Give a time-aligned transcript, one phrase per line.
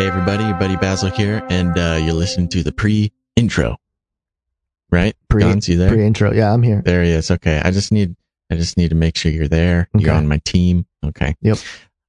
[0.00, 3.76] Hey everybody, your buddy Basil here, and uh, you're listening to the pre-intro,
[4.90, 5.14] right?
[5.28, 5.90] Pre, Gons, you there?
[5.90, 6.32] pre-intro.
[6.32, 6.80] Yeah, I'm here.
[6.82, 7.30] there he is.
[7.30, 8.16] Okay, I just need,
[8.50, 9.90] I just need to make sure you're there.
[9.94, 10.86] You're on my team.
[11.04, 11.36] Okay.
[11.42, 11.58] Yep.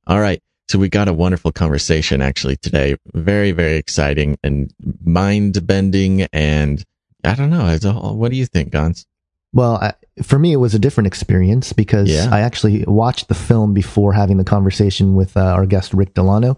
[0.08, 0.42] All right.
[0.70, 2.96] So we got a wonderful conversation actually today.
[3.14, 4.74] Very, very exciting and
[5.04, 6.82] mind bending, and
[7.26, 7.66] I don't know.
[7.66, 9.06] As a what do you think, Gons?
[9.52, 12.30] Well, I, for me, it was a different experience because Yeah.
[12.32, 16.58] I actually watched the film before having the conversation with uh, our guest Rick Delano.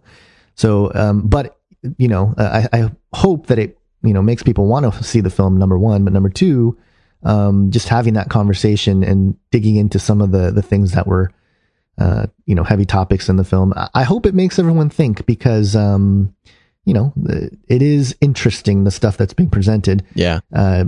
[0.56, 1.58] So, um, but
[1.98, 5.30] you know, I, I hope that it you know makes people want to see the
[5.30, 5.58] film.
[5.58, 6.78] Number one, but number two,
[7.24, 11.32] um, just having that conversation and digging into some of the the things that were.
[11.96, 13.72] Uh, you know, heavy topics in the film.
[13.94, 16.34] I- hope it makes everyone think because, um,
[16.86, 17.14] you know,
[17.68, 20.04] it is interesting the stuff that's being presented.
[20.16, 20.40] Yeah.
[20.52, 20.86] Uh,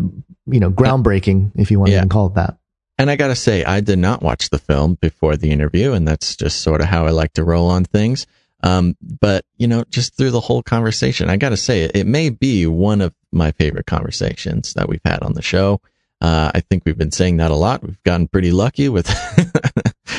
[0.47, 1.97] you know, groundbreaking if you want Yeah.
[1.97, 2.57] to even call it that.
[2.97, 6.35] And I gotta say, I did not watch the film before the interview, and that's
[6.35, 8.25] just sort of how I like to roll on things.
[8.65, 12.31] Um, but you know, just through the whole conversation, I gotta say, it, it may
[12.31, 15.81] be one of my favorite conversations that we've had on the show.
[16.19, 17.83] Uh, I think we've been saying that a lot.
[17.83, 19.07] We've gotten pretty lucky with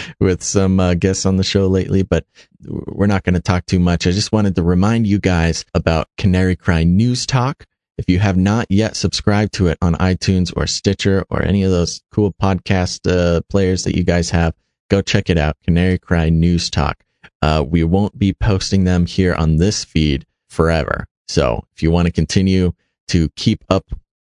[0.21, 2.25] with some uh, guests on the show lately, but
[2.65, 4.07] we're not going to talk too much.
[4.07, 7.67] I just wanted to remind you guys about Canary Cry News Talk.
[7.99, 11.71] If you have not yet subscribed to it on iTunes or Stitcher or any of
[11.71, 14.55] those cool podcast uh, players that you guys have,
[14.91, 15.57] go check it out.
[15.65, 17.03] Canary Cry News Talk.
[17.47, 21.07] Uh, we won't be posting them here on this feed forever.
[21.29, 22.73] So if you want to continue
[23.07, 23.85] to keep up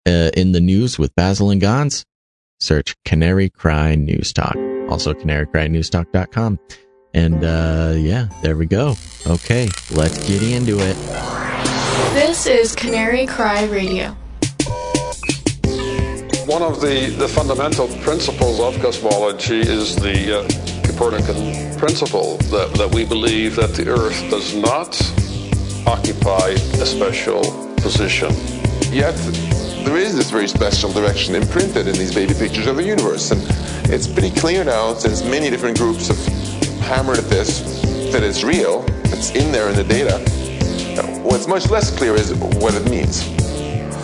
[0.05, 2.05] uh, in the news with Basil and Gons,
[2.59, 4.57] search Canary Cry News Talk.
[4.89, 6.59] Also canarycrynewstalk.com.
[7.13, 8.95] And uh, yeah, there we go.
[9.25, 10.97] Okay, let's get into it.
[12.13, 14.09] This is Canary Cry Radio.
[16.45, 22.93] One of the, the fundamental principles of cosmology is the uh, Copernican principle that, that
[22.93, 24.95] we believe that the Earth does not
[25.87, 27.41] occupy a special
[27.77, 28.31] position.
[28.91, 29.15] Yet,
[29.85, 33.31] there is this very special direction imprinted in these baby pictures of the universe.
[33.31, 33.41] And
[33.93, 37.81] it's pretty clear now, since many different groups have hammered at this,
[38.11, 40.17] that it's real, it's in there in the data.
[41.21, 43.29] What's much less clear is what it means.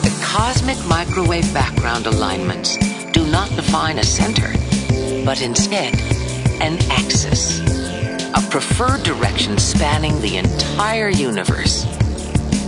[0.01, 2.77] The cosmic microwave background alignments
[3.11, 4.51] do not define a center,
[5.23, 5.93] but instead
[6.61, 7.59] an axis,
[8.35, 11.85] a preferred direction spanning the entire universe.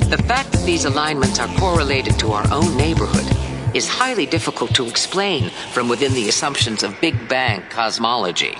[0.09, 3.27] The fact that these alignments are correlated to our own neighborhood
[3.75, 8.57] is highly difficult to explain from within the assumptions of Big Bang cosmology.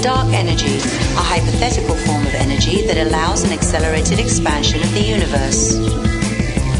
[0.00, 5.74] Dark energy, a hypothetical form of energy that allows an accelerated expansion of the universe.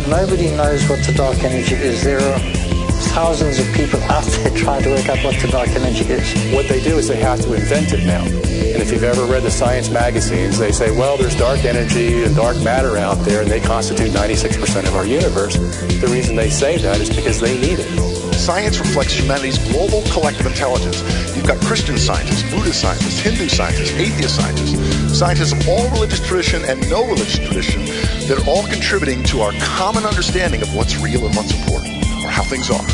[0.07, 2.05] Nobody knows what the dark energy is.
[2.05, 2.66] There are
[2.97, 6.55] thousands of people out there trying to work out what the dark energy is.
[6.55, 8.25] What they do is they have to invent it now.
[8.25, 12.35] And if you've ever read the science magazines, they say, well, there's dark energy and
[12.35, 15.57] dark matter out there, and they constitute 96% of our universe.
[15.57, 18.17] The reason they say that is because they need it.
[18.37, 21.03] Science reflects humanity's global collective intelligence.
[21.35, 26.63] You've got Christian scientists, Buddhist scientists, Hindu scientists, atheist scientists, scientists of all religious tradition
[26.65, 27.85] and no religious tradition
[28.29, 32.31] that are all contributing to our common understanding of what's real and what's important, or
[32.31, 32.85] how things are,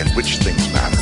[0.00, 0.96] and which things matter.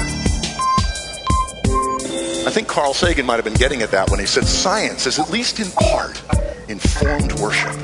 [2.47, 5.19] I think Carl Sagan might have been getting at that when he said science is
[5.19, 6.23] at least in part
[6.69, 7.75] informed worship.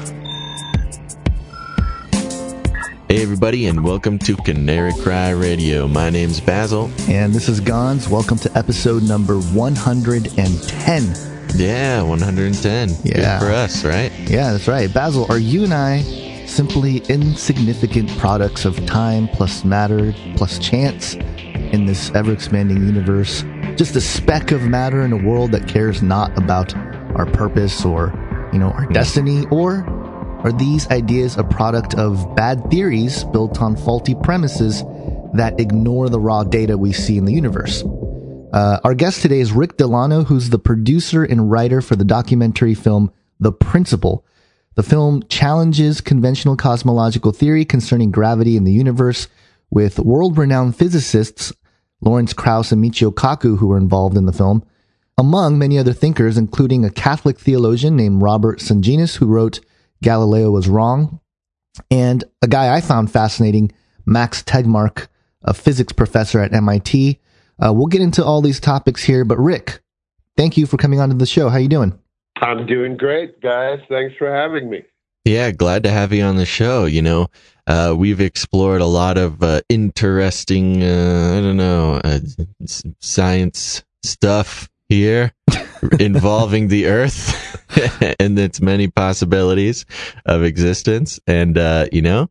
[3.09, 5.89] Hey, everybody, and welcome to Canary Cry Radio.
[5.89, 6.91] My name's Basil.
[7.09, 8.11] And this is Gons.
[8.11, 11.59] Welcome to episode number 110.
[11.59, 12.91] Yeah, 110.
[13.05, 13.39] Yeah.
[13.39, 14.13] Good for us, right?
[14.29, 14.93] Yeah, that's right.
[14.93, 21.87] Basil, are you and I simply insignificant products of time plus matter plus chance in
[21.87, 23.45] this ever expanding universe?
[23.77, 26.75] Just a speck of matter in a world that cares not about
[27.17, 28.13] our purpose or,
[28.53, 29.45] you know, our destiny?
[29.51, 29.85] Or
[30.43, 34.83] are these ideas a product of bad theories built on faulty premises
[35.35, 37.85] that ignore the raw data we see in the universe?
[38.53, 42.75] Uh, our guest today is Rick Delano, who's the producer and writer for the documentary
[42.75, 44.25] film The Principle.
[44.79, 49.27] The film challenges conventional cosmological theory concerning gravity in the universe
[49.73, 51.53] with world renowned physicists
[52.01, 54.65] Lawrence Krauss and Michio Kaku, who were involved in the film,
[55.19, 59.59] among many other thinkers, including a Catholic theologian named Robert Sungenis, who wrote
[60.01, 61.19] Galileo was wrong,
[61.91, 63.73] and a guy I found fascinating,
[64.07, 65.09] Max Tegmark,
[65.43, 67.19] a physics professor at MIT.
[67.59, 69.81] Uh, we'll get into all these topics here, but Rick,
[70.37, 71.49] thank you for coming on to the show.
[71.49, 71.99] How are you doing?
[72.41, 73.81] I'm doing great, guys.
[73.89, 74.83] Thanks for having me.
[75.25, 76.87] Yeah, glad to have you on the show.
[76.87, 77.29] You know,
[77.67, 82.21] uh, we've explored a lot of uh, interesting, uh, I don't know, uh,
[83.01, 85.33] science stuff here
[86.01, 87.49] involving the Earth.
[88.21, 89.85] and its many possibilities
[90.27, 91.21] of existence.
[91.27, 92.29] And, uh, you know,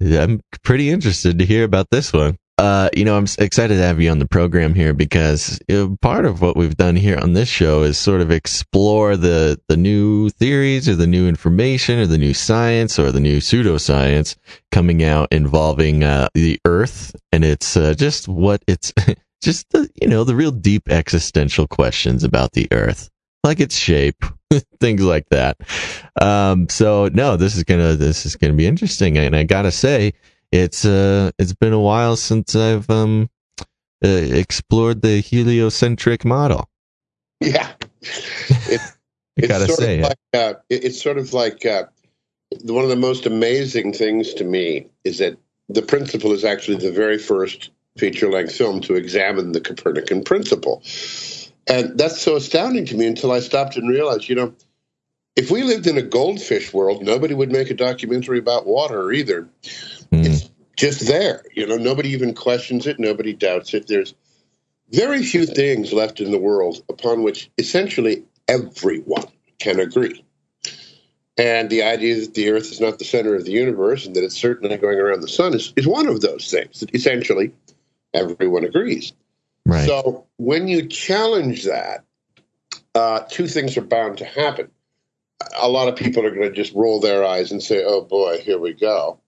[0.00, 2.38] I'm pretty interested to hear about this one.
[2.60, 5.96] Uh, you know, I'm excited to have you on the program here because you know,
[6.02, 9.78] part of what we've done here on this show is sort of explore the the
[9.78, 14.36] new theories or the new information or the new science or the new pseudoscience
[14.70, 18.92] coming out involving uh, the Earth and it's uh, just what it's
[19.42, 23.08] just the you know the real deep existential questions about the Earth,
[23.42, 24.22] like its shape,
[24.80, 25.56] things like that.
[26.20, 30.12] Um, so no, this is gonna this is gonna be interesting, and I gotta say
[30.52, 33.28] it's uh it's been a while since I've um
[34.04, 36.68] uh, explored the heliocentric model.
[37.40, 37.70] Yeah,
[38.02, 38.80] it,
[39.42, 40.02] I gotta sort say of it.
[40.02, 41.84] like, uh, it- it's sort of like uh,
[42.62, 45.36] one of the most amazing things to me is that
[45.68, 50.82] the principle is actually the very first feature-length film to examine the Copernican principle,
[51.66, 54.54] and that's so astounding to me until I stopped and realized, you know.
[55.36, 59.48] If we lived in a goldfish world, nobody would make a documentary about water either.
[60.12, 61.44] It's just there.
[61.54, 63.86] You know, nobody even questions it, nobody doubts it.
[63.86, 64.14] There's
[64.90, 69.26] very few things left in the world upon which essentially everyone
[69.58, 70.24] can agree.
[71.38, 74.24] And the idea that the Earth is not the center of the universe and that
[74.24, 77.52] it's certainly going around the sun is, is one of those things that essentially
[78.12, 79.12] everyone agrees.
[79.64, 79.86] Right.
[79.86, 82.04] So when you challenge that,
[82.94, 84.70] uh, two things are bound to happen.
[85.60, 88.38] A lot of people are going to just roll their eyes and say, oh boy,
[88.40, 89.20] here we go.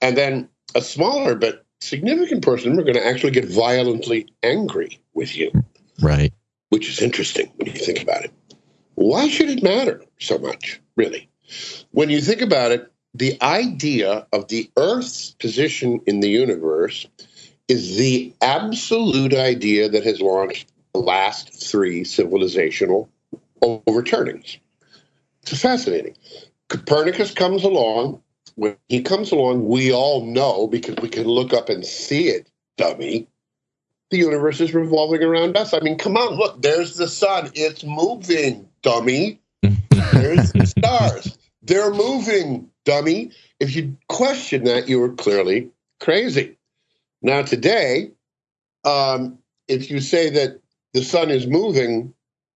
[0.00, 5.36] And then a smaller but significant portion are going to actually get violently angry with
[5.36, 5.50] you,
[6.00, 6.32] Right.
[6.70, 8.32] which is interesting when you think about it.
[8.94, 11.28] Why should it matter so much, really?
[11.90, 17.06] When you think about it, the idea of the Earth's position in the universe
[17.68, 23.08] is the absolute idea that has launched the last three civilizational
[23.62, 24.58] overturnings.
[25.42, 26.16] It's fascinating.
[26.68, 28.22] Copernicus comes along.
[28.54, 32.48] When he comes along, we all know because we can look up and see it,
[32.76, 33.26] dummy.
[34.10, 35.72] The universe is revolving around us.
[35.72, 37.50] I mean, come on, look, there's the sun.
[37.54, 39.40] It's moving, dummy.
[40.12, 41.38] There's the stars.
[41.62, 43.30] They're moving, dummy.
[43.58, 46.58] If you question that, you were clearly crazy.
[47.22, 48.10] Now, today,
[48.84, 49.38] um,
[49.68, 50.60] if you say that
[50.92, 52.12] the sun is moving,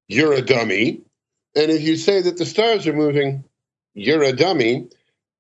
[0.09, 1.03] you're a dummy.
[1.57, 3.45] And if you say that the stars are moving,
[3.95, 4.89] you're a dummy.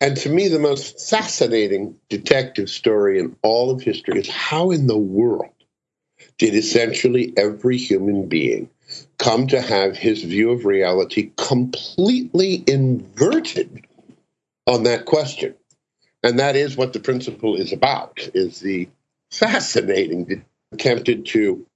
[0.00, 4.86] And to me, the most fascinating detective story in all of history is how in
[4.86, 5.50] the world
[6.38, 8.70] did essentially every human being
[9.18, 13.86] come to have his view of reality completely inverted
[14.66, 15.54] on that question.
[16.22, 18.88] And that is what the principle is about, is the
[19.30, 21.66] fascinating attempted to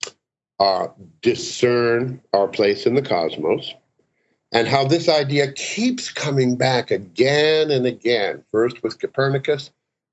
[0.58, 0.88] uh,
[1.23, 3.75] discern our place in the cosmos
[4.53, 9.71] and how this idea keeps coming back again and again, first with Copernicus,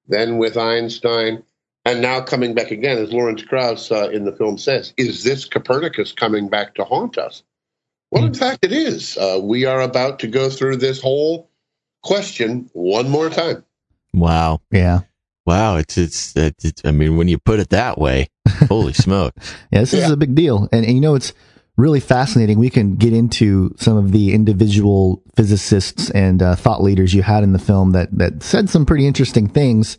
[0.08, 1.44] then with Einstein,
[1.86, 5.46] and now coming back again, as Lawrence Krauss uh, in the film says, is this
[5.46, 7.44] Copernicus coming back to haunt us?
[8.12, 9.18] Well, in fact, it is.
[9.18, 11.50] Uh, we are about to go through this whole
[12.02, 13.64] question one more time.
[14.14, 14.62] Wow.
[14.72, 15.02] Yeah.
[15.46, 15.78] Wow.
[15.78, 18.30] It's, it's, it's, I mean, when you put it that way,
[18.68, 19.34] holy smoke.
[19.72, 20.70] Yeah, this is a big deal.
[20.72, 21.34] And, and you know, it's
[21.77, 22.57] really fascinating.
[22.57, 27.44] We can get into some of the individual physicists and uh, thought leaders you had
[27.44, 29.98] in the film that, that said some pretty interesting things.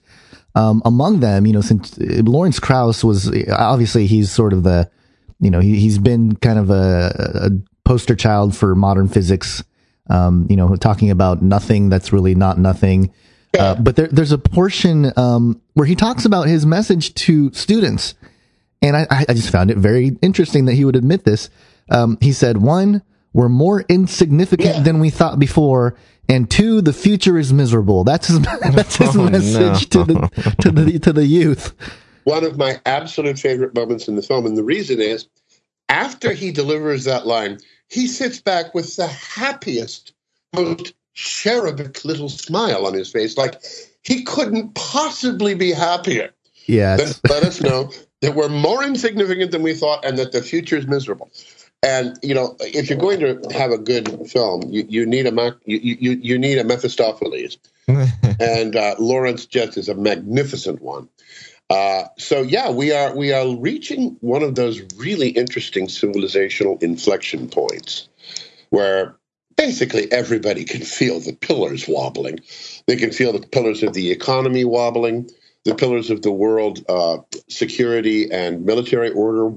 [0.54, 4.90] Um, among them, you know, since uh, Lawrence Krauss was obviously he's sort of the,
[5.38, 7.50] you know, he, he's been kind of a, a
[7.84, 9.62] poster child for modern physics.
[10.08, 13.12] Um, you know, talking about nothing that's really not nothing.
[13.58, 18.14] Uh, but there, there's a portion um, where he talks about his message to students,
[18.82, 21.50] and I, I just found it very interesting that he would admit this.
[21.90, 23.02] Um, he said, one,
[23.32, 25.96] we're more insignificant than we thought before,
[26.28, 28.02] and two, the future is miserable.
[28.04, 28.40] That's his
[28.72, 30.04] that's his Oh, message no.
[30.04, 31.74] to the to the to the youth.
[32.24, 34.46] one of my absolute favorite moments in the film.
[34.46, 35.28] And the reason is
[35.88, 40.12] after he delivers that line, he sits back with the happiest,
[40.54, 43.62] most cherubic little smile on his face, like
[44.02, 46.30] he couldn't possibly be happier.
[46.66, 50.42] Yeah, Let, let us know that we're more insignificant than we thought and that the
[50.42, 51.30] future is miserable.
[51.86, 55.56] And you know, if you're going to have a good film, you, you need a
[55.66, 61.08] you, you you need a Mephistopheles, and uh, Lawrence Jets is a magnificent one.
[61.70, 67.48] Uh, so yeah, we are we are reaching one of those really interesting civilizational inflection
[67.48, 68.08] points
[68.70, 69.16] where
[69.56, 72.40] basically everybody can feel the pillars wobbling.
[72.88, 75.30] They can feel the pillars of the economy wobbling,
[75.64, 79.54] the pillars of the world uh, security and military order.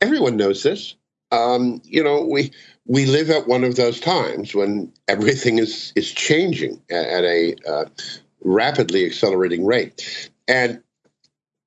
[0.00, 0.94] Everyone knows this.
[1.32, 2.52] Um, you know, we
[2.86, 7.84] we live at one of those times when everything is is changing at, a uh,
[8.42, 10.82] rapidly accelerating rate, and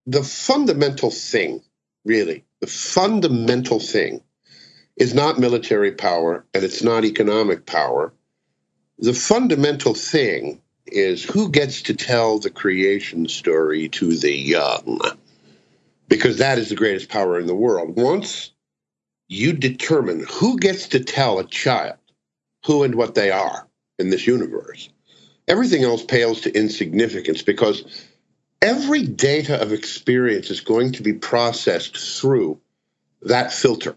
[0.05, 1.61] the fundamental thing,
[2.05, 4.21] really, the fundamental thing,
[4.95, 8.13] is not military power and it's not economic power.
[8.97, 14.99] The fundamental thing is who gets to tell the creation story to the young,
[16.07, 17.95] because that is the greatest power in the world.
[17.95, 18.51] Once
[19.29, 21.97] you determine who gets to tell a child
[22.65, 23.67] who and what they are
[23.99, 24.89] in this universe,
[25.47, 27.83] everything else pales to insignificance because
[28.61, 32.59] every data of experience is going to be processed through
[33.21, 33.95] that filter.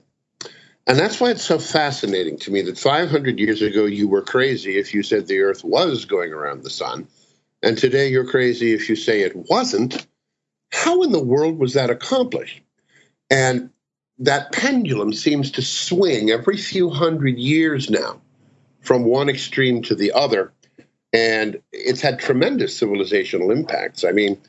[0.87, 4.79] And that's why it's so fascinating to me that 500 years ago you were crazy
[4.79, 7.09] if you said the Earth was going around the sun,
[7.63, 10.07] and today you're crazy if you say it wasn't.
[10.73, 12.61] How in the world was that accomplished?
[13.31, 13.71] And
[14.19, 18.21] that pendulum seems to swing every few hundred years now
[18.81, 20.53] from one extreme to the other.
[21.13, 24.05] And it's had tremendous civilizational impacts.
[24.05, 24.41] I mean,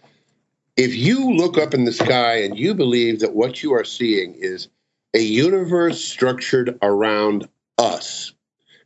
[0.76, 4.36] if you look up in the sky and you believe that what you are seeing
[4.36, 4.70] is
[5.14, 8.34] a universe structured around us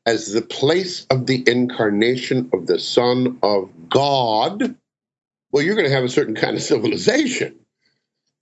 [0.05, 4.75] as the place of the incarnation of the Son of God,
[5.51, 7.55] well, you're going to have a certain kind of civilization.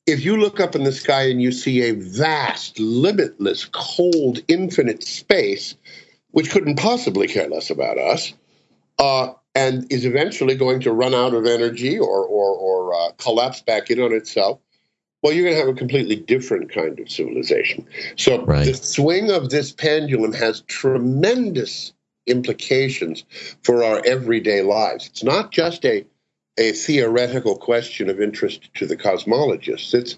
[0.05, 5.03] If you look up in the sky and you see a vast, limitless, cold, infinite
[5.03, 5.75] space,
[6.31, 8.33] which couldn't possibly care less about us,
[8.99, 13.61] uh, and is eventually going to run out of energy or, or, or uh, collapse
[13.61, 14.59] back in on itself,
[15.23, 17.87] well, you're going to have a completely different kind of civilization.
[18.15, 18.65] So right.
[18.65, 21.93] the swing of this pendulum has tremendous
[22.27, 23.23] implications
[23.63, 25.07] for our everyday lives.
[25.07, 26.05] It's not just a
[26.57, 29.93] a theoretical question of interest to the cosmologists.
[29.93, 30.17] It's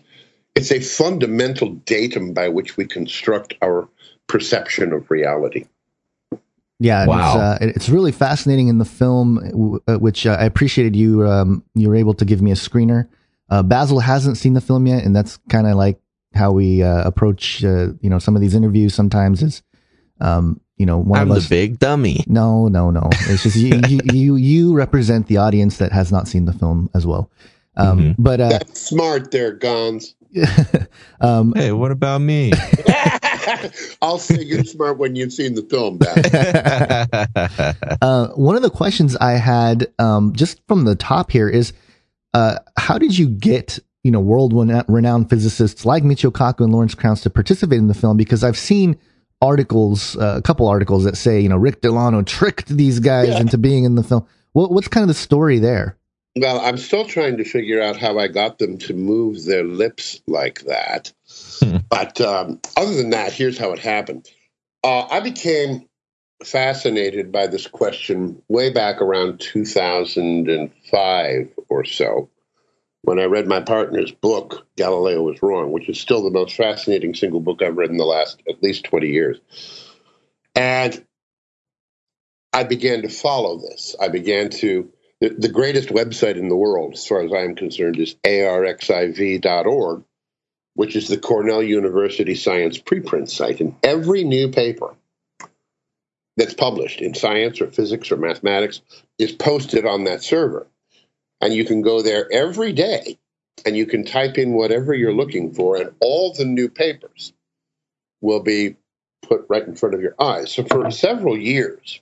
[0.55, 3.87] it's a fundamental datum by which we construct our
[4.27, 5.65] perception of reality.
[6.79, 7.29] Yeah, wow.
[7.29, 11.63] it's, uh, it's, really fascinating in the film, uh, which uh, I appreciated you um,
[11.73, 13.07] you were able to give me a screener.
[13.49, 15.99] Uh, Basil hasn't seen the film yet, and that's kind of like
[16.35, 18.93] how we uh, approach uh, you know some of these interviews.
[18.93, 19.63] Sometimes is
[20.21, 22.23] um, you know one I'm of us, the big dummy.
[22.27, 23.09] No, no, no.
[23.11, 26.89] It's just you, you, you you represent the audience that has not seen the film
[26.93, 27.29] as well.
[27.75, 28.21] Um, mm-hmm.
[28.21, 30.15] But that's smart, there, Gons.
[31.21, 32.51] um, hey, what about me?
[34.01, 35.99] I'll say you're smart when you've seen the film.
[38.01, 41.73] uh, one of the questions I had, um, just from the top here, is
[42.33, 44.53] uh, how did you get you know world
[44.87, 48.17] renowned physicists like Michio Kaku and Lawrence Krauss to participate in the film?
[48.17, 48.97] Because I've seen
[49.41, 53.39] articles, uh, a couple articles that say you know Rick Delano tricked these guys yeah.
[53.39, 54.25] into being in the film.
[54.53, 55.97] What, what's kind of the story there?
[56.35, 60.21] Well, I'm still trying to figure out how I got them to move their lips
[60.27, 61.11] like that.
[61.61, 61.77] Hmm.
[61.89, 64.29] But um, other than that, here's how it happened.
[64.83, 65.87] Uh, I became
[66.43, 72.29] fascinated by this question way back around 2005 or so
[73.07, 77.15] when I read my partner's book, Galileo Was Wrong, which is still the most fascinating
[77.15, 79.39] single book I've read in the last at least 20 years.
[80.53, 81.05] And
[82.51, 83.95] I began to follow this.
[83.97, 87.55] I began to the, the greatest website in the world, as far as I am
[87.55, 90.03] concerned, is arxiv.org,
[90.73, 93.61] which is the Cornell University Science preprint site.
[93.61, 94.93] And every new paper
[96.35, 98.81] that's published in science or physics or mathematics
[99.17, 100.67] is posted on that server.
[101.41, 103.17] And you can go there every day
[103.65, 107.33] and you can type in whatever you're looking for, and all the new papers
[108.21, 108.75] will be
[109.23, 110.51] put right in front of your eyes.
[110.51, 112.01] So for several years,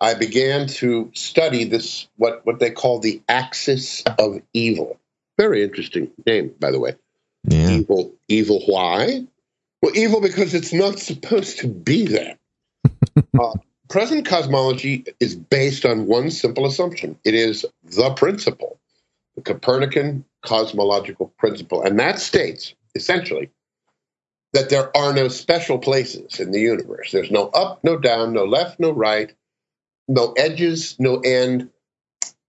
[0.00, 4.98] I began to study this, what, what they call the axis of evil.
[5.36, 6.94] Very interesting name, by the way.
[7.44, 7.70] Yeah.
[7.70, 8.62] Evil, evil.
[8.66, 9.24] Why?
[9.82, 12.36] Well, evil because it's not supposed to be there.
[13.38, 13.54] uh,
[13.88, 17.18] present cosmology is based on one simple assumption.
[17.24, 18.78] It is the principle,
[19.36, 23.50] the Copernican cosmological principle, and that states essentially
[24.52, 27.12] that there are no special places in the universe.
[27.12, 29.32] There's no up, no down, no left, no right
[30.08, 31.70] no edges, no end.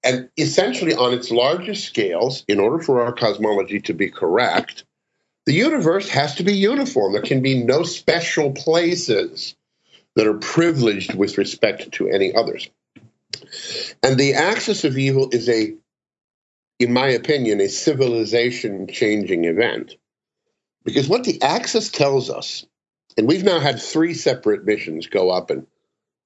[0.03, 4.85] And essentially, on its largest scales, in order for our cosmology to be correct,
[5.45, 7.11] the universe has to be uniform.
[7.11, 9.55] There can be no special places
[10.19, 12.69] that are privileged with respect to any others.
[14.03, 15.75] And the axis of evil is a,
[16.77, 19.95] in my opinion, a civilization changing event.
[20.83, 22.65] Because what the axis tells us,
[23.17, 25.67] and we've now had three separate missions go up and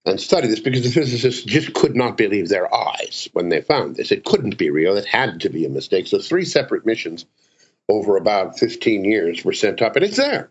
[0.08, 3.96] and study this because the physicists just could not believe their eyes when they found
[3.96, 4.12] this.
[4.12, 4.98] It couldn't be real.
[4.98, 6.08] It had to be a mistake.
[6.08, 7.28] So three separate missions
[7.88, 10.50] over about 15 years were sent up, and it's there.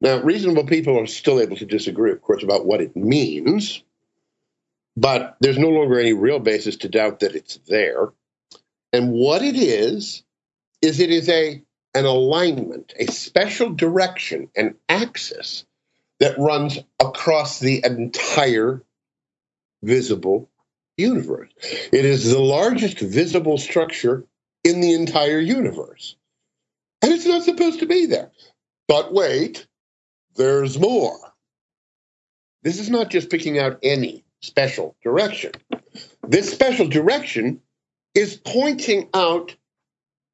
[0.00, 3.82] Now, reasonable people are still able to disagree, of course, about what it means,
[4.96, 8.10] but there's no longer any real basis to doubt that it's there.
[8.92, 10.22] And what it is,
[10.82, 11.62] is it is a
[11.94, 15.64] an alignment, a special direction, an axis
[16.20, 18.82] that runs across the entire
[19.82, 20.50] visible
[20.98, 21.50] universe.
[21.92, 24.24] It is the largest visible structure
[24.62, 26.16] in the entire universe.
[27.00, 28.30] And it's not supposed to be there.
[28.88, 29.66] But wait,
[30.36, 31.18] there's more.
[32.62, 35.52] This is not just picking out any special direction.
[36.26, 37.60] This special direction
[38.14, 39.54] is pointing out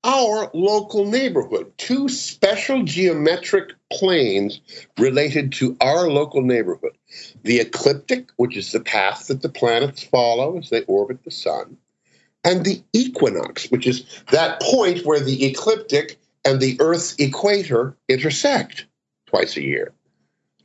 [0.04, 4.61] our local neighborhood, two special geometric planes
[4.99, 6.97] related to our local neighborhood.
[7.42, 11.76] The ecliptic, which is the path that the planets follow as they orbit the sun,
[12.42, 18.87] and the equinox, which is that point where the ecliptic and the Earth's equator intersect
[19.32, 19.92] twice a year.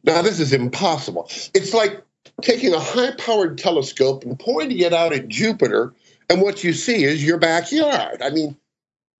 [0.04, 1.30] Now, this is impossible.
[1.54, 2.04] It's like
[2.42, 5.94] taking a high powered telescope and pointing it out at Jupiter,
[6.30, 8.22] and what you see is your backyard.
[8.22, 8.58] I mean,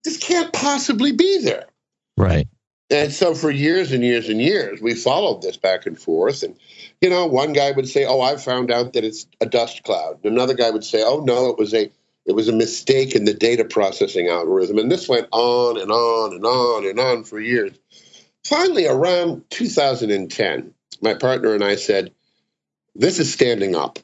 [0.04, 1.66] this can't possibly be there.
[2.18, 2.48] Right.
[2.90, 6.44] And so for years and years and years, we followed this back and forth.
[6.44, 6.56] And,
[7.02, 10.20] you know, one guy would say, Oh, I found out that it's a dust cloud.
[10.24, 11.92] And Another guy would say, Oh, no, it was a
[12.26, 14.78] it was a mistake in the data processing algorithm.
[14.78, 17.72] And this went on and on and on and on for years.
[18.48, 22.14] Finally, around 2010, my partner and I said,
[22.96, 24.00] This is standing up.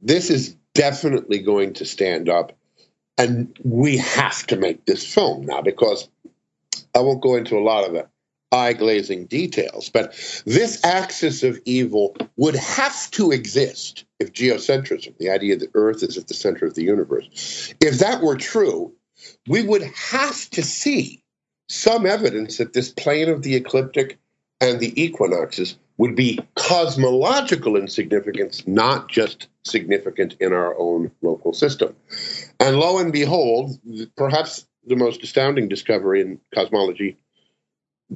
[0.00, 2.56] This is definitely going to stand up.
[3.18, 6.08] And we have to make this film now because
[6.94, 8.08] I won't go into a lot of the
[8.50, 10.14] eye glazing details, but
[10.46, 16.16] this axis of evil would have to exist if geocentrism, the idea that Earth is
[16.16, 18.94] at the center of the universe, if that were true,
[19.46, 21.23] we would have to see
[21.68, 24.18] some evidence that this plane of the ecliptic
[24.60, 31.52] and the equinoxes would be cosmological in significance, not just significant in our own local
[31.52, 31.94] system.
[32.58, 33.78] And lo and behold,
[34.16, 37.16] perhaps the most astounding discovery in cosmology,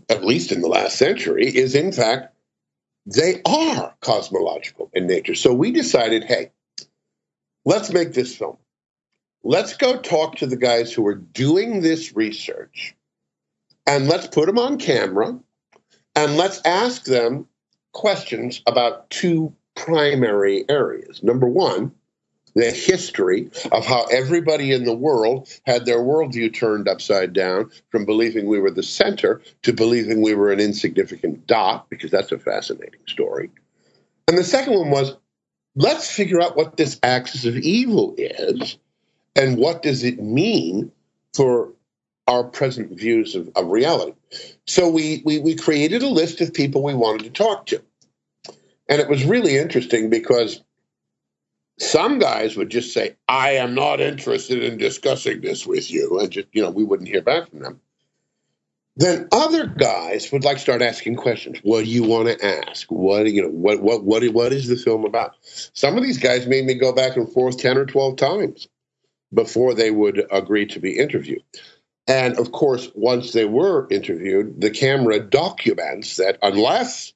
[0.09, 2.35] at least in the last century, is in fact
[3.07, 5.35] they are cosmological in nature.
[5.35, 6.51] So we decided, hey,
[7.65, 8.59] let's make this film.
[9.45, 12.95] Let's go talk to the guys who are doing this research
[13.89, 15.37] and let's put them on camera
[16.15, 17.49] and let's ask them
[17.93, 21.23] questions about two primary areas.
[21.23, 21.93] Number one,
[22.55, 28.05] the history of how everybody in the world had their worldview turned upside down from
[28.05, 32.39] believing we were the center to believing we were an insignificant dot, because that's a
[32.39, 33.51] fascinating story.
[34.27, 35.17] And the second one was
[35.77, 38.77] let's figure out what this axis of evil is
[39.37, 40.91] and what does it mean
[41.35, 41.73] for
[42.29, 44.13] our present views of, of reality.
[44.67, 47.83] So we, we, we created a list of people we wanted to talk to.
[48.89, 50.63] And it was really interesting because
[51.79, 56.21] some guys would just say, I am not interested in discussing this with you.
[56.21, 57.81] And just, you know, we wouldn't hear back from them.
[58.97, 61.61] Then other guys would like start asking questions.
[61.63, 62.91] What do you want to ask?
[62.91, 63.49] What you know?
[63.49, 65.37] What what what what is the film about?
[65.73, 68.67] Some of these guys made me go back and forth ten or twelve times
[69.33, 71.45] before they would agree to be interviewed.
[72.09, 77.13] And of course, once they were interviewed, the camera documents that unless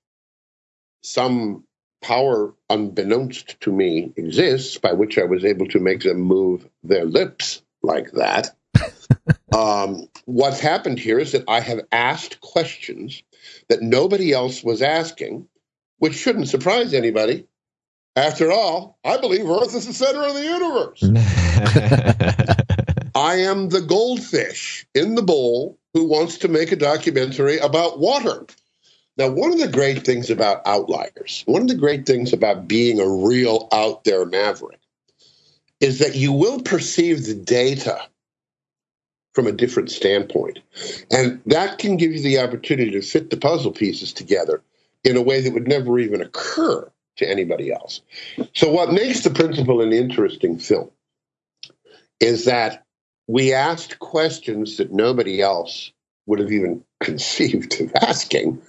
[1.03, 1.65] some
[2.03, 7.07] power unbeknownst to me exists by which I was able to make them move their
[7.07, 8.55] lips like that.
[9.57, 13.23] um, what's happened here is that I have asked questions
[13.69, 15.49] that nobody else was asking,
[15.99, 17.47] which shouldn't surprise anybody.
[18.15, 21.03] After all, I believe Earth is the center of the universe.
[23.15, 28.47] I am the goldfish in the bowl who wants to make a documentary about water.
[29.19, 32.99] Now, one of the great things about outliers, one of the great things about being
[32.99, 34.81] a real out there maverick,
[35.81, 38.01] is that you will perceive the data
[39.35, 40.61] from a different standpoint.
[41.11, 44.63] And that can give you the opportunity to fit the puzzle pieces together
[45.05, 48.01] in a way that would never even occur to anybody else.
[48.55, 50.91] So, what makes the principle an interesting film
[52.21, 52.82] is that
[53.27, 55.93] we asked questions that nobody else
[56.27, 58.63] would have even conceived of asking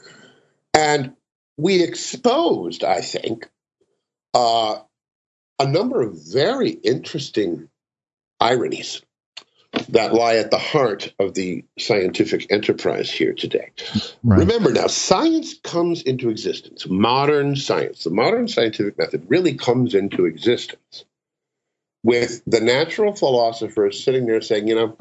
[0.73, 1.13] and
[1.57, 3.49] we exposed, I think,
[4.33, 4.79] uh,
[5.59, 7.69] a number of very interesting
[8.39, 9.01] ironies
[9.89, 13.71] that lie at the heart of the scientific enterprise here today.
[14.23, 14.39] Right.
[14.39, 20.25] Remember now, science comes into existence, modern science, the modern scientific method really comes into
[20.25, 21.05] existence
[22.03, 24.97] with the natural philosophers sitting there saying, you know,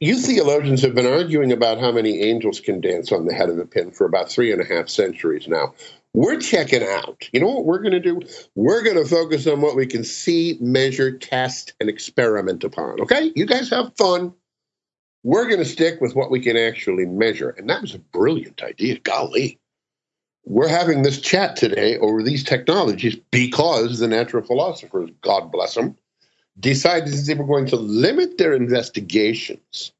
[0.00, 3.58] you theologians have been arguing about how many angels can dance on the head of
[3.58, 5.74] a pin for about three and a half centuries now.
[6.14, 7.28] We're checking out.
[7.32, 8.20] You know what we're going to do?
[8.54, 13.00] We're going to focus on what we can see, measure, test, and experiment upon.
[13.00, 13.32] Okay?
[13.34, 14.32] You guys have fun.
[15.24, 17.50] We're going to stick with what we can actually measure.
[17.50, 18.98] And that was a brilliant idea.
[19.00, 19.58] Golly.
[20.46, 25.96] We're having this chat today over these technologies because the natural philosophers, God bless them,
[26.58, 29.92] decided that they were going to limit their investigations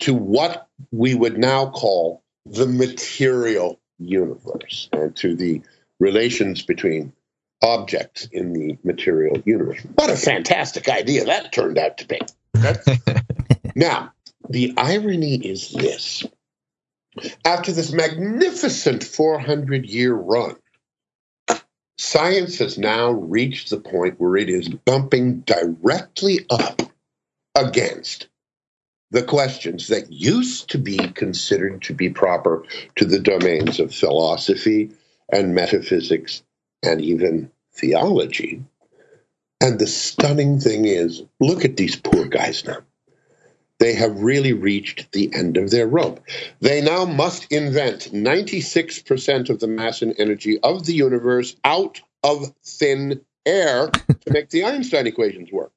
[0.00, 5.60] to what we would now call the material universe and to the
[5.98, 7.12] relations between
[7.62, 9.80] objects in the material universe.
[9.94, 12.20] What a fantastic idea that turned out to be.
[13.78, 14.12] Now,
[14.48, 16.26] the irony is this.
[17.44, 20.56] After this magnificent 400 year run,
[21.96, 26.82] science has now reached the point where it is bumping directly up
[27.54, 28.28] against
[29.10, 32.64] the questions that used to be considered to be proper
[32.96, 34.90] to the domains of philosophy
[35.32, 36.42] and metaphysics
[36.82, 38.62] and even theology.
[39.60, 42.78] And the stunning thing is look at these poor guys now.
[43.78, 46.20] They have really reached the end of their rope.
[46.60, 52.52] They now must invent 96% of the mass and energy of the universe out of
[52.64, 55.72] thin air to make the Einstein equations work.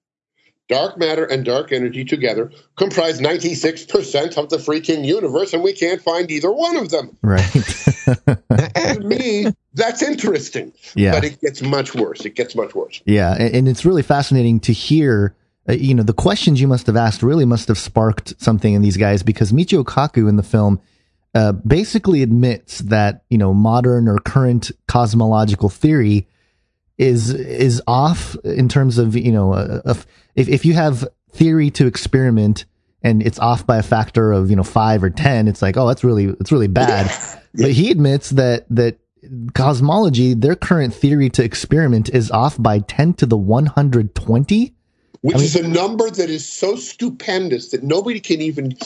[0.71, 6.01] Dark matter and dark energy together comprise 96% of the freaking universe, and we can't
[6.01, 7.17] find either one of them.
[7.21, 7.43] Right.
[7.51, 10.71] to me, that's interesting.
[10.95, 11.11] Yeah.
[11.11, 12.25] But it gets much worse.
[12.25, 13.01] It gets much worse.
[13.05, 15.35] Yeah, and, and it's really fascinating to hear
[15.69, 18.81] uh, you know, the questions you must have asked really must have sparked something in
[18.81, 20.81] these guys because Michio Kaku in the film
[21.35, 26.27] uh, basically admits that, you know, modern or current cosmological theory
[26.97, 29.93] is is off in terms of, you know, uh, uh
[30.35, 32.65] if, if you have theory to experiment
[33.01, 35.87] and it's off by a factor of, you know, five or 10, it's like, oh,
[35.87, 37.11] that's really, it's really bad.
[37.53, 38.97] But he admits that, that
[39.53, 44.73] cosmology, their current theory to experiment is off by 10 to the 120
[45.21, 48.77] which I mean, is a number that is so stupendous that nobody can even.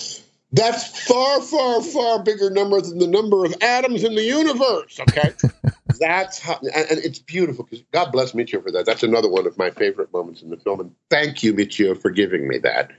[0.52, 5.00] That's far, far, far bigger number than the number of atoms in the universe.
[5.02, 5.34] Okay,
[6.00, 8.86] that's how, and it's beautiful because God bless Michio for that.
[8.86, 12.10] That's another one of my favorite moments in the film, and thank you, Michio, for
[12.10, 12.92] giving me that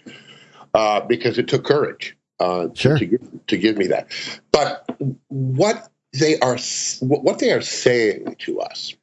[0.74, 2.98] uh, because it took courage uh, sure.
[2.98, 4.08] to, give, to give me that.
[4.52, 4.84] But
[5.28, 6.58] what they are,
[7.00, 8.94] what they are saying to us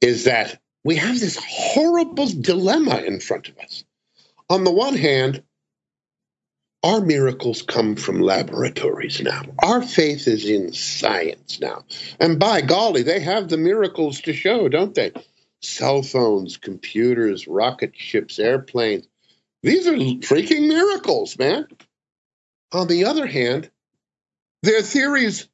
[0.00, 3.82] is that we have this horrible dilemma in front of us.
[4.48, 5.42] On the one hand,
[6.84, 9.42] our miracles come from laboratories now.
[9.58, 11.84] Our faith is in science now.
[12.20, 15.10] And by golly, they have the miracles to show, don't they?
[15.60, 19.08] Cell phones, computers, rocket ships, airplanes.
[19.64, 21.66] These are freaking miracles, man.
[22.70, 23.68] On the other hand,
[24.62, 25.48] their theories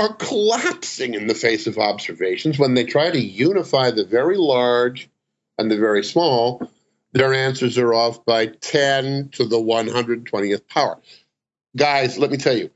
[0.00, 5.10] are collapsing in the face of observations when they try to unify the very large
[5.58, 6.66] and the very small.
[7.12, 10.98] Their answers are off by 10 to the 120th power.
[11.76, 12.70] Guys, let me tell you,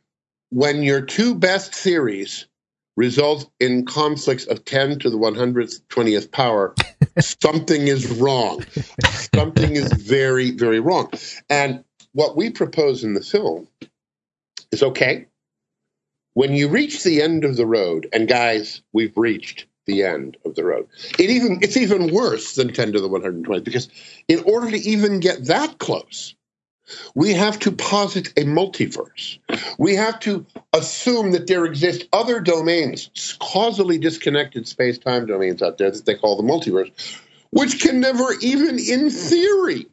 [0.50, 2.46] when your two best theories
[2.94, 6.74] result in conflicts of 10 to the 120th power,
[7.20, 8.62] something is wrong.
[9.34, 11.10] Something is very, very wrong.
[11.48, 13.66] And what we propose in the film
[14.70, 15.26] is okay,
[16.34, 20.54] when you reach the end of the road, and guys, we've reached the end of
[20.54, 20.88] the road.
[21.18, 23.88] It even it's even worse than 10 to the 120 because
[24.28, 26.34] in order to even get that close,
[27.14, 29.38] we have to posit a multiverse.
[29.78, 35.90] We have to assume that there exist other domains, causally disconnected space-time domains out there
[35.90, 36.90] that they call the multiverse,
[37.50, 39.86] which can never even in theory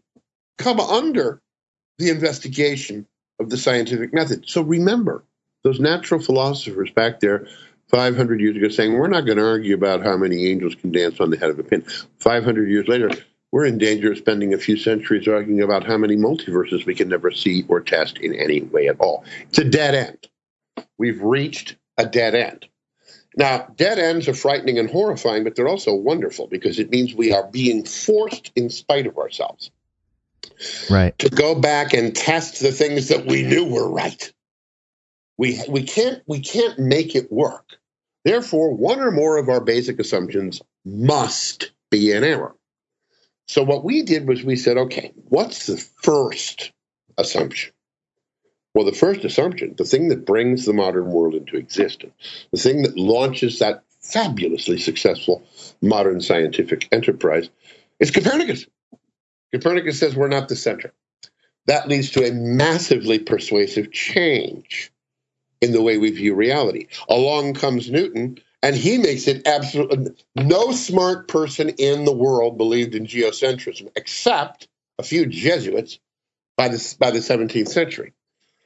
[0.58, 1.42] come under
[1.98, 3.06] the investigation
[3.40, 4.46] of the scientific method.
[4.48, 5.24] So remember,
[5.64, 7.48] those natural philosophers back there
[7.90, 11.20] 500 years ago saying, We're not going to argue about how many angels can dance
[11.20, 11.84] on the head of a pin.
[12.20, 13.12] 500 years later,
[13.52, 17.10] we're in danger of spending a few centuries arguing about how many multiverses we can
[17.10, 19.26] never see or test in any way at all.
[19.50, 20.88] It's a dead end.
[20.98, 22.68] We've reached a dead end.
[23.36, 27.34] Now, dead ends are frightening and horrifying, but they're also wonderful because it means we
[27.34, 29.72] are being forced, in spite of ourselves,
[30.90, 31.18] Right.
[31.20, 34.32] to go back and test the things that we knew were right.
[35.38, 37.78] We, we can't we can't make it work.
[38.26, 42.56] Therefore, one or more of our basic assumptions must be in error.
[43.48, 46.72] So what we did was we said, okay, what's the first
[47.18, 47.74] assumption?
[48.74, 52.14] Well, the first assumption, the thing that brings the modern world into existence,
[52.52, 55.44] the thing that launches that fabulously successful
[55.82, 57.50] modern scientific enterprise,
[58.00, 58.68] is Copernicus.
[59.54, 60.94] Copernicus says we're not the center.
[61.68, 64.92] that leads to a massively persuasive change
[65.62, 66.88] in the way we view reality.
[67.10, 72.96] Along comes Newton, and he makes it absolutely no smart person in the world believed
[72.96, 74.68] in geocentrism except
[75.00, 76.00] a few Jesuits
[76.58, 78.14] by the, by the 17th century.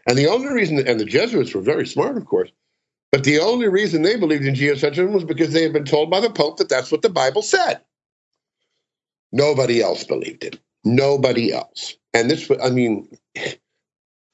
[0.07, 2.51] And the only reason, and the Jesuits were very smart, of course,
[3.11, 6.19] but the only reason they believed in geocentrism was because they had been told by
[6.19, 7.81] the Pope that that's what the Bible said.
[9.31, 10.59] Nobody else believed it.
[10.83, 11.97] Nobody else.
[12.13, 13.09] And this, I mean,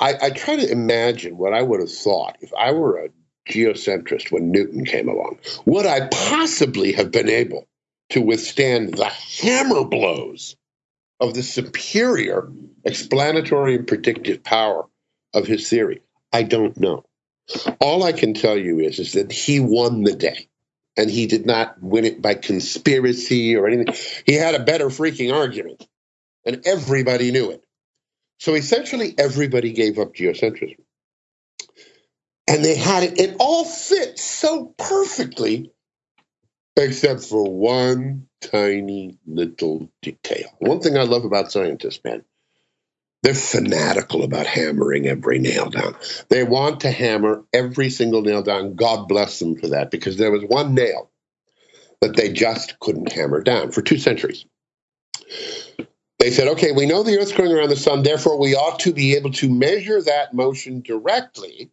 [0.02, 3.10] I, I try to imagine what I would have thought if I were a
[3.50, 5.40] geocentrist when Newton came along.
[5.66, 7.68] Would I possibly have been able
[8.10, 10.56] to withstand the hammer blows
[11.20, 12.52] of the superior
[12.84, 14.88] explanatory and predictive power
[15.34, 16.02] of his theory?
[16.34, 17.06] I don't know.
[17.80, 20.48] All I can tell you is, is that he won the day.
[20.98, 23.96] And he did not win it by conspiracy or anything.
[24.26, 25.88] He had a better freaking argument.
[26.46, 27.64] And everybody knew it.
[28.42, 30.80] So essentially, everybody gave up geocentrism.
[32.48, 35.72] And they had it, it all fit so perfectly,
[36.76, 40.48] except for one tiny little detail.
[40.58, 42.24] One thing I love about scientists, man,
[43.22, 45.96] they're fanatical about hammering every nail down.
[46.30, 48.74] They want to hammer every single nail down.
[48.74, 51.12] God bless them for that, because there was one nail
[52.02, 54.48] that they just couldn't hammer down for two centuries.
[56.22, 58.94] They said, okay, we know the Earth's going around the sun, therefore we ought to
[58.94, 61.72] be able to measure that motion directly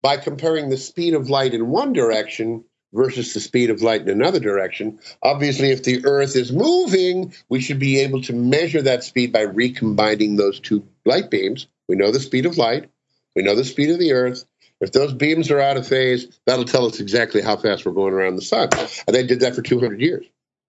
[0.00, 4.10] by comparing the speed of light in one direction versus the speed of light in
[4.10, 5.00] another direction.
[5.24, 9.40] Obviously, if the Earth is moving, we should be able to measure that speed by
[9.40, 11.66] recombining those two light beams.
[11.88, 12.88] We know the speed of light,
[13.34, 14.44] we know the speed of the Earth.
[14.80, 18.14] If those beams are out of phase, that'll tell us exactly how fast we're going
[18.14, 18.68] around the sun.
[19.08, 20.26] And they did that for 200 years.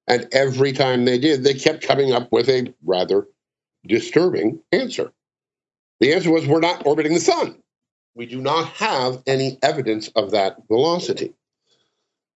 [0.07, 3.27] And every time they did, they kept coming up with a rather
[3.87, 5.11] disturbing answer.
[5.99, 7.55] The answer was we're not orbiting the sun.
[8.13, 11.33] We do not have any evidence of that velocity.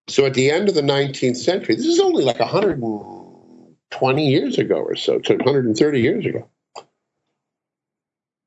[0.07, 4.75] So at the end of the 19th century, this is only like 120 years ago
[4.75, 6.49] or so, 130 years ago.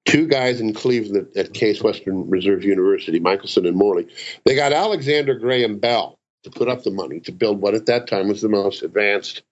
[0.04, 4.08] Two guys in Cleveland at Case Western Reserve University, Michelson and Morley,
[4.44, 8.06] they got Alexander Graham Bell to put up the money to build what at that
[8.06, 9.42] time was the most advanced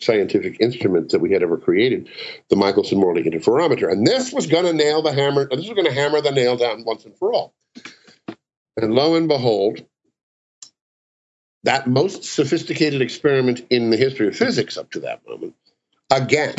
[0.00, 2.08] scientific instrument that we had ever created,
[2.50, 3.90] the Michelson Morley interferometer.
[3.90, 6.56] And this was going to nail the hammer, this was going to hammer the nail
[6.56, 7.54] down once and for all.
[8.76, 9.84] And lo and behold,
[11.64, 15.54] that most sophisticated experiment in the history of physics up to that moment
[16.10, 16.54] again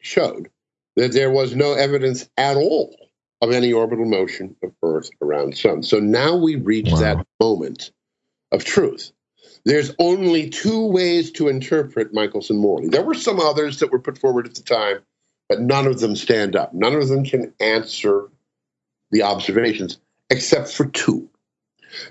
[0.00, 0.50] showed
[0.96, 2.94] that there was no evidence at all
[3.40, 5.82] of any orbital motion of Earth around Sun.
[5.82, 6.98] So now we reach wow.
[6.98, 7.92] that moment
[8.52, 9.12] of truth.
[9.64, 12.88] There's only two ways to interpret Michelson Morley.
[12.88, 15.00] There were some others that were put forward at the time,
[15.48, 16.72] but none of them stand up.
[16.72, 18.28] None of them can answer
[19.10, 19.98] the observations
[20.30, 21.28] except for two.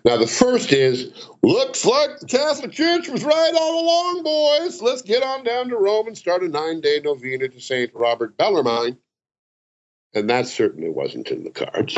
[0.03, 1.11] Now, the first is
[1.43, 4.81] looks like the Catholic Church was right all along, boys.
[4.81, 7.91] Let's get on down to Rome and start a nine day novena to St.
[7.93, 8.97] Robert Bellarmine.
[10.13, 11.97] And that certainly wasn't in the cards.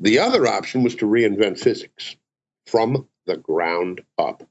[0.00, 2.16] The other option was to reinvent physics
[2.66, 4.42] from the ground up,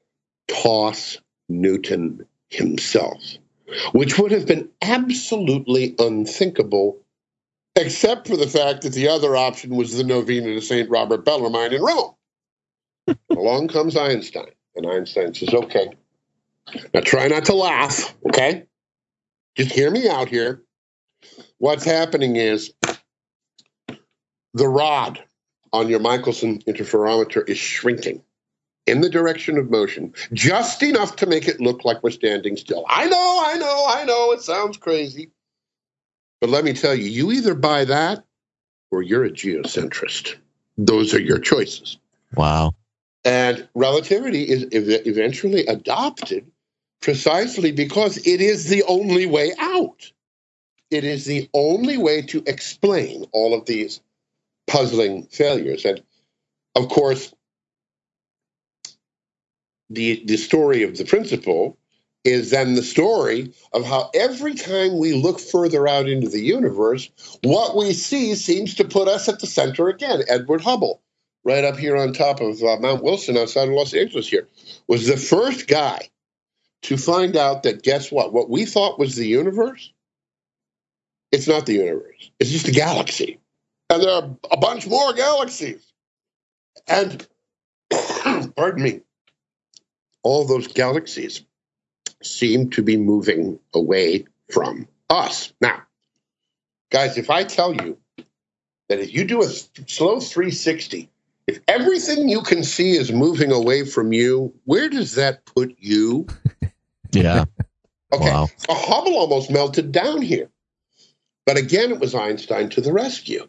[0.48, 3.22] toss Newton himself,
[3.94, 7.00] which would have been absolutely unthinkable
[7.76, 10.90] except for the fact that the other option was the novena to St.
[10.90, 12.14] Robert Bellarmine in Rome.
[13.32, 15.90] Along comes Einstein, and Einstein says, okay,
[16.94, 18.64] now try not to laugh, okay?
[19.56, 20.62] Just hear me out here.
[21.58, 22.74] What's happening is
[24.54, 25.24] the rod
[25.74, 28.24] on your Michelson interferometer is shrinking
[28.86, 32.86] in the direction of motion, just enough to make it look like we're standing still.
[32.88, 35.32] I know, I know, I know, it sounds crazy.
[36.40, 38.24] But let me tell you, you either buy that
[38.92, 40.36] or you're a geocentrist.
[40.78, 41.98] Those are your choices.
[42.36, 42.74] Wow.
[43.26, 46.52] And relativity is eventually adopted
[47.02, 50.12] precisely because it is the only way out.
[50.92, 54.02] It is the only way to explain all of these
[54.68, 55.86] puzzling failures.
[55.86, 56.02] And
[56.76, 57.34] of course,
[59.90, 61.78] the, the story of the principle
[62.24, 67.10] is then the story of how every time we look further out into the universe,
[67.44, 70.22] what we see seems to put us at the center again.
[70.30, 71.02] Edward Hubble,
[71.44, 74.48] right up here on top of uh, Mount Wilson outside of Los Angeles, here,
[74.88, 76.10] was the first guy
[76.84, 78.32] to find out that guess what?
[78.32, 79.92] What we thought was the universe,
[81.32, 83.38] it's not the universe, it's just a galaxy.
[83.94, 85.86] And there are a bunch more galaxies.
[86.88, 87.26] And,
[88.56, 89.02] pardon me,
[90.24, 91.44] all those galaxies
[92.22, 95.54] seem to be moving away from us.
[95.62, 95.84] Now,
[96.94, 97.98] Guys, if I tell you
[98.88, 101.10] that if you do a slow 360,
[101.48, 106.28] if everything you can see is moving away from you, where does that put you?
[107.12, 107.46] Yeah.
[108.12, 108.32] Okay.
[108.32, 108.50] Wow.
[108.58, 110.50] So Hubble almost melted down here.
[111.46, 113.48] But again, it was Einstein to the rescue.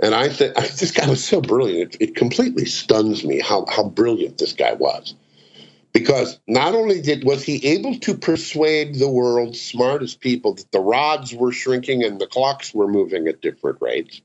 [0.00, 1.96] And I think this guy was so brilliant.
[1.96, 5.14] It, it completely stuns me how, how brilliant this guy was.
[5.92, 10.80] Because not only did was he able to persuade the world's smartest people that the
[10.80, 14.22] rods were shrinking and the clocks were moving at different rates,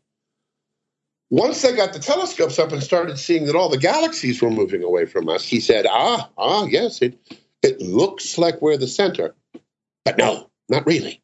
[1.29, 4.83] once they got the telescopes up and started seeing that all the galaxies were moving
[4.83, 7.19] away from us, he said, "Ah, ah, yes, it
[7.61, 9.35] it looks like we're the center,
[10.05, 11.21] but no, not really,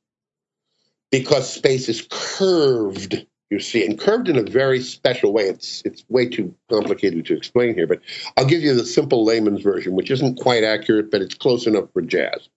[1.12, 3.26] because space is curved.
[3.54, 5.44] You see, and curved in a very special way.
[5.44, 8.02] It's it's way too complicated to explain here, but
[8.36, 11.86] I'll give you the simple layman's version, which isn't quite accurate, but it's close enough
[11.94, 12.50] for jazz.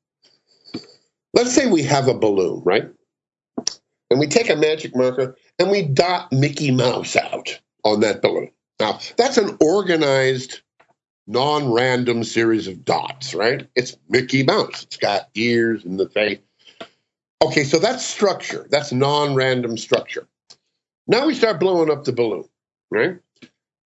[1.34, 2.88] Let's say we have a balloon, right?
[4.08, 8.50] And we take a magic marker and we dot Mickey Mouse out on that balloon.
[8.80, 10.62] Now, that's an organized,
[11.26, 13.68] non random series of dots, right?
[13.74, 14.84] It's Mickey Mouse.
[14.84, 16.38] It's got ears and the face.
[17.42, 18.66] Okay, so that's structure.
[18.70, 20.26] That's non random structure.
[21.06, 22.48] Now we start blowing up the balloon,
[22.90, 23.18] right?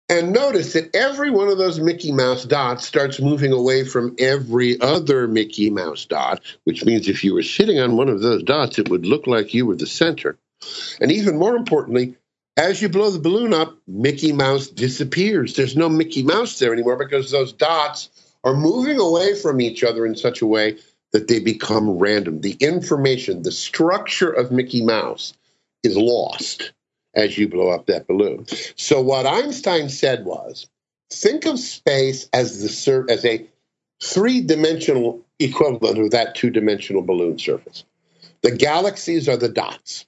[0.09, 4.81] And notice that every one of those Mickey Mouse dots starts moving away from every
[4.81, 8.79] other Mickey Mouse dot, which means if you were sitting on one of those dots,
[8.79, 10.37] it would look like you were the center.
[11.01, 12.17] And even more importantly,
[12.57, 15.55] as you blow the balloon up, Mickey Mouse disappears.
[15.55, 18.09] There's no Mickey Mouse there anymore because those dots
[18.43, 20.79] are moving away from each other in such a way
[21.13, 22.41] that they become random.
[22.41, 25.35] The information, the structure of Mickey Mouse
[25.85, 26.73] is lost
[27.15, 28.47] as you blow up that balloon.
[28.77, 30.69] So what Einstein said was,
[31.11, 33.47] think of space as the as a
[34.03, 37.85] three-dimensional equivalent of that two-dimensional balloon surface.
[38.43, 40.07] The galaxies are the dots.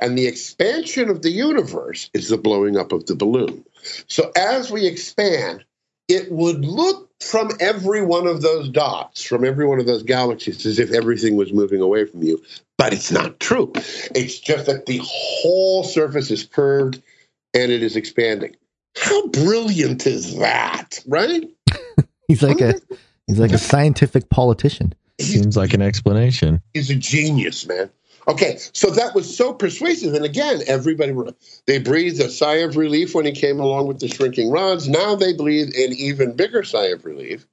[0.00, 3.64] And the expansion of the universe is the blowing up of the balloon.
[4.08, 5.64] So as we expand,
[6.08, 10.66] it would look from every one of those dots, from every one of those galaxies,
[10.66, 12.42] as if everything was moving away from you.
[12.76, 13.72] But it's not true.
[14.14, 17.02] It's just that the whole surface is curved
[17.54, 18.56] and it is expanding.
[18.96, 21.44] How brilliant is that, right?
[22.28, 22.74] he's like a
[23.26, 24.94] he's like a scientific politician.
[25.20, 26.60] Seems like an explanation.
[26.74, 27.88] He's a genius, man.
[28.26, 31.12] Okay, so that was so persuasive, and again, everybody
[31.66, 34.88] they breathed a sigh of relief when he came along with the shrinking rods.
[34.88, 37.46] Now they breathe an even bigger sigh of relief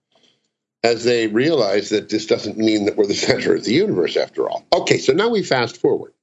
[0.84, 4.50] as they realize that this doesn't mean that we're the center of the universe after
[4.50, 4.66] all.
[4.74, 6.14] Okay, so now we fast forward.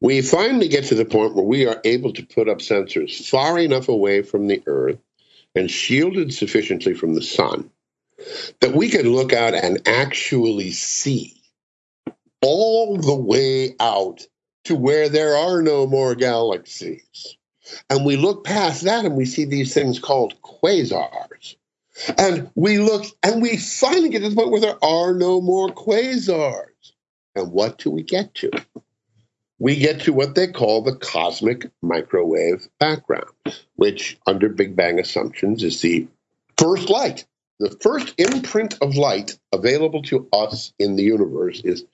[0.00, 3.58] We finally get to the point where we are able to put up sensors far
[3.58, 4.98] enough away from the Earth
[5.54, 7.70] and shielded sufficiently from the sun
[8.60, 11.37] that we can look out and actually see
[12.42, 14.26] all the way out
[14.64, 17.36] to where there are no more galaxies.
[17.90, 21.56] And we look past that and we see these things called quasars.
[22.16, 25.68] And we look and we finally get to the point where there are no more
[25.68, 26.92] quasars.
[27.34, 28.50] And what do we get to?
[29.58, 33.32] We get to what they call the cosmic microwave background,
[33.74, 36.06] which, under Big Bang assumptions, is the
[36.56, 37.26] first light.
[37.58, 41.84] The first imprint of light available to us in the universe is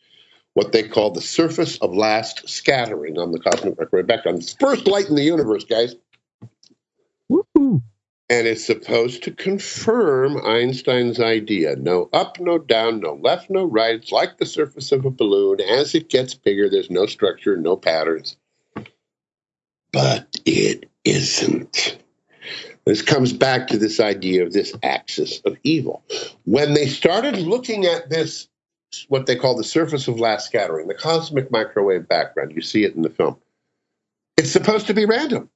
[0.55, 4.38] what they call the surface of last scattering on the cosmic microwave background.
[4.38, 5.97] It's first light in the universe, guys.
[7.29, 7.83] Woo-hoo.
[8.31, 11.77] And it's supposed to confirm Einstein's idea.
[11.77, 13.97] No up, no down, no left, no right.
[13.97, 15.61] It's like the surface of a balloon.
[15.61, 18.37] As it gets bigger, there's no structure, no patterns.
[19.93, 21.99] But it isn't.
[22.87, 26.03] This comes back to this idea of this axis of evil.
[26.45, 28.49] When they started looking at this
[29.09, 32.53] what they call the surface of last scattering, the cosmic microwave background.
[32.55, 33.37] You see it in the film.
[34.37, 35.51] It's supposed to be random.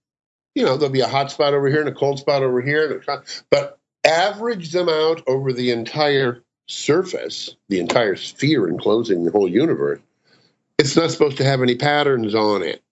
[0.54, 3.02] You know, there'll be a hot spot over here and a cold spot over here,
[3.50, 10.00] but average them out over the entire surface, the entire sphere enclosing the whole universe.
[10.78, 12.82] It's not supposed to have any patterns on it,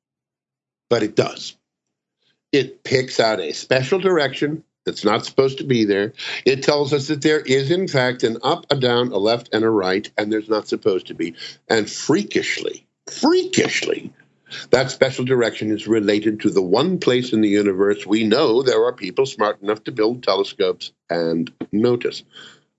[0.91, 1.57] but it does.
[2.53, 6.15] It picks out a special direction that's not supposed to be there.
[6.47, 9.65] It tells us that there is, in fact, an up, a down, a left, and
[9.65, 11.35] a right, and there's not supposed to be.
[11.69, 14.13] And freakishly, freakishly,
[14.71, 18.85] that special direction is related to the one place in the universe we know there
[18.85, 22.25] are people smart enough to build telescopes and notice.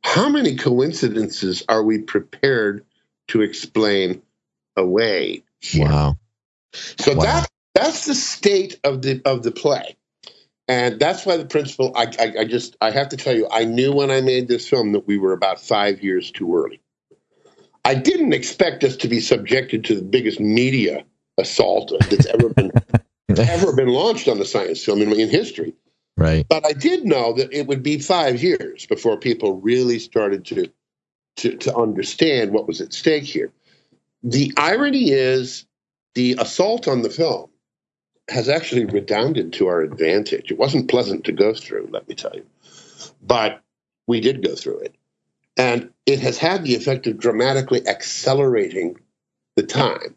[0.03, 2.85] How many coincidences are we prepared
[3.29, 4.23] to explain
[4.77, 5.43] away?
[5.75, 6.17] Wow.
[6.99, 7.23] So Wow.
[7.23, 9.97] that that's the state of the of the play.
[10.67, 13.63] And that's why the principle, I, I, I just, I have to tell you, I
[13.63, 16.81] knew when I made this film that we were about five years too early.
[17.85, 21.05] I didn't expect us to be subjected to the biggest media
[21.37, 22.71] assault that's ever been
[23.37, 25.73] ever been launched on the science film in, in history.
[26.17, 26.45] Right.
[26.49, 30.69] But I did know that it would be five years before people really started to
[31.37, 33.53] to, to understand what was at stake here.
[34.23, 35.65] The irony is
[36.15, 37.49] the assault on the film
[38.29, 40.51] has actually redounded to our advantage.
[40.51, 42.45] It wasn't pleasant to go through, let me tell you,
[43.21, 43.61] but
[44.05, 44.95] we did go through it.
[45.55, 48.99] And it has had the effect of dramatically accelerating
[49.55, 50.15] the time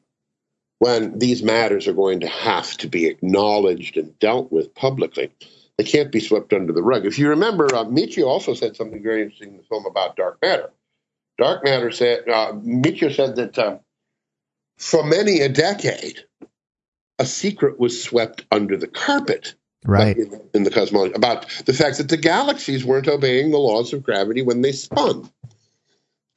[0.79, 5.31] when these matters are going to have to be acknowledged and dealt with publicly.
[5.79, 7.07] They can't be swept under the rug.
[7.07, 10.39] If you remember, uh, Michio also said something very interesting in the film about dark
[10.43, 10.71] matter.
[11.39, 13.79] Dark matter said, uh, Michio said that uh,
[14.77, 16.25] for many a decade,
[17.21, 19.55] a secret was swept under the carpet
[19.85, 23.93] right in, in, the cosmology about the fact that the galaxies weren't obeying the laws
[23.93, 25.31] of gravity when they spun.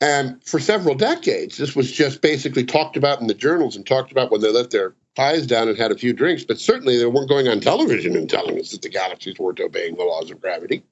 [0.01, 4.11] And for several decades, this was just basically talked about in the journals and talked
[4.11, 6.43] about when they let their ties down and had a few drinks.
[6.43, 9.95] But certainly they weren't going on television and telling us that the galaxies weren't obeying
[9.95, 10.83] the laws of gravity.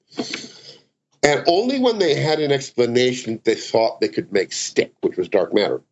[1.22, 5.28] And only when they had an explanation they thought they could make stick, which was
[5.28, 5.82] dark matter,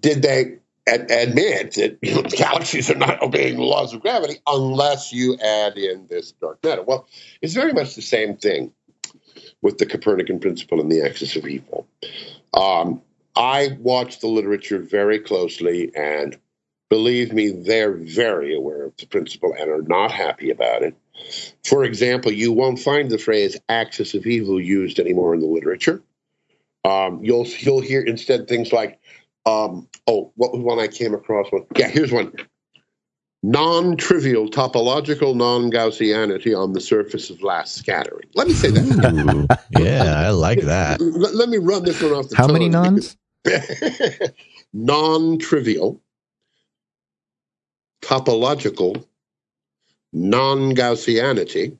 [0.00, 0.58] did they
[0.88, 2.00] admit that
[2.36, 6.82] galaxies are not obeying the laws of gravity unless you add in this dark matter.
[6.82, 7.06] Well,
[7.42, 8.72] it's very much the same thing
[9.62, 11.86] with the Copernican principle and the axis of evil.
[12.54, 13.02] Um,
[13.36, 16.36] I watch the literature very closely, and
[16.88, 20.96] believe me, they're very aware of the principle and are not happy about it.
[21.64, 26.02] For example, you won't find the phrase axis of evil used anymore in the literature.
[26.84, 29.00] Um, you'll you'll hear instead things like
[29.48, 31.50] um, oh, what was one I came across?
[31.50, 32.32] One, yeah, here's one.
[33.42, 38.28] Non-trivial topological non-Gaussianity on the surface of last scattering.
[38.34, 39.48] Let me say that.
[39.74, 41.00] Ooh, yeah, I like that.
[41.00, 42.36] Let, let, me run this one off the.
[42.36, 43.16] How many nons?
[44.72, 46.00] non-trivial
[48.02, 49.04] topological
[50.12, 51.78] non-Gaussianity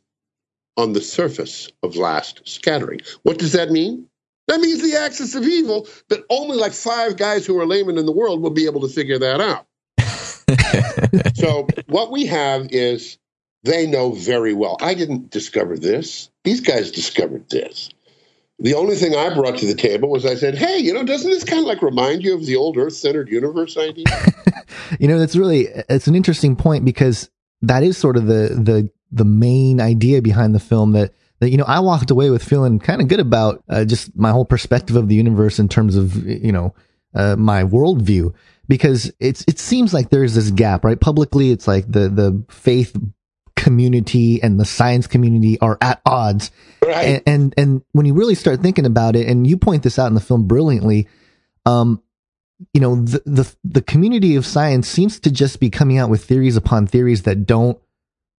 [0.76, 3.00] on the surface of last scattering.
[3.24, 4.07] What does that mean?
[4.48, 8.06] That means the axis of evil, but only like five guys who are laymen in
[8.06, 9.66] the world will be able to figure that out.
[11.36, 13.18] so what we have is
[13.62, 14.78] they know very well.
[14.80, 16.30] I didn't discover this.
[16.44, 17.90] These guys discovered this.
[18.58, 21.30] The only thing I brought to the table was I said, "Hey, you know, doesn't
[21.30, 24.06] this kind of like remind you of the old Earth-centered universe idea?"
[24.98, 27.30] you know, that's really it's an interesting point because
[27.62, 31.56] that is sort of the the the main idea behind the film that that you
[31.56, 34.96] know I walked away with feeling kind of good about uh, just my whole perspective
[34.96, 36.74] of the universe in terms of you know
[37.14, 38.34] uh, my worldview.
[38.66, 41.00] Because it's it seems like there's this gap right?
[41.00, 42.94] Publicly it's like the the faith
[43.56, 46.50] community and the science community are at odds.
[46.84, 47.04] Right.
[47.04, 50.06] and, and and when you really start thinking about it and you point this out
[50.08, 51.08] in the film brilliantly
[51.66, 52.02] um
[52.72, 56.24] you know the the the community of science seems to just be coming out with
[56.24, 57.78] theories upon theories that don't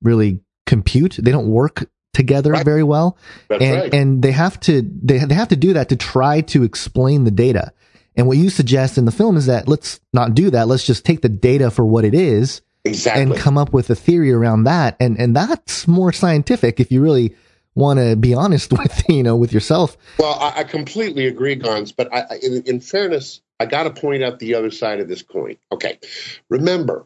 [0.01, 1.17] really compute.
[1.19, 2.65] They don't work together right.
[2.65, 3.17] very well.
[3.47, 3.93] That's and right.
[3.93, 7.31] and they have to they they have to do that to try to explain the
[7.31, 7.73] data.
[8.15, 10.67] And what you suggest in the film is that let's not do that.
[10.67, 13.23] Let's just take the data for what it is exactly.
[13.23, 14.97] and come up with a theory around that.
[14.99, 17.35] And and that's more scientific if you really
[17.75, 19.97] want to be honest with you know with yourself.
[20.17, 21.93] Well, I, I completely agree, Gonz.
[21.95, 25.07] But I, I, in, in fairness, I got to point out the other side of
[25.07, 25.57] this coin.
[25.71, 25.99] Okay,
[26.49, 27.05] remember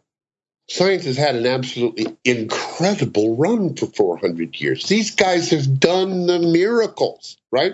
[0.70, 4.88] Science has had an absolutely incredible run for 400 years.
[4.88, 7.74] These guys have done the miracles, right?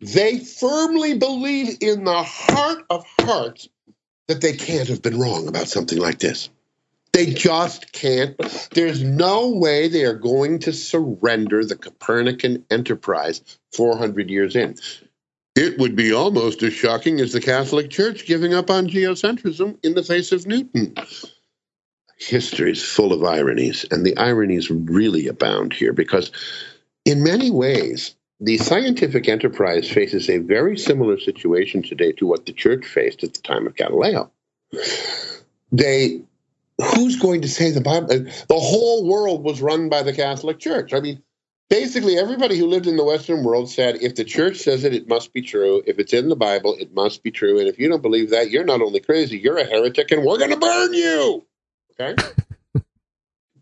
[0.00, 3.68] They firmly believe in the heart of hearts
[4.28, 6.48] that they can't have been wrong about something like this.
[7.12, 8.36] They just can't.
[8.72, 13.40] There's no way they are going to surrender the Copernican enterprise
[13.72, 14.76] 400 years in.
[15.54, 19.94] It would be almost as shocking as the Catholic Church giving up on geocentrism in
[19.94, 20.94] the face of Newton
[22.16, 26.32] history is full of ironies, and the ironies really abound here because,
[27.04, 32.52] in many ways, the scientific enterprise faces a very similar situation today to what the
[32.52, 34.30] church faced at the time of Galileo.
[35.72, 36.22] They,
[36.78, 38.08] who's going to say the Bible?
[38.08, 40.92] The whole world was run by the Catholic Church.
[40.92, 41.22] I mean,
[41.68, 45.08] basically everybody who lived in the Western world said if the church says it, it
[45.08, 45.82] must be true.
[45.86, 47.58] If it's in the Bible, it must be true.
[47.58, 50.38] And if you don't believe that, you're not only crazy, you're a heretic, and we're
[50.38, 51.46] going to burn you.
[51.98, 52.22] Okay.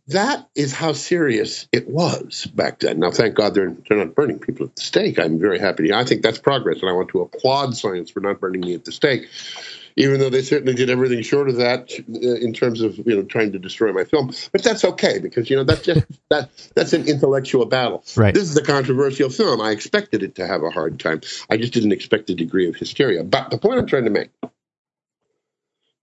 [0.09, 3.01] that is how serious it was back then.
[3.01, 5.19] Now, thank God they're, they're not burning people at the stake.
[5.19, 5.89] I'm very happy.
[5.89, 8.75] To I think that's progress, and I want to applaud science for not burning me
[8.75, 9.29] at the stake,
[9.97, 13.23] even though they certainly did everything short of that uh, in terms of you know
[13.23, 14.33] trying to destroy my film.
[14.53, 18.05] But that's okay because you know that's just that that's an intellectual battle.
[18.15, 18.35] Right.
[18.35, 19.63] This is a controversial film.
[19.63, 21.23] I expected it to have a hard time.
[21.49, 23.25] I just didn't expect the degree of hysteria.
[23.25, 24.31] But the point I'm trying to make: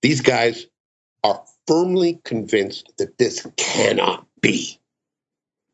[0.01, 0.65] these guys
[1.23, 4.79] are firmly convinced that this cannot be.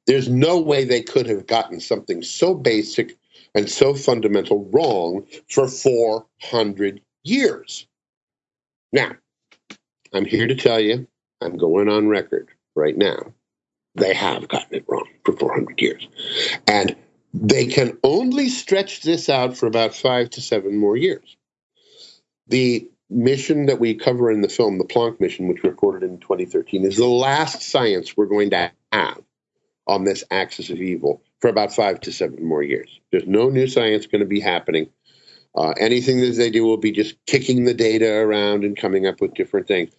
[0.06, 3.18] There's no way they could have gotten something so basic
[3.54, 7.88] and so fundamental wrong for 400 years.
[8.94, 9.12] Now,
[10.14, 11.08] I'm here to tell you,
[11.42, 13.34] I'm going on record right now.
[13.96, 16.08] They have gotten it wrong for 400 years.
[16.68, 16.96] And
[17.34, 21.36] they can only stretch this out for about five to seven more years.
[22.48, 26.20] The mission that we cover in the film, the Planck mission, which we recorded in
[26.20, 29.22] 2013, is the last science we're going to have
[29.88, 33.00] on this axis of evil for about five to seven more years.
[33.12, 34.90] There's no new science going to be happening.
[35.56, 39.22] Uh, anything that they do will be just kicking the data around and coming up
[39.22, 39.92] with different things.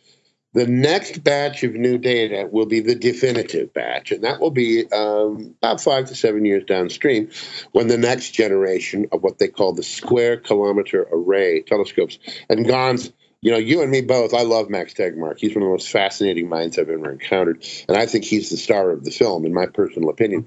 [0.58, 4.90] The next batch of new data will be the definitive batch, and that will be
[4.90, 7.30] um, about five to seven years downstream
[7.70, 12.18] when the next generation of what they call the square kilometer array telescopes.
[12.50, 15.38] And Gons, you know, you and me both, I love Max Tegmark.
[15.38, 18.56] He's one of the most fascinating minds I've ever encountered, and I think he's the
[18.56, 20.46] star of the film, in my personal opinion.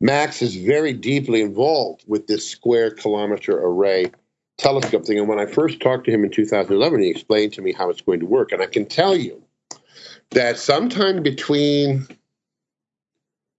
[0.00, 4.10] Max is very deeply involved with this square kilometer array
[4.56, 5.18] telescope thing.
[5.18, 8.00] And when I first talked to him in 2011, he explained to me how it's
[8.00, 8.52] going to work.
[8.52, 9.42] And I can tell you
[10.30, 12.06] that sometime between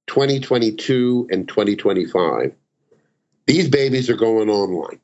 [0.07, 2.53] 2022 and 2025,
[3.45, 4.99] these babies are going online.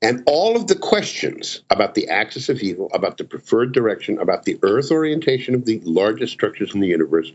[0.00, 4.44] And all of the questions about the axis of evil, about the preferred direction, about
[4.44, 7.32] the Earth orientation of the largest structures in the universe,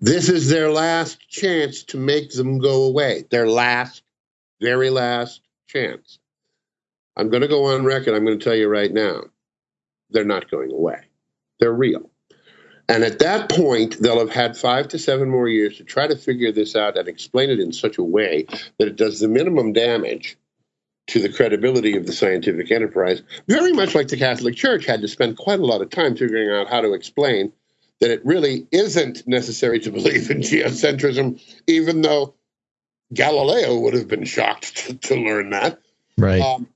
[0.00, 3.24] this is their last chance to make them go away.
[3.30, 4.02] Their last,
[4.60, 6.18] very last chance.
[7.16, 8.14] I'm going to go on record.
[8.14, 9.22] I'm going to tell you right now,
[10.10, 11.04] they're not going away.
[11.60, 12.10] They're real.
[12.88, 16.16] And at that point, they'll have had five to seven more years to try to
[16.16, 18.46] figure this out and explain it in such a way
[18.78, 20.36] that it does the minimum damage
[21.08, 25.08] to the credibility of the scientific enterprise, very much like the Catholic Church had to
[25.08, 27.52] spend quite a lot of time figuring out how to explain
[28.00, 32.34] that it really isn't necessary to believe in geocentrism, even though
[33.14, 35.80] Galileo would have been shocked to, to learn that.
[36.18, 36.40] Right.
[36.40, 36.68] Um,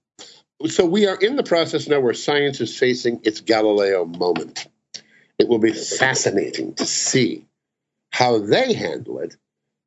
[0.66, 4.66] so we are in the process now where science is facing its Galileo moment.
[5.40, 7.46] It will be fascinating to see
[8.10, 9.36] how they handle it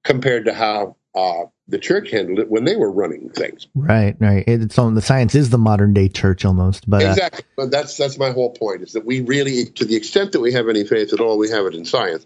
[0.04, 3.68] compared to how uh, the church handled it when they were running things.
[3.76, 4.44] Right, right.
[4.48, 7.44] It's on the science is the modern day church almost, but uh, exactly.
[7.56, 10.52] But that's that's my whole point is that we really, to the extent that we
[10.54, 12.26] have any faith at all, we have it in science.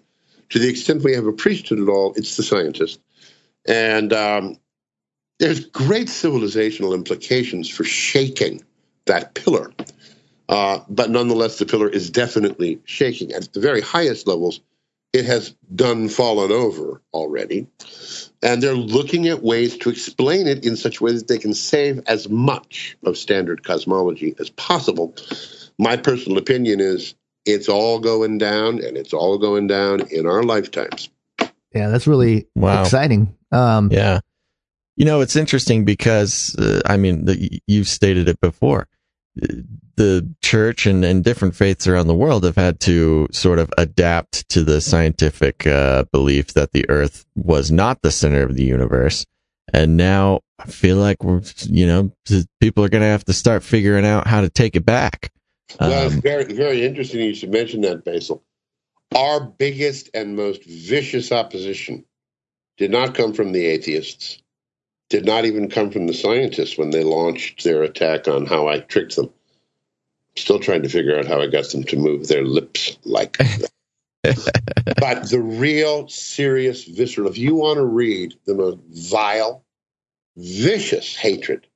[0.52, 3.02] To the extent we have a priesthood at all, it's the scientist.
[3.68, 4.58] And um,
[5.40, 8.64] there's great civilizational implications for shaking
[9.06, 9.74] that pillar.
[10.50, 13.34] Uh, but nonetheless, the pillar is definitely shaking.
[13.34, 14.62] At the very highest levels,
[15.14, 17.68] it has done fallen over already.
[18.44, 21.54] And they're looking at ways to explain it in such a way that they can
[21.54, 25.16] save as much of standard cosmology as possible.
[25.80, 30.44] My personal opinion is it's all going down, and it's all going down in our
[30.44, 31.10] lifetimes.
[31.74, 32.82] yeah, that's really Wow.
[32.82, 33.36] exciting.
[33.52, 34.20] Um, Yeah.
[34.96, 38.88] You know, it's interesting because, uh, I mean, the, you've stated it before.
[39.98, 44.48] The church and, and different faiths around the world have had to sort of adapt
[44.50, 49.26] to the scientific uh, belief that the earth was not the center of the universe.
[49.74, 52.12] And now I feel like we're, you know,
[52.62, 55.32] people are going to have to start figuring out how to take it back.
[55.80, 58.44] Well, it's Um, very, very interesting you should mention that, Basil.
[59.16, 62.06] Our biggest and most vicious opposition
[62.78, 64.42] did not come from the atheists,
[65.10, 68.80] did not even come from the scientists when they launched their attack on how I
[68.80, 69.32] tricked them.
[70.38, 73.70] Still trying to figure out how I got them to move their lips like that.
[75.00, 79.64] but the real, serious, visceral, if you want to read the most vile,
[80.36, 81.68] vicious hatred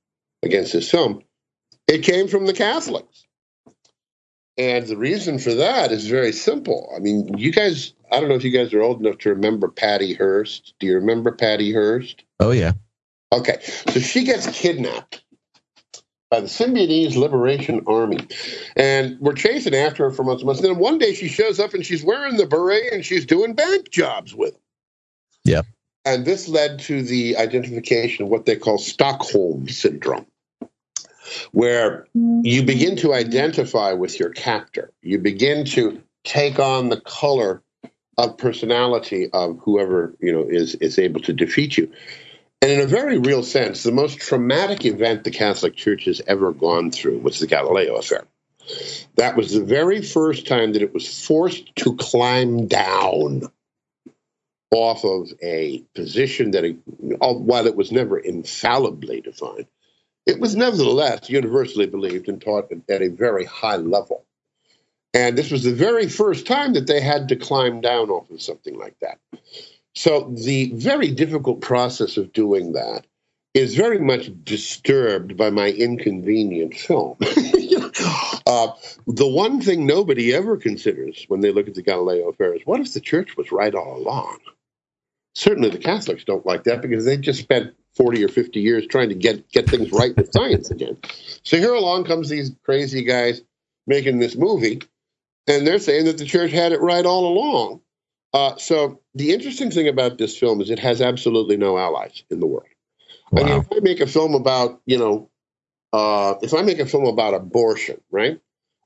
[0.43, 1.22] against this film,
[1.88, 3.26] it came from the Catholics.
[4.57, 6.91] And the reason for that is very simple.
[6.95, 9.70] I mean, you guys, I don't know if you guys are old enough to remember
[9.70, 10.76] Patty Hearst.
[10.80, 12.24] Do you remember Patty Hearst?
[12.39, 12.74] oh, yeah.
[13.34, 15.24] Okay, so she gets kidnapped
[16.32, 18.25] by the Symbionese Liberation Army,
[18.77, 20.61] and we're chasing after her for months and months.
[20.61, 23.53] And then one day she shows up and she's wearing the beret and she's doing
[23.53, 24.61] bank jobs with them.
[25.43, 25.61] Yeah.
[26.05, 30.25] And this led to the identification of what they call Stockholm syndrome,
[31.51, 34.91] where you begin to identify with your captor.
[35.01, 37.61] You begin to take on the color
[38.17, 41.91] of personality of whoever you know is is able to defeat you.
[42.62, 46.51] And in a very real sense, the most traumatic event the Catholic Church has ever
[46.51, 48.26] gone through was the Galileo affair.
[49.16, 53.51] That was the very first time that it was forced to climb down
[54.72, 59.68] off of a position that, it, while it was never infallibly defined,
[60.26, 64.24] it was nevertheless universally believed and taught at a very high level.
[65.14, 68.41] And this was the very first time that they had to climb down off of
[68.41, 69.20] something like that.
[69.95, 73.05] So the very difficult process of doing that
[73.53, 77.17] is very much disturbed by my inconvenient film.
[78.47, 78.71] uh,
[79.07, 82.79] the one thing nobody ever considers when they look at the Galileo affair is what
[82.79, 84.37] if the church was right all along?
[85.35, 89.09] Certainly the Catholics don't like that because they just spent 40 or 50 years trying
[89.09, 90.97] to get, get things right with science again.
[91.43, 93.41] So here along comes these crazy guys
[93.85, 94.81] making this movie,
[95.47, 97.81] and they're saying that the church had it right all along.
[98.34, 102.39] Uh, so the interesting thing about this film is it has absolutely no allies in
[102.39, 102.67] the world.
[103.32, 103.41] Wow.
[103.41, 105.29] I mean, if I make a film about, you know,
[105.93, 108.39] uh, if I make a film about abortion, right?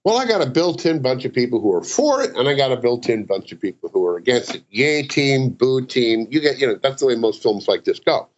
[0.04, 2.72] Well, I got a built-in bunch of people who are for it, and I got
[2.72, 4.64] a built-in bunch of people who are against it.
[4.70, 6.28] Yay team, boo team.
[6.30, 8.30] You get, you know, that's the way most films like this go.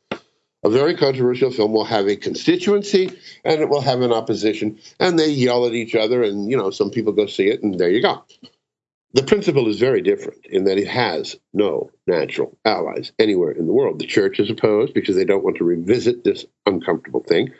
[0.64, 3.12] A very controversial film will have a constituency
[3.44, 6.72] and it will have an opposition, and they yell at each other, and you know,
[6.72, 8.24] some people go see it, and there you go.
[9.18, 13.74] The principle is very different in that it has no natural allies anywhere in the
[13.74, 13.98] world.
[13.98, 17.52] The church is opposed because they don't want to revisit this uncomfortable thing.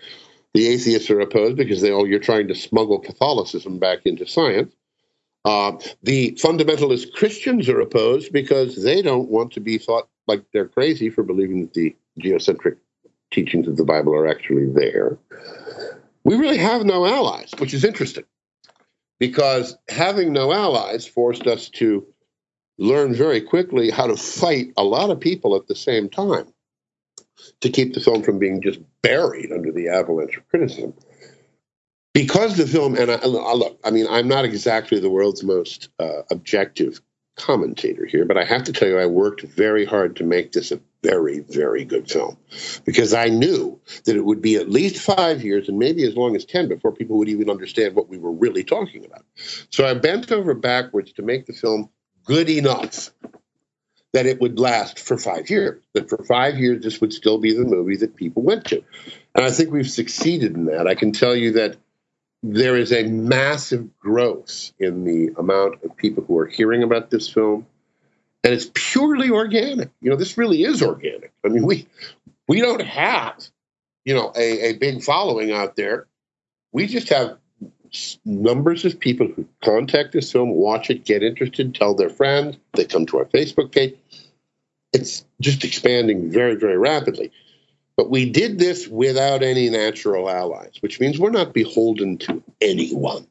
[0.54, 4.72] The atheists are opposed because they, oh, you're trying to smuggle Catholicism back into science.
[5.46, 10.68] Uh, the fundamentalist Christians are opposed because they don't want to be thought like they're
[10.68, 12.78] crazy for believing that the geocentric
[13.32, 15.18] teachings of the Bible are actually there.
[16.24, 18.26] We really have no allies, which is interesting
[19.20, 22.06] because having no allies forced us to
[22.78, 26.48] learn very quickly how to fight a lot of people at the same time
[27.62, 30.94] to keep the film from being just buried under the avalanche of criticism.
[32.14, 36.24] Because the film, and I, look, I mean, I'm not exactly the world's most uh,
[36.32, 37.00] objective
[37.38, 40.72] commentator here, but I have to tell you, I worked very hard to make this
[40.72, 42.36] a very, very good film
[42.84, 46.36] because I knew that it would be at least five years and maybe as long
[46.36, 49.24] as 10 before people would even understand what we were really talking about.
[49.70, 51.90] So I bent over backwards to make the film
[52.26, 53.12] good enough
[54.14, 57.54] that it would last for five years, that for five years this would still be
[57.54, 58.84] the movie that people went to.
[59.36, 60.88] And I think we've succeeded in that.
[60.88, 61.78] I can tell you that
[62.44, 67.30] there is a massive growth in the amount of people who are hearing about this
[67.30, 67.66] film
[68.44, 69.90] and it's purely organic.
[70.00, 71.34] You know this really is organic.
[71.46, 71.88] I mean we
[72.48, 73.46] we don't have
[74.06, 76.08] you know a, a big following out there.
[76.72, 77.38] We just have
[78.26, 82.58] numbers of people who contact this film watch it get interested tell their friends.
[82.74, 83.96] They come to our facebook page.
[84.94, 87.32] It's just expanding very very rapidly
[87.98, 93.28] but we did this without any natural allies, which means we're not beholden to anyone.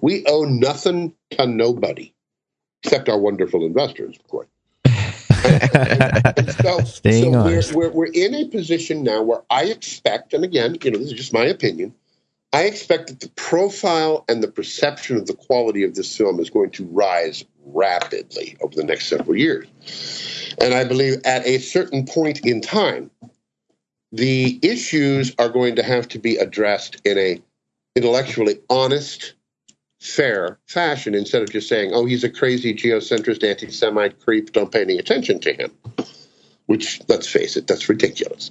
[0.00, 2.14] We owe nothing to nobody,
[2.82, 4.48] except our wonderful investors, of course.
[4.86, 10.44] and, and so, so we're, we're, we're in a position now where I expect, and
[10.44, 11.94] again, you know, this is just my opinion,
[12.52, 16.50] I expect that the profile and the perception of the quality of this film is
[16.50, 19.68] going to rise rapidly over the next several years.
[20.60, 23.10] And I believe at a certain point in time,
[24.12, 27.40] the issues are going to have to be addressed in a
[27.94, 29.34] intellectually honest,
[30.00, 34.52] fair fashion instead of just saying, "Oh, he's a crazy geocentrist, anti-Semite creep.
[34.52, 35.70] Don't pay any attention to him."
[36.66, 38.50] Which, let's face it, that's ridiculous.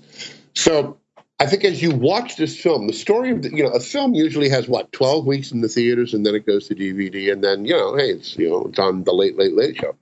[0.54, 0.98] So,
[1.40, 4.14] I think as you watch this film, the story of the, you know a film
[4.14, 7.44] usually has what twelve weeks in the theaters, and then it goes to DVD, and
[7.44, 9.96] then you know, hey, it's you know, it's on the late, late, late show.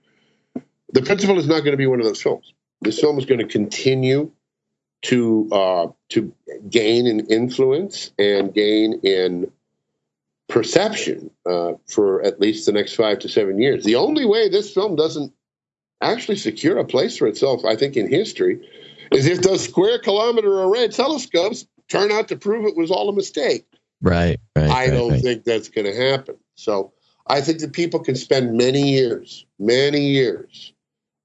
[0.94, 2.54] The principle is not going to be one of those films.
[2.82, 4.32] This film is going to continue
[5.04, 6.34] to uh, to
[6.70, 9.52] gain in influence and gain in
[10.48, 13.84] perception uh, for at least the next five to seven years.
[13.84, 15.34] The only way this film doesn't
[16.02, 18.68] actually secure a place for itself, I think, in history,
[19.12, 23.14] is if those square kilometer array telescopes turn out to prove it was all a
[23.14, 23.66] mistake.
[24.02, 24.70] Right, right.
[24.70, 25.22] I right, don't right.
[25.22, 26.36] think that's going to happen.
[26.56, 26.94] So
[27.26, 30.74] I think that people can spend many years, many years,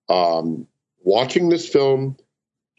[0.08, 0.66] um,
[1.02, 2.16] watching this film,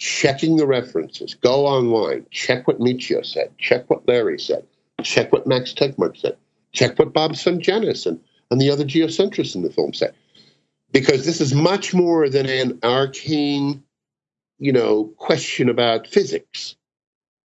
[0.04, 1.34] checking the references.
[1.34, 4.66] Go online, check what Michio said, check what Larry said,
[5.02, 6.36] check what Max Tegmark said,
[6.74, 8.20] check what Bob Sungenis and,
[8.52, 10.14] and the other geocentrists in the film said.
[10.92, 13.82] Because this is much more than an arcane,
[14.60, 16.76] you know, question about physics.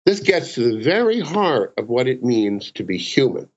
[0.05, 3.49] This gets to the very heart of what it means to be human.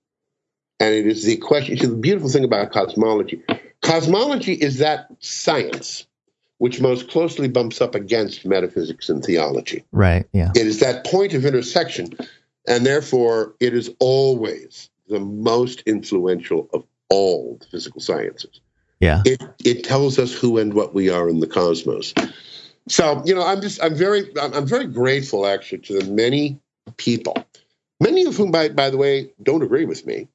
[0.79, 1.77] And it is the question.
[1.77, 3.43] The beautiful thing about cosmology
[3.81, 6.07] cosmology is that science
[6.59, 9.83] which most closely bumps up against metaphysics and theology.
[9.91, 10.27] Right.
[10.33, 10.51] Yeah.
[10.55, 12.11] It is that point of intersection,
[12.67, 18.61] and therefore it is always the most influential of all the physical sciences.
[18.99, 19.23] Yeah.
[19.25, 22.13] It it tells us who and what we are in the cosmos.
[22.89, 26.59] So you know, I'm just I'm very I'm, very grateful actually to the many
[26.97, 27.41] people,
[28.01, 30.27] many of whom by by the way don't agree with me,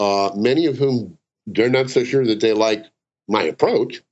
[0.00, 2.84] uh, many of whom they're not so sure that they like
[3.28, 4.02] my approach,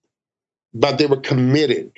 [0.72, 1.92] but they were committed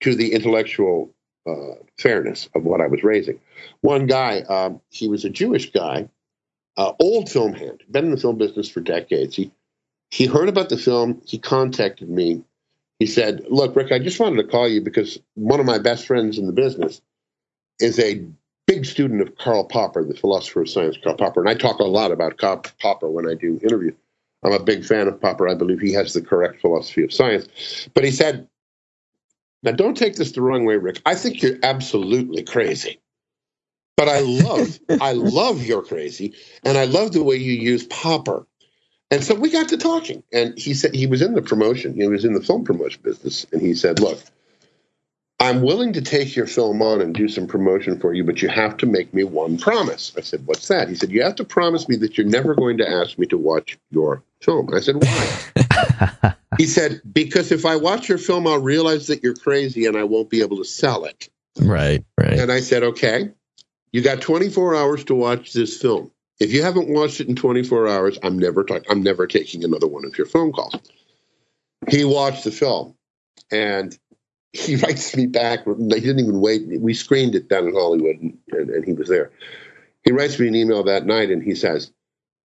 [0.00, 1.14] to the intellectual
[1.46, 3.40] uh, fairness of what I was raising.
[3.80, 6.08] One guy, um, he was a Jewish guy,
[6.76, 9.36] uh, old film hand, been in the film business for decades.
[9.36, 9.52] He
[10.10, 11.22] he heard about the film.
[11.24, 12.44] He contacted me.
[13.00, 16.06] He said, "Look, Rick, I just wanted to call you because one of my best
[16.06, 17.00] friends in the business
[17.80, 18.24] is a
[18.66, 21.84] big student of Karl Popper, the philosopher of science, Karl Popper, and I talk a
[21.84, 23.94] lot about Karl Popper when I do interviews.
[24.44, 25.48] I'm a big fan of Popper.
[25.48, 27.88] I believe he has the correct philosophy of science.
[27.94, 28.48] But he said,
[29.62, 31.00] now don't take this the wrong way, Rick.
[31.06, 33.00] I think you're absolutely crazy.
[33.96, 36.34] But I love, I love your crazy,
[36.64, 38.46] and I love the way you use Popper.
[39.10, 42.06] And so we got to talking, and he said he was in the promotion, he
[42.06, 44.18] was in the film promotion business, and he said, "Look,
[45.38, 48.48] I'm willing to take your film on and do some promotion for you, but you
[48.48, 51.44] have to make me one promise." I said, "What's that?" He said, "You have to
[51.44, 54.96] promise me that you're never going to ask me to watch your film." I said,
[54.96, 59.96] "Why?" he said, "Because if I watch your film, I'll realize that you're crazy, and
[59.96, 61.28] I won't be able to sell it."
[61.58, 62.38] Right, right.
[62.38, 63.30] And I said, "Okay."
[63.92, 66.10] You got 24 hours to watch this film.
[66.40, 68.90] If you haven't watched it in 24 hours, I'm never talking.
[68.90, 70.74] I'm never taking another one of your phone calls.
[71.88, 72.96] He watched the film,
[73.52, 73.96] and
[74.52, 75.64] he writes me back.
[75.64, 76.80] He didn't even wait.
[76.80, 79.30] We screened it down in Hollywood, and, and, and he was there.
[80.02, 81.92] He writes me an email that night, and he says,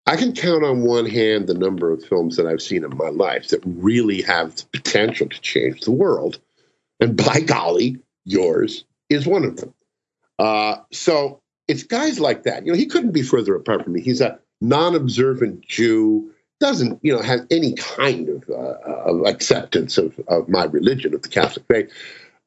[0.08, 3.10] "I can count on one hand the number of films that I've seen in my
[3.10, 6.40] life that really have the potential to change the world,
[7.00, 9.74] and by golly, yours is one of them."
[10.40, 12.66] Uh, so it's guys like that.
[12.66, 14.02] You know, he couldn't be further apart from me.
[14.02, 18.78] He's a non-observant Jew, doesn't you know have any kind of, uh,
[19.12, 21.92] of acceptance of, of my religion, of the Catholic faith.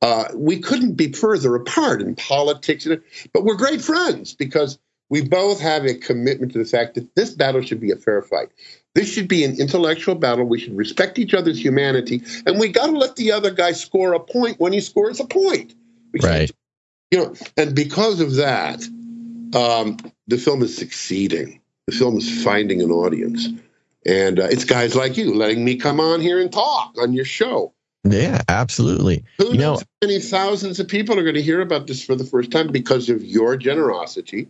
[0.03, 2.89] Uh, we couldn't be further apart in politics,
[3.33, 4.79] but we're great friends because
[5.11, 8.23] we both have a commitment to the fact that this battle should be a fair
[8.23, 8.49] fight.
[8.95, 10.45] This should be an intellectual battle.
[10.47, 14.15] We should respect each other's humanity, and we got to let the other guy score
[14.15, 15.75] a point when he scores a point.
[16.13, 16.51] We right
[17.11, 18.83] you know, and because of that,
[19.55, 19.97] um,
[20.29, 21.61] the film is succeeding.
[21.87, 23.49] The film is finding an audience,
[24.07, 27.25] and uh, it's guys like you letting me come on here and talk on your
[27.25, 27.75] show.
[28.05, 29.25] Yeah, absolutely.
[29.39, 32.03] Who you knows know, how many thousands of people are going to hear about this
[32.03, 34.49] for the first time because of your generosity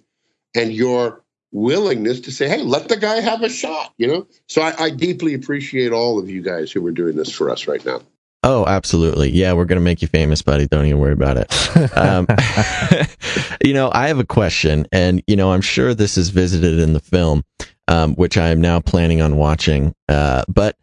[0.54, 1.22] and your
[1.52, 4.90] willingness to say, "Hey, let the guy have a shot." You know, so I, I
[4.90, 8.00] deeply appreciate all of you guys who are doing this for us right now.
[8.42, 9.30] Oh, absolutely.
[9.30, 10.66] Yeah, we're going to make you famous, buddy.
[10.66, 11.56] Don't even worry about it.
[11.96, 12.26] Um,
[13.64, 16.92] you know, I have a question, and, you know, I'm sure this is visited in
[16.92, 17.44] the film,
[17.88, 19.94] um, which I am now planning on watching.
[20.08, 20.76] Uh, but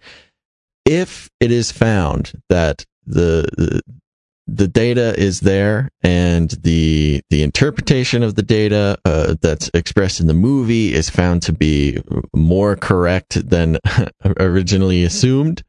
[0.86, 3.82] if it is found that the, the
[4.48, 10.28] the data is there and the the interpretation of the data uh, that's expressed in
[10.28, 12.02] the movie is found to be
[12.34, 13.78] more correct than
[14.40, 15.64] originally assumed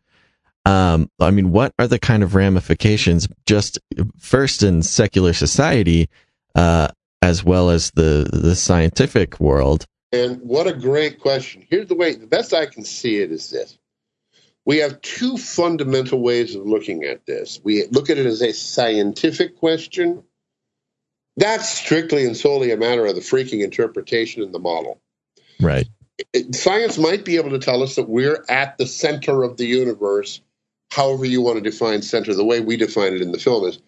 [0.68, 3.78] um, I mean, what are the kind of ramifications just
[4.18, 6.10] first in secular society,
[6.54, 6.88] uh,
[7.22, 9.86] as well as the, the scientific world?
[10.12, 11.66] And what a great question.
[11.70, 13.78] Here's the way, the best I can see it is this.
[14.68, 17.58] We have two fundamental ways of looking at this.
[17.64, 20.22] We look at it as a scientific question.
[21.38, 25.00] That's strictly and solely a matter of the freaking interpretation and the model.
[25.58, 25.88] Right.
[26.52, 30.42] Science might be able to tell us that we're at the center of the universe
[30.90, 32.34] however you want to define center.
[32.34, 33.78] The way we define it in the film is,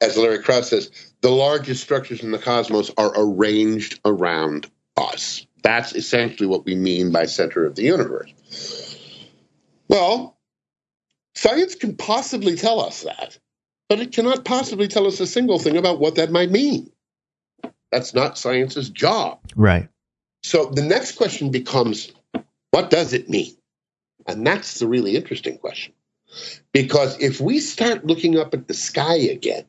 [0.00, 5.44] as Larry Krauss says, the largest structures in the cosmos are arranged around us.
[5.64, 8.89] That's essentially what we mean by center of the universe.
[9.90, 10.38] Well,
[11.34, 13.36] science can possibly tell us that,
[13.88, 16.92] but it cannot possibly tell us a single thing about what that might mean.
[17.90, 19.40] That's not science's job.
[19.56, 19.88] Right.
[20.44, 22.12] So the next question becomes
[22.70, 23.52] what does it mean?
[24.28, 25.92] And that's the really interesting question.
[26.72, 29.64] Because if we start looking up at the sky again,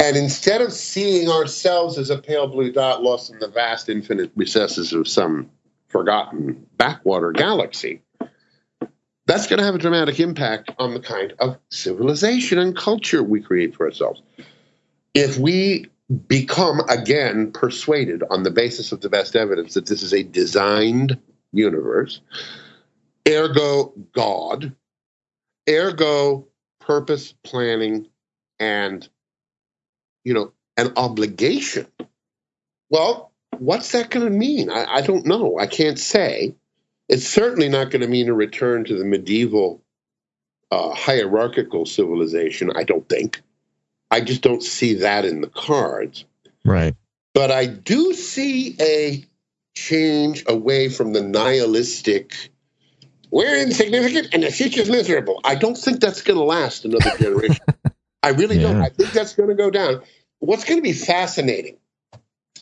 [0.00, 4.32] and instead of seeing ourselves as a pale blue dot lost in the vast infinite
[4.36, 5.50] recesses of some
[5.88, 8.00] forgotten backwater galaxy,
[9.28, 13.40] that's going to have a dramatic impact on the kind of civilization and culture we
[13.40, 14.22] create for ourselves.
[15.12, 15.86] If we
[16.26, 21.20] become again persuaded on the basis of the best evidence that this is a designed
[21.52, 22.22] universe,
[23.28, 24.74] ergo God,
[25.68, 26.48] ergo
[26.80, 28.08] purpose planning
[28.58, 29.06] and
[30.24, 31.86] you know an obligation
[32.88, 34.70] well what's that going to mean?
[34.70, 35.58] I, I, don't know.
[35.58, 36.54] I can't say
[37.08, 39.82] it's certainly not going to mean a return to the medieval
[40.70, 43.40] uh, hierarchical civilization i don't think
[44.10, 46.24] i just don't see that in the cards
[46.64, 46.94] right
[47.34, 49.24] but i do see a
[49.74, 52.50] change away from the nihilistic
[53.30, 55.40] we're insignificant and the future's miserable.
[55.44, 57.64] I don't think that's going to last another generation.
[58.22, 58.72] I really yeah.
[58.72, 58.82] don't.
[58.82, 60.02] I think that's going to go down.
[60.38, 61.76] What's going to be fascinating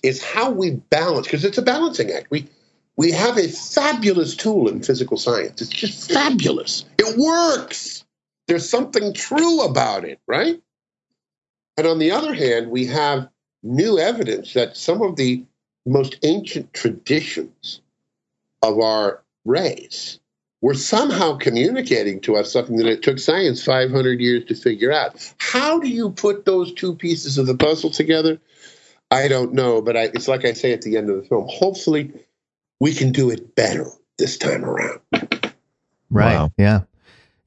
[0.02, 2.30] is how we balance, because it's a balancing act.
[2.30, 2.48] We
[2.96, 5.60] we have a fabulous tool in physical science.
[5.60, 6.84] It's just fabulous.
[6.98, 8.04] It works.
[8.48, 10.60] There's something true about it, right?
[11.76, 13.28] And on the other hand, we have
[13.62, 15.44] new evidence that some of the
[15.84, 17.80] most ancient traditions
[18.62, 20.18] of our race
[20.62, 25.32] were somehow communicating to us something that it took science 500 years to figure out.
[25.38, 28.40] How do you put those two pieces of the puzzle together?
[29.10, 31.46] I don't know, but I, it's like I say at the end of the film.
[31.48, 32.25] Hopefully,
[32.80, 35.00] we can do it better this time around.
[36.10, 36.36] Right.
[36.36, 36.52] Wow.
[36.56, 36.80] Yeah.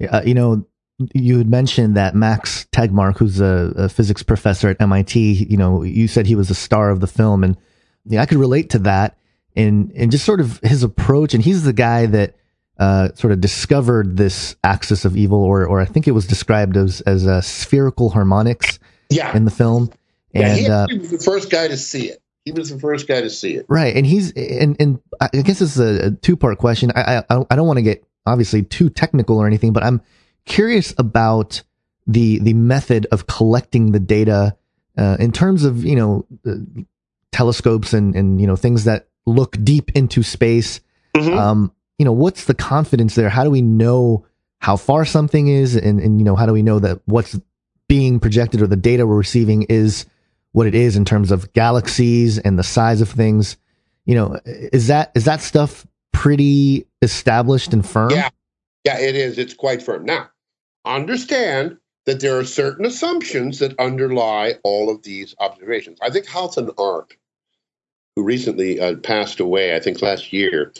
[0.10, 0.66] Uh, you know,
[1.14, 5.84] you had mentioned that Max Tegmark, who's a, a, physics professor at MIT, you know,
[5.84, 7.58] you said he was a star of the film, and
[8.06, 9.18] yeah, I could relate to that,
[9.56, 12.36] and and just sort of his approach, and he's the guy that
[12.78, 16.76] uh, sort of discovered this axis of evil, or or I think it was described
[16.76, 19.36] as as a spherical harmonics, yeah.
[19.36, 19.92] in the film,
[20.34, 22.22] and yeah, he uh, was the first guy to see it.
[22.50, 23.96] He was the first guy to see it, right?
[23.96, 26.92] And he's and and I guess this is a, two part question.
[26.96, 30.02] I I, I don't want to get obviously too technical or anything, but I'm
[30.46, 31.62] curious about
[32.08, 34.58] the the method of collecting the data
[34.98, 36.26] uh, in terms of you know
[37.32, 40.82] telescopes and and you know things that look deep into space.
[41.16, 41.38] Mm-hmm.
[41.38, 43.30] Um, you know, what's the confidence there?
[43.30, 44.26] How do we know
[44.58, 47.40] how far something is, and and you know, how do we know that what's
[47.88, 50.06] being projected or the data we're receiving is
[50.60, 53.56] what it is in terms of galaxies and the size of things?
[54.06, 58.10] You know, is that is that stuff pretty established and firm?
[58.12, 58.30] Yeah,
[58.84, 59.38] yeah, it is.
[59.38, 60.04] It's quite firm.
[60.04, 60.30] Now,
[60.84, 65.98] understand that there are certain assumptions that underlie all of these observations.
[66.02, 67.14] I think Halton Arp,
[68.18, 70.74] who recently uh, passed away, I think last year,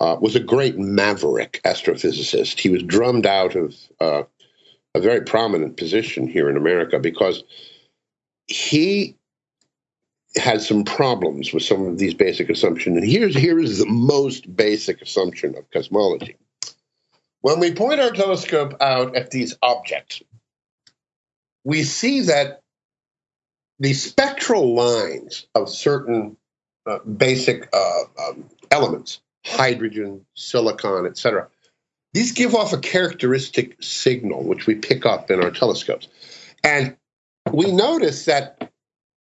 [0.00, 2.60] uh, was a great maverick astrophysicist.
[2.60, 4.22] He was drummed out of uh,
[4.94, 7.42] a very prominent position here in America because
[8.48, 9.16] he
[10.36, 12.96] had some problems with some of these basic assumptions.
[12.96, 16.36] And here's here is the most basic assumption of cosmology.
[17.40, 20.22] When we point our telescope out at these objects,
[21.64, 22.62] we see that
[23.78, 26.36] the spectral lines of certain
[26.86, 31.48] uh, basic uh, um, elements, hydrogen, silicon, etc.,
[32.14, 36.08] these give off a characteristic signal which we pick up in our telescopes.
[36.64, 36.96] And
[37.52, 38.70] we notice that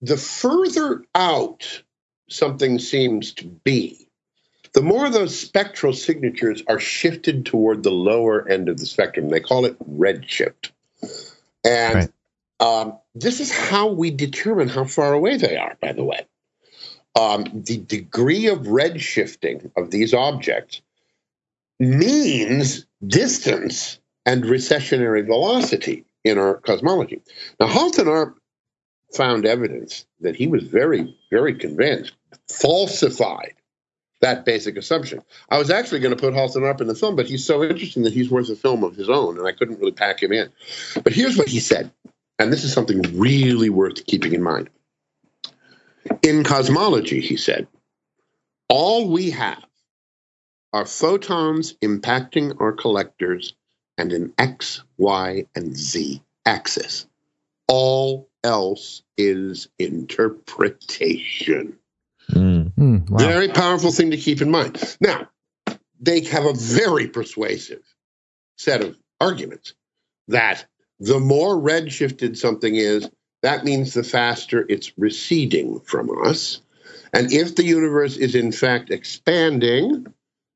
[0.01, 1.83] the further out
[2.29, 4.07] something seems to be,
[4.73, 9.29] the more those spectral signatures are shifted toward the lower end of the spectrum.
[9.29, 10.71] They call it redshift.
[11.63, 12.11] And right.
[12.59, 16.25] um, this is how we determine how far away they are, by the way.
[17.19, 20.81] Um, the degree of redshifting of these objects
[21.79, 27.21] means distance and recessionary velocity in our cosmology.
[27.59, 28.39] Now, Halton Arp
[29.15, 32.13] found evidence that he was very, very convinced,
[32.47, 33.53] falsified
[34.21, 35.21] that basic assumption.
[35.49, 38.03] I was actually going to put Halton Arp in the film, but he's so interesting
[38.03, 40.49] that he's worth a film of his own, and I couldn't really pack him in.
[41.03, 41.91] But here's what he said,
[42.37, 44.69] and this is something really worth keeping in mind.
[46.21, 47.67] In cosmology, he said,
[48.67, 49.63] all we have
[50.73, 53.55] are photons impacting our collectors
[53.99, 57.05] and an X, Y, and Z axis.
[57.67, 61.77] All else is interpretation.
[62.31, 62.73] Mm.
[62.73, 63.19] Mm, wow.
[63.19, 64.97] Very powerful thing to keep in mind.
[65.01, 65.29] Now,
[65.99, 67.83] they have a very persuasive
[68.57, 69.73] set of arguments
[70.29, 70.65] that
[70.99, 73.09] the more redshifted something is,
[73.41, 76.61] that means the faster it's receding from us.
[77.11, 80.05] And if the universe is in fact expanding,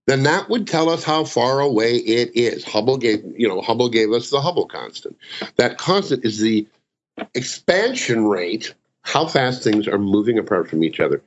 [0.06, 2.64] then that would tell us how far away it is.
[2.64, 5.18] Hubble gave, you know, Hubble gave us the Hubble constant.
[5.56, 6.68] That constant is the
[7.34, 11.22] expansion rate, how fast things are moving apart from each other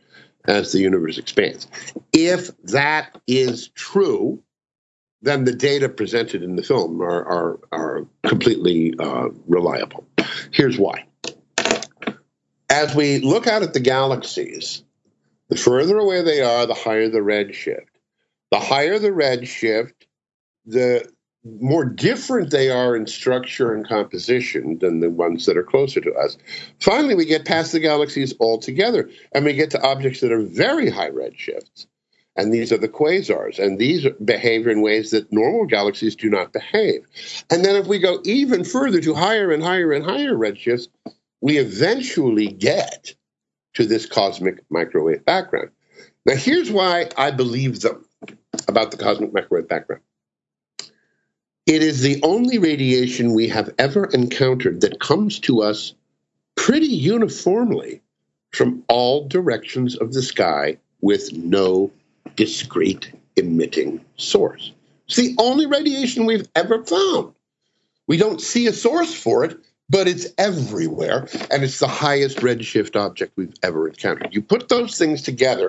[0.44, 1.66] as the universe expands.
[2.12, 4.42] If that is true,
[5.22, 10.06] then the data presented in the film are, are, are completely uh, reliable.
[10.52, 11.06] Here's why.
[12.68, 14.82] As we look out at the galaxies,
[15.48, 17.86] the further away they are, the higher the redshift.
[18.50, 19.94] The higher the redshift,
[20.64, 21.10] the
[21.44, 26.12] more different they are in structure and composition than the ones that are closer to
[26.14, 26.36] us.
[26.80, 30.90] Finally, we get past the galaxies altogether, and we get to objects that are very
[30.90, 31.86] high redshifts.
[32.34, 36.52] And these are the quasars, and these behave in ways that normal galaxies do not
[36.52, 37.06] behave.
[37.48, 40.88] And then, if we go even further to higher and higher and higher redshifts,
[41.40, 43.14] we eventually get
[43.74, 45.70] to this cosmic microwave background.
[46.26, 48.05] Now, here's why I believe them
[48.68, 50.02] about the cosmic microwave background.
[51.66, 55.94] It is the only radiation we have ever encountered that comes to us
[56.54, 58.00] pretty uniformly
[58.52, 61.90] from all directions of the sky with no
[62.36, 64.72] discrete emitting source.
[65.06, 67.34] It's the only radiation we've ever found.
[68.06, 69.58] We don't see a source for it,
[69.88, 74.34] but it's everywhere, and it's the highest redshift object we've ever encountered.
[74.34, 75.68] You put those things together,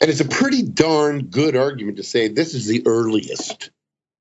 [0.00, 3.70] and it's a pretty darn good argument to say this is the earliest.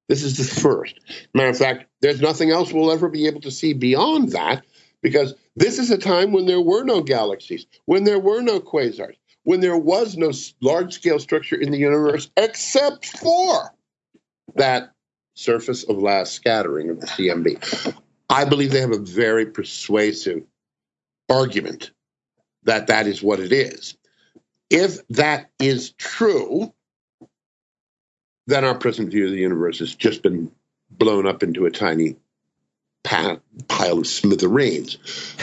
[0.07, 0.99] This is the first.
[1.33, 4.63] Matter of fact, there's nothing else we'll ever be able to see beyond that
[5.01, 9.17] because this is a time when there were no galaxies, when there were no quasars,
[9.43, 10.31] when there was no
[10.61, 13.73] large scale structure in the universe except for
[14.55, 14.91] that
[15.35, 17.95] surface of last scattering of the CMB.
[18.29, 20.43] I believe they have a very persuasive
[21.29, 21.91] argument
[22.63, 23.95] that that is what it is.
[24.69, 26.73] If that is true,
[28.47, 30.51] then our present view of the universe has just been
[30.89, 32.15] blown up into a tiny
[33.03, 34.97] pile of smithereens.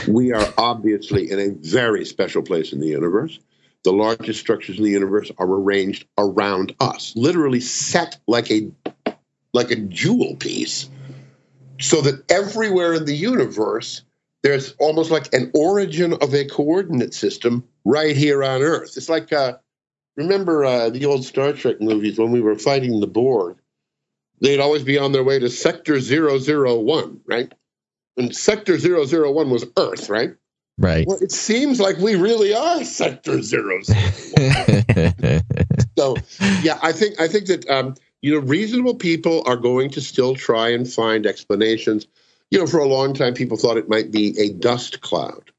[0.09, 3.39] We are obviously in a very special place in the universe.
[3.85, 8.71] The largest structures in the universe are arranged around us, literally set like a
[9.55, 10.89] like a jewel piece,
[11.83, 14.03] so that everywhere in the universe
[14.43, 18.97] there's almost like an origin of a coordinate system right here on Earth.
[18.97, 19.59] It's like uh,
[20.17, 23.57] remember uh, the old Star Trek movies when we were fighting the Borg?
[24.41, 27.53] They'd always be on their way to Sector 001, right?
[28.17, 30.35] And Sector 001 was Earth, right?
[30.79, 31.07] Right.
[31.07, 33.85] Well, it seems like we really are Sector 001.
[35.97, 36.17] so,
[36.63, 40.35] yeah, I think I think that um, you know reasonable people are going to still
[40.35, 42.07] try and find explanations.
[42.51, 45.51] You know, for a long time, people thought it might be a dust cloud.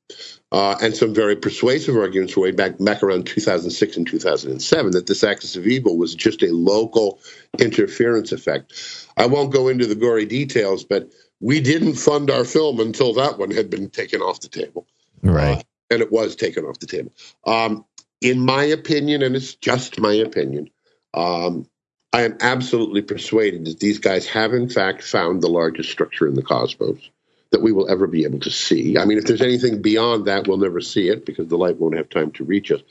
[0.52, 5.24] Uh, and some very persuasive arguments way back back around 2006 and 2007 that this
[5.24, 7.20] axis of evil was just a local
[7.58, 8.72] interference effect.
[9.18, 11.10] I won't go into the gory details, but
[11.40, 14.86] we didn't fund our film until that one had been taken off the table.
[15.24, 15.58] Right.
[15.58, 17.12] Uh, and it was taken off the table.
[17.46, 17.86] Um,
[18.22, 20.70] in my opinion, and it's just my opinion,
[21.16, 21.68] um,
[22.14, 26.36] I am absolutely persuaded that these guys have, in fact, found the largest structure in
[26.36, 27.10] the cosmos
[27.50, 29.00] that we will ever be able to see.
[29.00, 31.98] I mean, if there's anything beyond that, we'll never see it because the light won't
[31.98, 32.82] have time to reach us.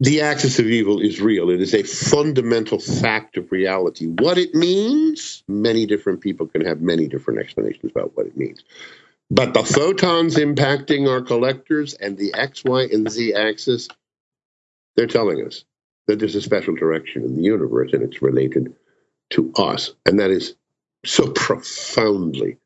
[0.00, 1.50] The axis of evil is real.
[1.50, 4.06] It is a fundamental fact of reality.
[4.06, 8.62] What it means, many different people can have many different explanations about what it means.
[9.30, 13.88] But the photons impacting our collectors and the X, Y, and Z axis,
[14.96, 15.64] they're telling us
[16.08, 18.74] that there's a special direction in the universe and it's related
[19.30, 19.92] to us.
[20.04, 20.56] And that is
[21.04, 22.56] so profoundly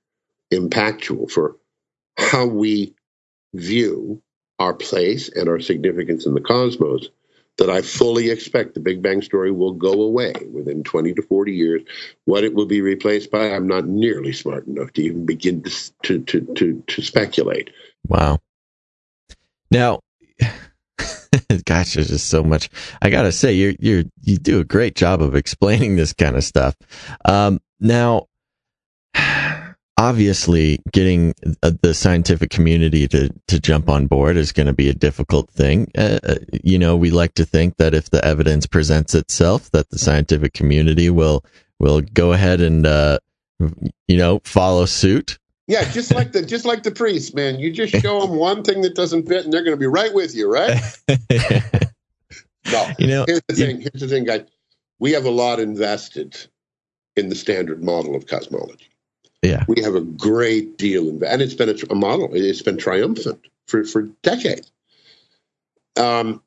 [0.53, 1.57] impactful for
[2.17, 2.95] how we
[3.53, 4.23] view
[4.59, 7.09] our place and our significance in the cosmos
[7.59, 11.53] that I fully expect the Big Bang story will go away within 20 to 40
[11.53, 11.83] years.
[12.25, 15.71] What it will be replaced by, I'm not nearly smart enough to even begin to,
[16.05, 17.71] to, to, to, to speculate.
[18.07, 18.39] Wow.
[19.71, 20.01] Now,
[21.65, 22.71] gosh, there's just so much.
[23.01, 26.45] I gotta say, you you you do a great job of explaining this kind of
[26.45, 26.77] stuff.
[27.25, 28.27] Um, now,
[29.99, 34.89] obviously getting uh, the scientific community to to jump on board is going to be
[34.89, 36.35] a difficult thing uh, uh,
[36.65, 40.55] you know we like to think that if the evidence presents itself that the scientific
[40.55, 41.45] community will
[41.79, 43.19] will go ahead and uh,
[44.09, 47.95] you know follow suit yeah just like the just like the priest man you just
[47.95, 50.53] show them one thing that doesn't fit and they're going to be right with you
[50.53, 50.81] right
[52.73, 54.45] no you know here's the thing here's the thing guys
[54.99, 56.37] we have a lot invested
[57.17, 58.89] in the standard model of cosmology
[59.43, 59.65] yeah.
[59.67, 62.31] We have a great deal in and it's been a, a model.
[62.33, 64.71] It's been triumphant for, for decades.
[65.97, 66.43] Um,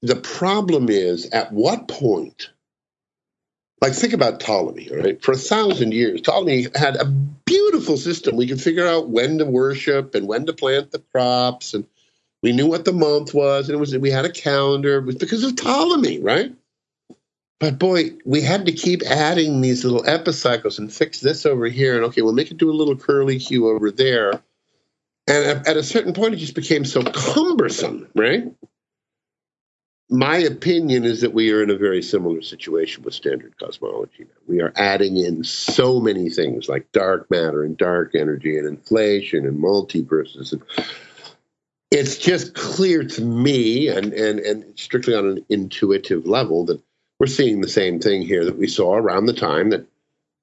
[0.00, 2.50] the problem is at what point,
[3.82, 5.22] like think about Ptolemy, right?
[5.22, 8.36] For a thousand years, Ptolemy had a beautiful system.
[8.36, 11.84] We could figure out when to worship and when to plant the crops, and
[12.42, 14.98] we knew what the month was, and it was we had a calendar.
[14.98, 16.54] It was because of Ptolemy, right?
[17.58, 21.96] But boy, we had to keep adding these little epicycles and fix this over here.
[21.96, 24.42] And okay, we'll make it do a little curly Q over there.
[25.28, 28.52] And at a certain point, it just became so cumbersome, right?
[30.12, 34.26] My opinion is that we are in a very similar situation with standard cosmology.
[34.46, 39.46] We are adding in so many things like dark matter and dark energy and inflation
[39.46, 40.60] and multiverses.
[41.90, 46.82] It's just clear to me, and, and, and strictly on an intuitive level, that
[47.18, 49.86] we're seeing the same thing here that we saw around the time that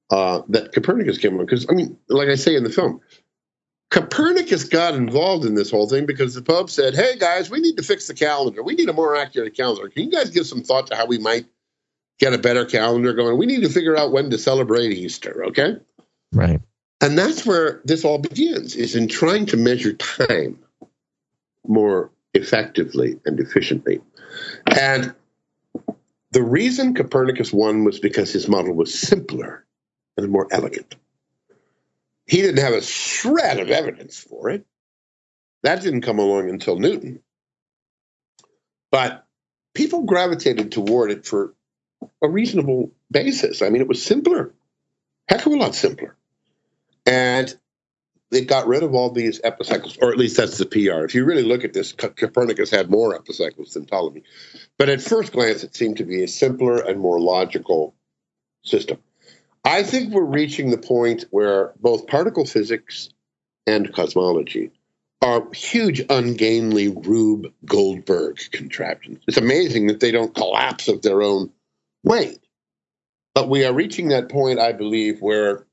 [0.10, 1.46] uh, that Copernicus came on.
[1.46, 3.02] Because I mean, like I say in the film,
[3.92, 7.78] Copernicus got involved in this whole thing because the Pope said, "Hey guys, we need
[7.78, 8.62] to fix the calendar.
[8.62, 9.90] We need a more accurate calendar.
[9.90, 11.46] Can you guys give some thought to how we might
[12.20, 13.38] get a better calendar going.
[13.38, 15.78] We need to figure out when to celebrate Easter, okay?
[16.32, 16.62] Right.
[17.02, 20.60] And that's where this all begins, is in trying to measure time
[21.66, 24.02] more effectively and efficiently.
[24.68, 25.16] And
[26.32, 29.66] the reason Copernicus won was because his model was simpler
[30.18, 30.96] and more elegant.
[32.30, 34.64] He didn't have a shred of evidence for it.
[35.64, 37.22] That didn't come along until Newton.
[38.92, 39.26] But
[39.74, 41.56] people gravitated toward it for
[42.22, 43.64] a reasonable basis.
[43.64, 44.54] I mean, it was simpler,
[45.28, 46.16] heck of a lot simpler.
[47.06, 47.54] And
[48.32, 51.06] it got rid of all these epicycles, or at least that's the PR.
[51.06, 54.22] If you really look at this, Copernicus had more epicycles than Ptolemy.
[54.78, 57.96] But at first glance, it seemed to be a simpler and more logical
[58.64, 59.00] system.
[59.66, 63.10] I think we're reaching the point where both particle physics
[63.68, 64.72] and cosmology
[65.22, 69.20] are huge, ungainly Rube Goldberg contraptions.
[69.28, 71.52] It's amazing that they don't collapse of their own
[72.04, 72.40] weight.
[73.36, 75.66] But we are reaching that point, I believe, where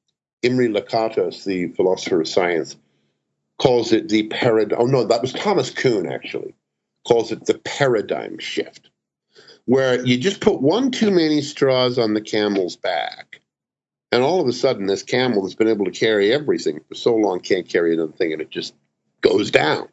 [0.43, 2.77] Imre Lakatos, the philosopher of science,
[3.59, 4.81] calls it the paradigm.
[4.81, 6.55] Oh, no, that was Thomas Kuhn, actually,
[7.07, 8.91] calls it the paradigm shift,
[9.65, 13.41] where you just put one too many straws on the camel's back.
[14.13, 17.15] And all of a sudden, this camel that's been able to carry everything for so
[17.17, 18.75] long can't carry another thing, and it just
[19.21, 19.89] goes down.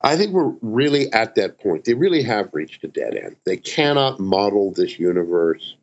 [0.00, 1.84] I think we're really at that point.
[1.84, 3.36] They really have reached a dead end.
[3.44, 5.76] They cannot model this universe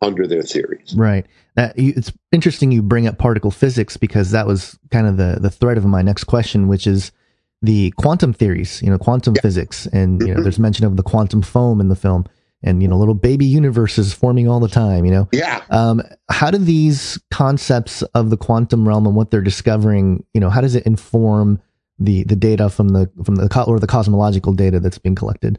[0.00, 0.94] under their theories.
[0.96, 1.26] Right.
[1.56, 5.50] Uh, it's interesting you bring up particle physics because that was kind of the, the
[5.50, 7.12] thread of my next question, which is
[7.60, 9.42] the quantum theories, you know, quantum yeah.
[9.42, 9.86] physics.
[9.86, 10.42] And, you know, mm-hmm.
[10.42, 12.26] there's mention of the quantum foam in the film
[12.62, 15.28] and, you know, little baby universes forming all the time, you know?
[15.32, 15.62] Yeah.
[15.70, 20.50] Um, how do these concepts of the quantum realm and what they're discovering, you know,
[20.50, 21.60] how does it inform
[21.98, 25.58] the, the data from the, from the, or the cosmological data that's being collected?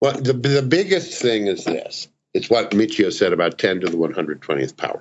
[0.00, 3.96] Well, the, the biggest thing is this it's what michio said about 10 to the
[3.96, 5.00] 120th power.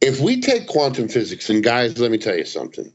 [0.00, 2.92] If we take quantum physics, and guys, let me tell you something.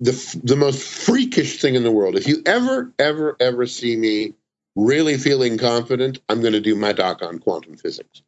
[0.00, 4.34] The, the most freakish thing in the world, if you ever, ever, ever see me
[4.76, 8.22] really feeling confident, I'm going to do my doc on quantum physics.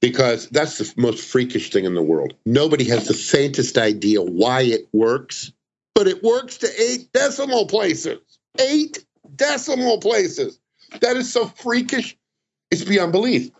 [0.00, 2.34] Because that's the most freakish thing in the world.
[2.46, 5.52] Nobody has the faintest idea why it works,
[5.94, 8.20] but it works to eight decimal places.
[8.60, 10.60] Eight decimal places.
[11.00, 12.16] That is so freakish.
[12.70, 13.50] It's beyond belief.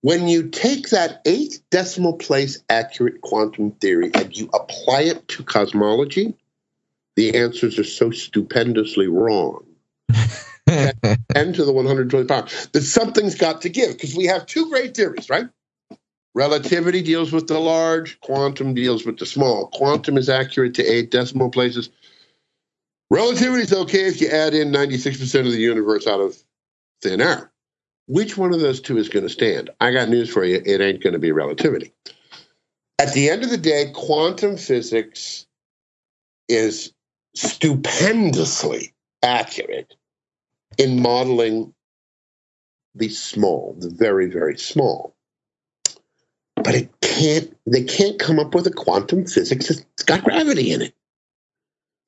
[0.00, 5.42] When you take that eight decimal place accurate quantum theory and you apply it to
[5.42, 6.34] cosmology,
[7.16, 9.64] the answers are so stupendously wrong.
[11.34, 14.96] 10 to the 120 power that something's got to give because we have two great
[14.96, 15.48] theories, right?
[16.34, 19.68] Relativity deals with the large, quantum deals with the small.
[19.68, 21.90] Quantum is accurate to eight decimal places.
[23.10, 26.36] Relativity is okay if you add in 96% of the universe out of
[27.02, 27.50] thin air.
[28.06, 29.70] Which one of those two is going to stand?
[29.80, 30.62] I got news for you.
[30.64, 31.92] It ain't going to be relativity.
[32.98, 35.46] At the end of the day, quantum physics
[36.48, 36.92] is
[37.34, 39.94] stupendously accurate
[40.76, 41.74] in modeling
[42.94, 45.14] the small, the very, very small.
[46.56, 50.82] But it can't, they can't come up with a quantum physics that's got gravity in
[50.82, 50.94] it.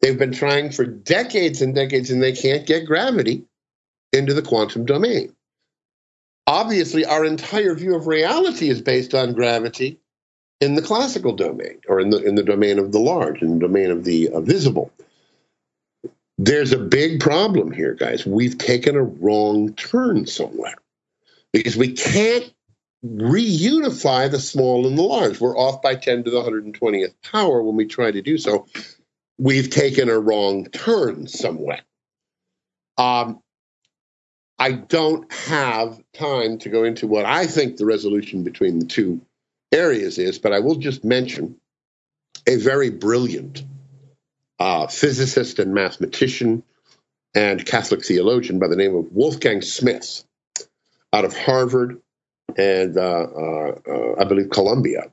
[0.00, 3.44] They've been trying for decades and decades and they can't get gravity
[4.12, 5.34] into the quantum domain
[6.50, 10.00] obviously our entire view of reality is based on gravity
[10.60, 13.60] in the classical domain or in the in the domain of the large in the
[13.60, 14.90] domain of the uh, visible
[16.42, 18.24] there's a big problem here guys.
[18.24, 20.76] We've taken a wrong turn somewhere
[21.52, 22.50] because we can't
[23.04, 25.38] reunify the small and the large.
[25.38, 28.66] We're off by 10 to the 120th power when we try to do so.
[29.38, 31.82] We've taken a wrong turn somewhere.
[32.96, 33.40] Um,
[34.58, 39.20] I don't have time to go into what I think the resolution between the two
[39.72, 41.56] areas is, but I will just mention
[42.46, 43.62] a very brilliant
[44.60, 46.62] uh, physicist and mathematician
[47.34, 50.22] and Catholic theologian by the name of Wolfgang Smith
[51.12, 52.00] out of Harvard
[52.56, 55.10] and uh, uh, uh I believe Columbia.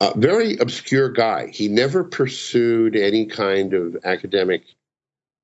[0.00, 1.48] A very obscure guy.
[1.48, 4.62] He never pursued any kind of academic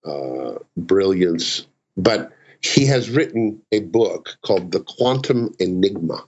[0.07, 1.67] uh, brilliance,
[1.97, 6.25] but he has written a book called The Quantum Enigma.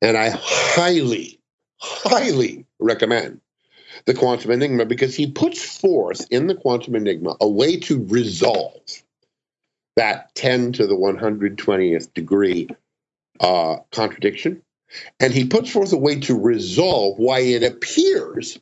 [0.00, 1.38] And I highly,
[1.78, 3.40] highly recommend
[4.06, 8.82] The Quantum Enigma because he puts forth in The Quantum Enigma a way to resolve
[9.96, 12.68] that 10 to the 120th degree
[13.40, 14.62] uh, contradiction.
[15.20, 18.58] And he puts forth a way to resolve why it appears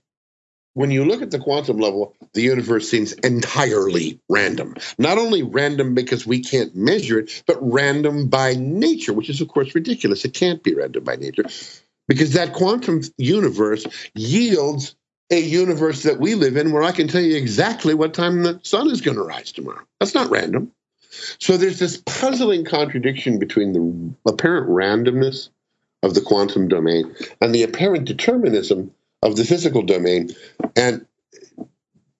[0.74, 4.74] when you look at the quantum level, the universe seems entirely random.
[4.98, 9.48] Not only random because we can't measure it, but random by nature, which is, of
[9.48, 10.24] course, ridiculous.
[10.24, 11.44] It can't be random by nature
[12.08, 13.84] because that quantum universe
[14.14, 14.96] yields
[15.30, 18.60] a universe that we live in where I can tell you exactly what time the
[18.62, 19.84] sun is going to rise tomorrow.
[19.98, 20.72] That's not random.
[21.38, 25.48] So there's this puzzling contradiction between the apparent randomness
[26.02, 28.92] of the quantum domain and the apparent determinism
[29.22, 30.30] of the physical domain.
[30.76, 31.06] And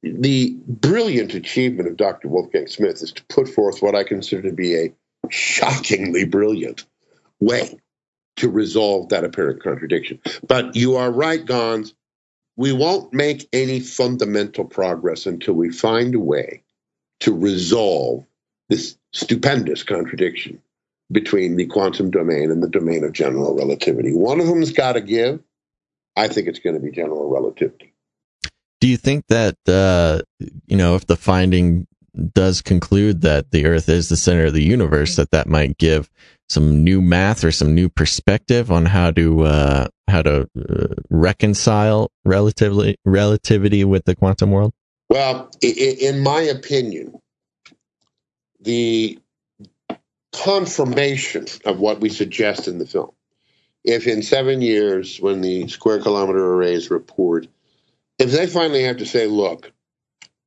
[0.03, 2.29] the brilliant achievement of Dr.
[2.29, 4.95] Wolfgang Smith is to put forth what I consider to be a
[5.31, 6.85] shockingly brilliant
[7.41, 7.79] way
[8.37, 10.21] to resolve that apparent contradiction.
[10.47, 11.95] But you are right, Gons.
[12.57, 16.63] We won't make any fundamental progress until we find a way
[17.21, 18.25] to resolve
[18.69, 20.61] this stupendous contradiction
[21.11, 24.13] between the quantum domain and the domain of general relativity.
[24.13, 25.41] One of them's got to give.
[26.17, 27.93] I think it's going to be general relativity.
[28.81, 30.23] Do you think that, uh,
[30.67, 31.87] you know, if the finding
[32.33, 36.09] does conclude that the Earth is the center of the universe, that that might give
[36.49, 42.11] some new math or some new perspective on how to uh, how to uh, reconcile
[42.25, 44.73] relatively relativity with the quantum world?
[45.09, 47.19] Well, in my opinion,
[48.61, 49.19] the
[50.33, 53.11] confirmation of what we suggest in the film.
[53.85, 57.47] If in seven years, when the square kilometer arrays report,
[58.19, 59.73] if they finally have to say, "Look,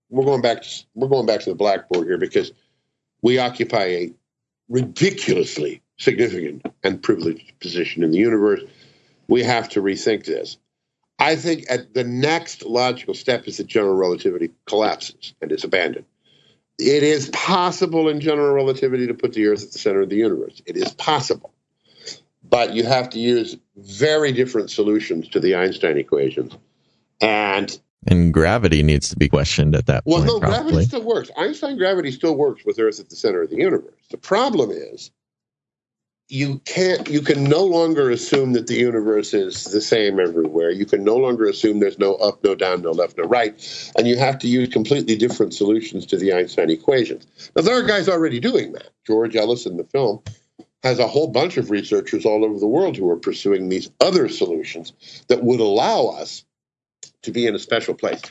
[0.10, 2.52] we're going back, to, we're going back to the blackboard here because
[3.22, 4.14] we occupy a
[4.70, 8.62] ridiculously significant and privileged position in the universe.
[9.28, 10.58] We have to rethink this."
[11.20, 16.06] I think at the next logical step is that general relativity collapses and is abandoned.
[16.78, 20.16] It is possible in general relativity to put the Earth at the center of the
[20.16, 20.62] universe.
[20.66, 21.52] It is possible.
[22.48, 26.56] But you have to use very different solutions to the Einstein equations.
[27.20, 30.30] And and gravity needs to be questioned at that well, point.
[30.30, 30.72] Well, no, probably.
[30.72, 31.32] gravity still works.
[31.36, 33.96] Einstein gravity still works with Earth at the center of the universe.
[34.12, 35.12] The problem is
[36.30, 40.70] you can't you can no longer assume that the universe is the same everywhere.
[40.70, 43.54] You can no longer assume there's no up no down no left no right
[43.98, 47.52] and you have to use completely different solutions to the einstein equations.
[47.56, 48.90] Now there are guys already doing that.
[49.06, 50.22] George ellis in the film
[50.84, 54.28] has a whole bunch of researchers all over the world who are pursuing these other
[54.28, 56.44] solutions that would allow us
[57.22, 58.22] to be in a special place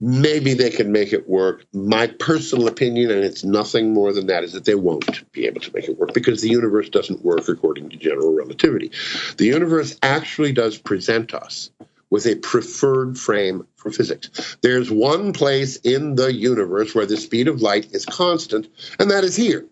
[0.00, 1.64] maybe they can make it work.
[1.72, 5.60] My personal opinion, and it's nothing more than that, is that they won't be able
[5.60, 8.92] to make it work because the universe doesn't work according to general relativity.
[9.36, 11.70] The universe actually does present us
[12.10, 14.56] with a preferred frame for physics.
[14.62, 18.68] There's one place in the universe where the speed of light is constant,
[18.98, 19.66] and that is here.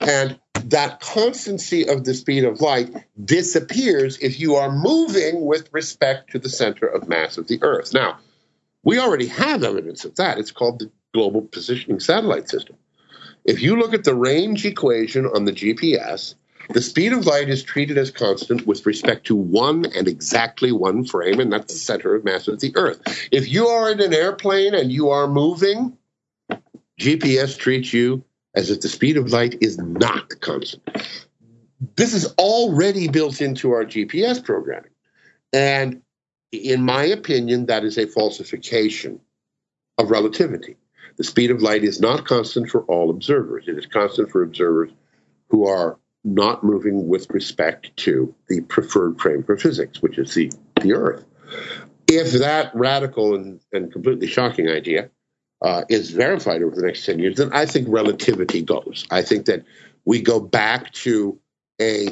[0.00, 6.30] And that constancy of the speed of light disappears if you are moving with respect
[6.30, 7.92] to the center of mass of the Earth.
[7.92, 8.18] Now,
[8.84, 10.38] we already have evidence of that.
[10.38, 12.76] It's called the Global Positioning Satellite System.
[13.44, 16.34] If you look at the range equation on the GPS,
[16.70, 21.04] the speed of light is treated as constant with respect to one and exactly one
[21.04, 23.00] frame, and that's the center of mass of the Earth.
[23.30, 25.96] If you are in an airplane and you are moving,
[26.98, 28.24] GPS treats you
[28.54, 30.82] as if the speed of light is not constant.
[31.96, 34.90] This is already built into our GPS programming.
[35.52, 36.00] And
[36.52, 39.20] in my opinion, that is a falsification
[39.98, 40.76] of relativity.
[41.16, 43.68] The speed of light is not constant for all observers.
[43.68, 44.90] It is constant for observers
[45.48, 50.50] who are not moving with respect to the preferred frame for physics, which is the,
[50.80, 51.24] the Earth.
[52.08, 55.10] If that radical and, and completely shocking idea
[55.62, 59.06] uh, is verified over the next 10 years, then I think relativity goes.
[59.10, 59.64] I think that
[60.04, 61.38] we go back to
[61.80, 62.08] a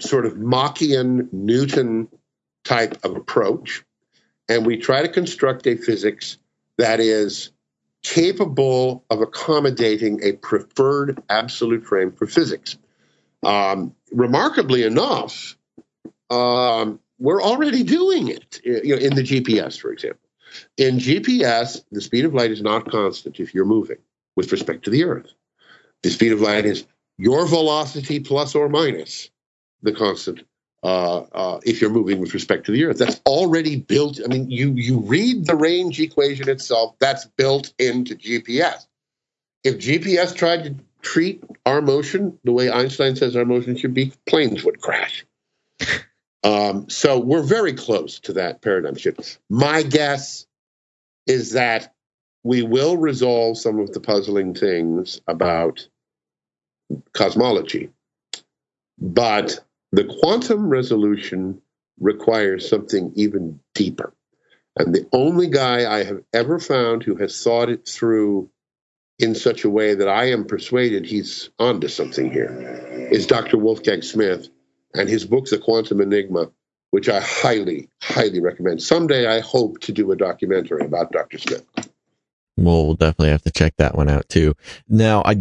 [0.00, 2.08] sort of Machian Newton
[2.64, 3.84] type of approach,
[4.48, 6.38] and we try to construct a physics
[6.78, 7.50] that is
[8.02, 12.76] capable of accommodating a preferred absolute frame for physics.
[13.42, 15.56] Um, remarkably enough,
[16.30, 20.18] um, we're already doing it you know, in the GPS, for example.
[20.76, 23.98] In GPS, the speed of light is not constant if you're moving
[24.36, 25.32] with respect to the Earth.
[26.02, 26.84] The speed of light is
[27.18, 29.30] your velocity plus or minus
[29.82, 30.42] the constant
[30.82, 32.98] uh, uh, if you're moving with respect to the Earth.
[32.98, 34.20] That's already built.
[34.24, 36.96] I mean, you you read the range equation itself.
[36.98, 38.86] That's built into GPS.
[39.64, 44.12] If GPS tried to treat our motion the way Einstein says our motion should be,
[44.26, 45.24] planes would crash.
[46.44, 49.38] Um, so we're very close to that paradigm shift.
[49.48, 50.44] My guess
[51.28, 51.94] is that
[52.42, 55.86] we will resolve some of the puzzling things about
[57.12, 57.90] cosmology,
[58.98, 59.60] but
[59.92, 61.60] the quantum resolution
[62.00, 64.14] requires something even deeper.
[64.76, 68.50] And the only guy I have ever found who has thought it through
[69.18, 73.58] in such a way that I am persuaded he's onto something here is Dr.
[73.58, 74.48] Wolfgang Smith
[74.94, 76.50] and his book, The Quantum Enigma,
[76.90, 78.82] which I highly, highly recommend.
[78.82, 81.38] Someday I hope to do a documentary about Dr.
[81.38, 81.64] Smith.
[82.56, 84.54] Well, we'll definitely have to check that one out too.
[84.88, 85.36] Now, I,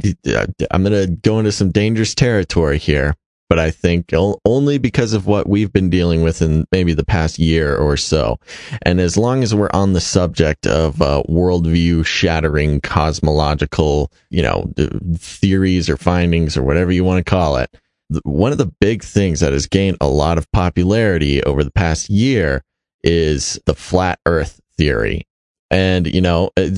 [0.71, 3.15] I'm going to go into some dangerous territory here,
[3.51, 4.13] but I think
[4.45, 8.39] only because of what we've been dealing with in maybe the past year or so.
[8.83, 14.71] And as long as we're on the subject of uh, worldview shattering cosmological, you know,
[15.17, 17.69] theories or findings or whatever you want to call it,
[18.23, 22.09] one of the big things that has gained a lot of popularity over the past
[22.09, 22.63] year
[23.03, 25.27] is the flat earth theory.
[25.69, 26.69] And, you know, uh,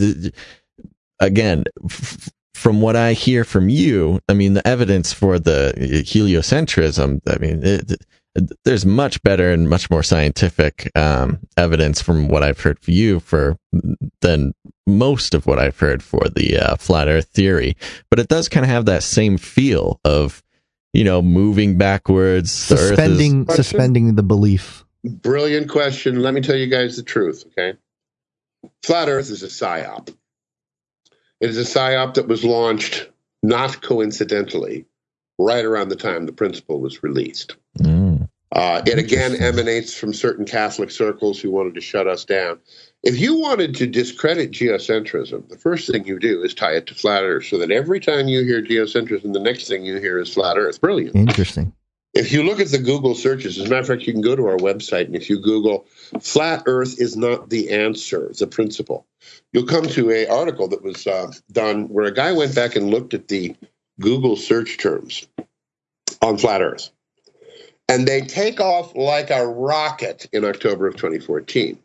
[1.20, 1.66] again,
[2.54, 7.64] from what I hear from you, I mean, the evidence for the heliocentrism, I mean,
[7.64, 7.92] it,
[8.36, 12.92] it, there's much better and much more scientific um, evidence from what I've heard for
[12.92, 13.58] you for
[14.22, 14.54] than
[14.88, 17.76] most of what I've heard for the uh, flat Earth theory.
[18.10, 20.44] But it does kind of have that same feel of,
[20.94, 24.84] you know, moving backwards, suspending is- suspending the belief.
[25.06, 26.22] Brilliant question.
[26.22, 27.44] Let me tell you guys the truth.
[27.48, 27.78] Okay,
[28.84, 30.16] flat Earth is a psyop.
[31.44, 33.10] It is a psyop that was launched,
[33.44, 34.86] not coincidentally,
[35.38, 37.58] right around the time the principle was released.
[37.80, 38.30] Mm.
[38.54, 42.60] Uh, it again emanates from certain Catholic circles who wanted to shut us down.
[43.04, 46.96] If you wanted to discredit geocentrism, the first thing you do is tie it to
[46.96, 50.34] flat Earth, so that every time you hear geocentrism, the next thing you hear is
[50.34, 50.80] flat Earth.
[50.80, 51.14] Brilliant.
[51.14, 51.74] Interesting.
[52.14, 54.38] If you look at the Google searches, as a matter of fact, you can go
[54.38, 55.88] to our website and if you Google
[56.22, 59.06] "flat Earth is not the answer," the principle,
[59.52, 62.90] you'll come to a article that was uh, done where a guy went back and
[62.90, 63.56] looked at the
[64.00, 65.28] Google search terms
[66.22, 66.90] on flat Earth,
[67.88, 71.78] and they take off like a rocket in October of 2014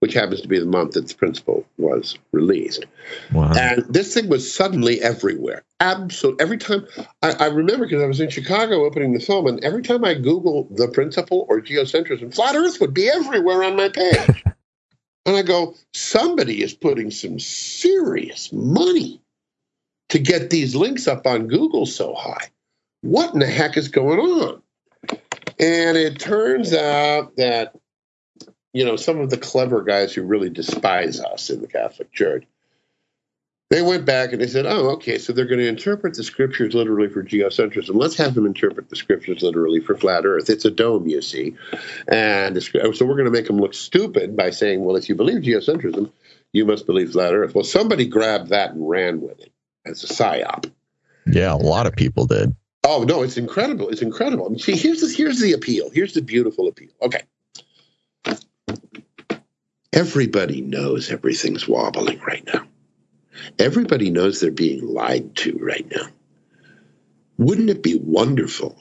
[0.00, 2.86] which happens to be the month that the principle was released.
[3.32, 3.52] Wow.
[3.52, 5.62] And this thing was suddenly everywhere.
[5.78, 6.42] Absolutely.
[6.42, 6.86] Every time
[7.22, 10.14] I, I remember because I was in Chicago opening the film, and every time I
[10.14, 14.44] Google the principle or geocentrism, flat Earth would be everywhere on my page.
[15.26, 19.20] and I go, somebody is putting some serious money
[20.08, 22.48] to get these links up on Google so high.
[23.02, 24.62] What in the heck is going on?
[25.58, 27.74] And it turns out that
[28.72, 32.44] you know, some of the clever guys who really despise us in the Catholic Church,
[33.70, 36.74] they went back and they said, oh, okay, so they're going to interpret the scriptures
[36.74, 37.94] literally for geocentrism.
[37.94, 40.50] Let's have them interpret the scriptures literally for flat earth.
[40.50, 41.54] It's a dome, you see.
[42.08, 45.14] And oh, so we're going to make them look stupid by saying, well, if you
[45.14, 46.10] believe geocentrism,
[46.52, 47.54] you must believe flat earth.
[47.54, 49.52] Well, somebody grabbed that and ran with it
[49.86, 50.68] as a psyop.
[51.26, 52.56] Yeah, a lot of people did.
[52.84, 53.88] Oh, no, it's incredible.
[53.88, 54.46] It's incredible.
[54.46, 55.90] I mean, see, here's the, here's the appeal.
[55.90, 56.90] Here's the beautiful appeal.
[57.02, 57.22] Okay.
[59.92, 62.64] Everybody knows everything's wobbling right now.
[63.58, 66.06] Everybody knows they're being lied to right now.
[67.38, 68.76] Wouldn't it be wonderful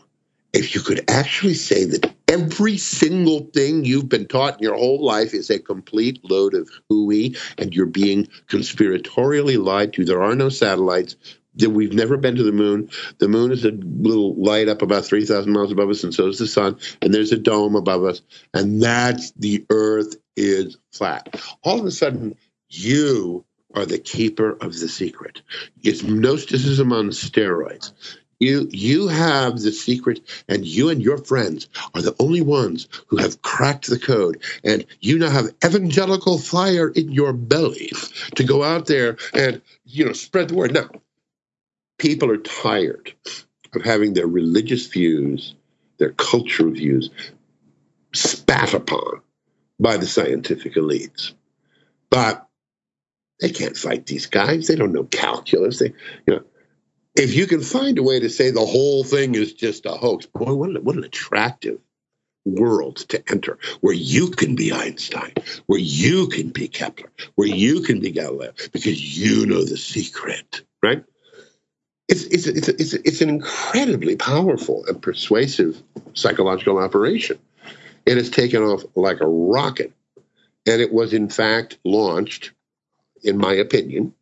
[0.51, 5.03] if you could actually say that every single thing you've been taught in your whole
[5.03, 10.05] life is a complete load of hooey and you're being conspiratorially lied to?
[10.05, 11.15] There are no satellites.
[11.55, 12.89] We've never been to the moon.
[13.17, 16.39] The moon is a little light up about 3,000 miles above us, and so is
[16.39, 16.79] the sun.
[17.01, 18.21] And there's a dome above us.
[18.53, 21.35] And that's the Earth is flat.
[21.63, 22.35] All of a sudden,
[22.69, 25.41] you are the keeper of the secret.
[25.83, 27.93] It's Gnosticism on steroids.
[28.39, 33.17] You you have the secret, and you and your friends are the only ones who
[33.17, 34.41] have cracked the code.
[34.63, 37.91] And you now have evangelical fire in your belly
[38.35, 40.73] to go out there and you know spread the word.
[40.73, 40.89] Now,
[41.97, 43.13] people are tired
[43.75, 45.53] of having their religious views,
[45.97, 47.09] their cultural views
[48.13, 49.21] spat upon
[49.79, 51.33] by the scientific elites.
[52.09, 52.48] But
[53.39, 54.67] they can't fight these guys.
[54.67, 55.79] They don't know calculus.
[55.79, 55.93] They,
[56.27, 56.43] you know,
[57.15, 60.25] if you can find a way to say the whole thing is just a hoax,
[60.25, 61.79] boy, what an, what an attractive
[62.45, 65.33] world to enter where you can be Einstein,
[65.65, 70.63] where you can be Kepler, where you can be Galileo, because you know the secret,
[70.81, 71.03] right?
[72.07, 75.81] It's, it's, it's, it's, it's an incredibly powerful and persuasive
[76.13, 77.37] psychological operation.
[78.05, 79.93] It has taken off like a rocket.
[80.65, 82.51] And it was, in fact, launched,
[83.23, 84.13] in my opinion.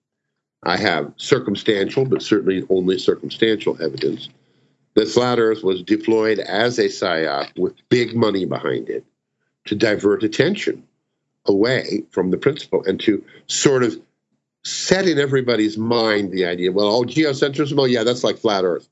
[0.64, 4.30] I have circumstantial, but certainly only circumstantial evidence
[4.96, 9.06] that Flat Earth was deployed as a psyop with big money behind it
[9.66, 10.88] to divert attention
[11.46, 13.96] away from the principle and to sort of
[14.64, 18.90] set in everybody's mind the idea, well, oh, geocentrism, oh, yeah, that's like flat Earth.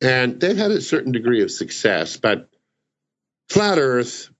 [0.00, 2.48] And they've had a certain degree of success, but
[3.50, 4.30] flat Earth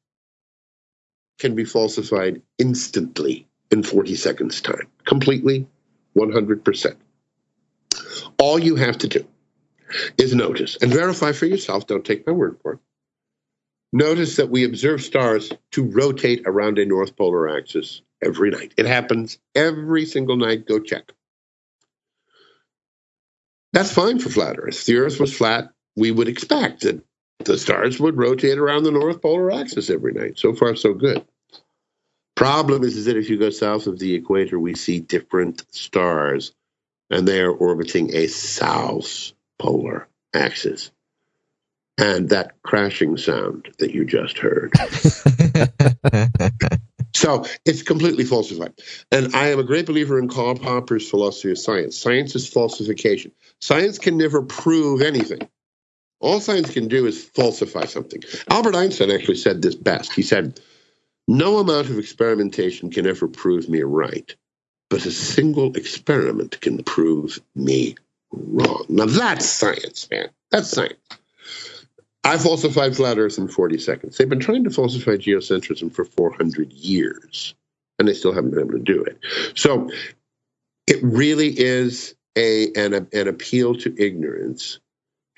[1.39, 4.89] can be falsified instantly in 40 seconds time.
[5.05, 5.67] Completely,
[6.17, 6.97] 100%.
[8.39, 9.27] All you have to do
[10.19, 12.79] is notice and verify for yourself, don't take my word for it.
[13.93, 18.75] Notice that we observe stars to rotate around a north polar axis every night.
[18.77, 20.67] It happens every single night.
[20.67, 21.13] Go check.
[23.73, 24.75] That's fine for flat Earth.
[24.75, 27.05] If the Earth was flat, we would expect that
[27.39, 30.39] the stars would rotate around the north polar axis every night.
[30.39, 31.25] So far, so good.
[32.37, 36.53] Problem is, is that if you go south of the equator, we see different stars,
[37.11, 40.91] and they are orbiting a south polar axis.
[41.99, 44.71] And that crashing sound that you just heard.
[47.15, 48.75] so it's completely falsified.
[49.11, 51.97] And I am a great believer in Karl Popper's philosophy of science.
[51.97, 53.33] Science is falsification.
[53.63, 55.49] Science can never prove anything.
[56.21, 58.23] All science can do is falsify something.
[58.51, 60.13] Albert Einstein actually said this best.
[60.13, 60.61] He said,
[61.29, 64.35] No amount of experimentation can ever prove me right,
[64.91, 67.97] but a single experiment can prove me
[68.31, 68.87] wrong.
[68.89, 70.29] Now that's science, man.
[70.51, 70.95] That's science.
[72.23, 74.17] I falsified flat Earth in 40 seconds.
[74.17, 77.55] They've been trying to falsify geocentrism for 400 years,
[77.99, 79.19] and they still haven't been able to do it.
[79.55, 79.91] So
[80.87, 84.81] it really is a an, an appeal to ignorance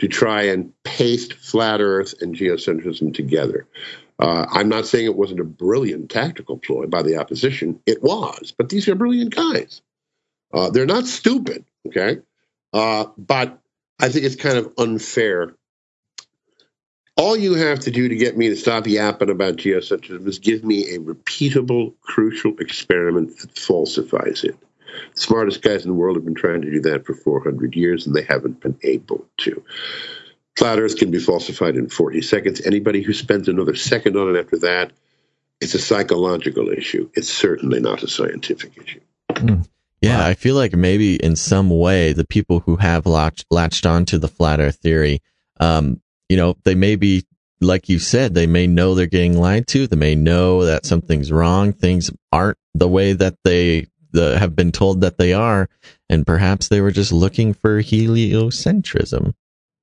[0.01, 3.67] to try and paste flat Earth and geocentrism together.
[4.19, 7.81] Uh, I'm not saying it wasn't a brilliant tactical ploy by the opposition.
[7.87, 9.81] It was, but these are brilliant guys.
[10.53, 12.19] Uh, they're not stupid, okay?
[12.73, 13.61] Uh, but
[14.01, 15.55] I think it's kind of unfair
[17.19, 20.65] all you have to do to get me to stop yapping about geocentrism is give
[20.65, 24.57] me a repeatable, crucial experiment that falsifies it.
[25.15, 28.07] The smartest guys in the world have been trying to do that for 400 years,
[28.07, 29.65] and they haven't been able to.
[30.59, 32.61] Flat Earth can be falsified in 40 seconds.
[32.67, 34.93] Anybody who spends another second on it after that,
[35.61, 37.09] it's a psychological issue.
[37.15, 39.01] It's certainly not a scientific issue.
[39.31, 39.69] Mm.
[40.01, 44.19] Yeah, I feel like maybe in some way the people who have latched, latched onto
[44.19, 45.21] the flat Earth theory
[45.61, 47.25] um, you know, they may be,
[47.61, 49.87] like you said, they may know they're getting lied to.
[49.87, 51.73] They may know that something's wrong.
[51.73, 55.69] Things aren't the way that they the, have been told that they are.
[56.09, 59.35] And perhaps they were just looking for heliocentrism.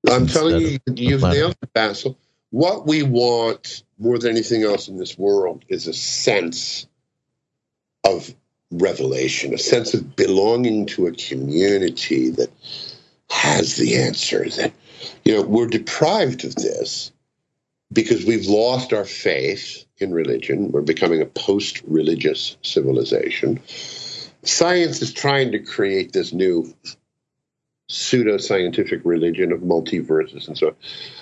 [0.09, 2.17] I'm telling you, you've nailed it, Basil.
[2.51, 6.87] What we want more than anything else in this world is a sense
[8.05, 8.33] of
[8.71, 12.51] revelation, a sense of belonging to a community that
[13.29, 14.73] has the answer, that
[15.23, 17.11] you know, we're deprived of this
[17.91, 20.71] because we've lost our faith in religion.
[20.71, 23.61] We're becoming a post religious civilization.
[24.43, 26.73] Science is trying to create this new
[27.87, 30.75] pseudo scientific religion of multiverses and so on.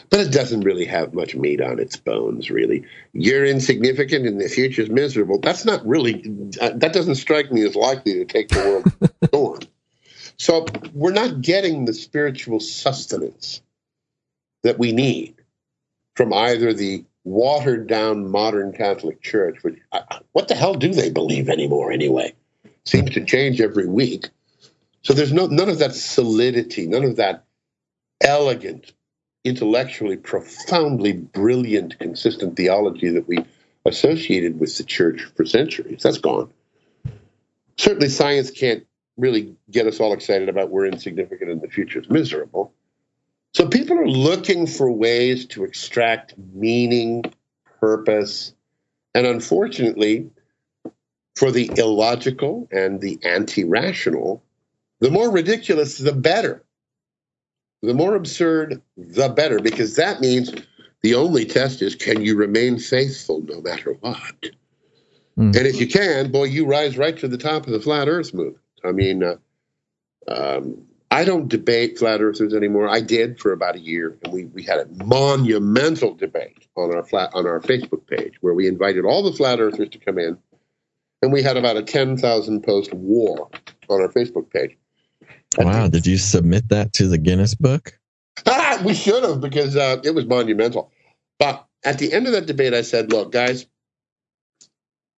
[0.10, 2.86] But it doesn't really have much meat on its bones, really.
[3.12, 5.40] You're insignificant and the future's miserable.
[5.40, 6.24] That's not really,
[6.62, 9.60] uh, that doesn't strike me as likely to take the world storm.
[10.36, 13.62] So we're not getting the spiritual sustenance
[14.64, 15.36] that we need
[16.16, 19.80] from either the watered down modern Catholic Church, which
[20.32, 22.34] what the hell do they believe anymore anyway?
[22.86, 24.30] Seems to change every week.
[25.04, 27.46] So there's no none of that solidity, none of that
[28.22, 28.94] elegant,
[29.44, 33.40] intellectually profoundly brilliant, consistent theology that we
[33.86, 36.02] associated with the church for centuries.
[36.04, 36.52] That's gone.
[37.78, 38.86] Certainly science can't
[39.18, 42.74] really get us all excited about we're insignificant and the future is miserable.
[43.54, 47.24] So people are looking for ways to extract meaning,
[47.80, 48.54] purpose,
[49.14, 50.32] and unfortunately,
[51.36, 54.44] for the illogical and the anti rational,
[55.04, 56.64] the more ridiculous, the better.
[57.82, 60.54] The more absurd, the better, because that means
[61.02, 64.44] the only test is can you remain faithful no matter what?
[65.38, 65.58] Mm.
[65.58, 68.34] And if you can, boy, you rise right to the top of the flat earth
[68.34, 68.64] movement.
[68.86, 69.36] I mean, uh,
[70.30, 72.88] um, I don't debate flat earthers anymore.
[72.88, 77.04] I did for about a year, and we, we had a monumental debate on our
[77.04, 80.38] flat on our Facebook page where we invited all the flat earthers to come in,
[81.22, 83.50] and we had about a ten thousand post war
[83.90, 84.78] on our Facebook page.
[85.58, 85.88] Wow!
[85.88, 88.00] Did you submit that to the Guinness Book?
[88.46, 90.92] Ah, we should have because uh, it was monumental.
[91.40, 93.66] But at the end of that debate, I said, "Look, guys,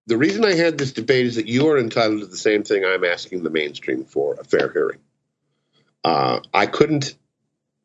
[0.07, 2.85] the reason I had this debate is that you are entitled to the same thing
[2.85, 4.99] I'm asking the mainstream for: a fair hearing."
[6.03, 7.17] Uh, I couldn't,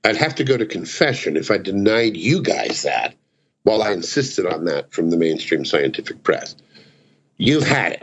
[0.05, 3.15] I'd have to go to confession if I denied you guys that
[3.63, 6.55] while I insisted on that from the mainstream scientific press.
[7.39, 8.03] You've had it.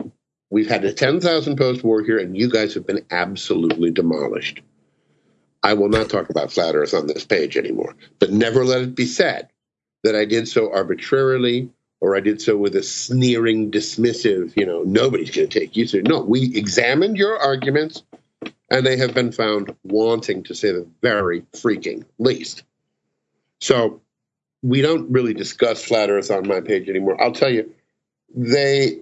[0.50, 4.62] We've had a 10,000 post war here, and you guys have been absolutely demolished.
[5.62, 8.94] I will not talk about flat Earth on this page anymore, but never let it
[8.94, 9.48] be said
[10.04, 11.70] that I did so arbitrarily
[12.00, 15.86] or I did so with a sneering, dismissive, you know, nobody's going to take you
[15.86, 16.12] seriously.
[16.12, 18.04] No, we examined your arguments,
[18.70, 22.62] and they have been found wanting, to say the very freaking least.
[23.60, 24.00] So
[24.62, 27.20] we don't really discuss flat Earth on my page anymore.
[27.20, 27.74] I'll tell you,
[28.32, 29.00] they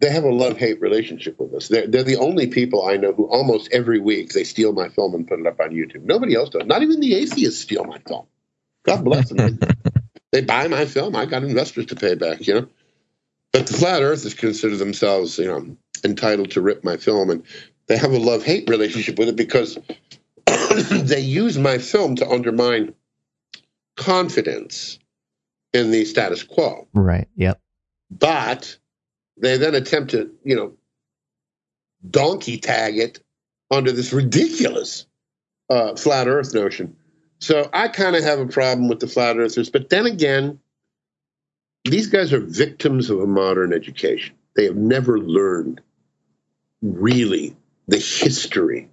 [0.00, 1.68] they have a love hate relationship with us.
[1.68, 5.14] They're, they're the only people I know who almost every week they steal my film
[5.14, 6.02] and put it up on YouTube.
[6.02, 6.66] Nobody else does.
[6.66, 8.26] Not even the atheists steal my film.
[8.84, 9.58] God bless them.
[10.32, 11.16] they buy my film.
[11.16, 12.68] I got investors to pay back, you know.
[13.52, 17.44] But the flat earthers consider themselves, you know, entitled to rip my film, and
[17.86, 19.78] they have a love hate relationship with it because
[20.90, 22.94] they use my film to undermine
[23.96, 24.98] confidence
[25.72, 26.88] in the status quo.
[26.94, 27.28] Right.
[27.36, 27.60] Yep.
[28.10, 28.76] But
[29.36, 30.74] they then attempt to, you know,
[32.08, 33.20] donkey tag it
[33.70, 35.06] under this ridiculous
[35.70, 36.96] uh, flat Earth notion.
[37.44, 39.68] So I kind of have a problem with the flat earthers.
[39.68, 40.60] But then again,
[41.84, 44.34] these guys are victims of a modern education.
[44.56, 45.82] They have never learned
[46.80, 47.54] really
[47.86, 48.88] the history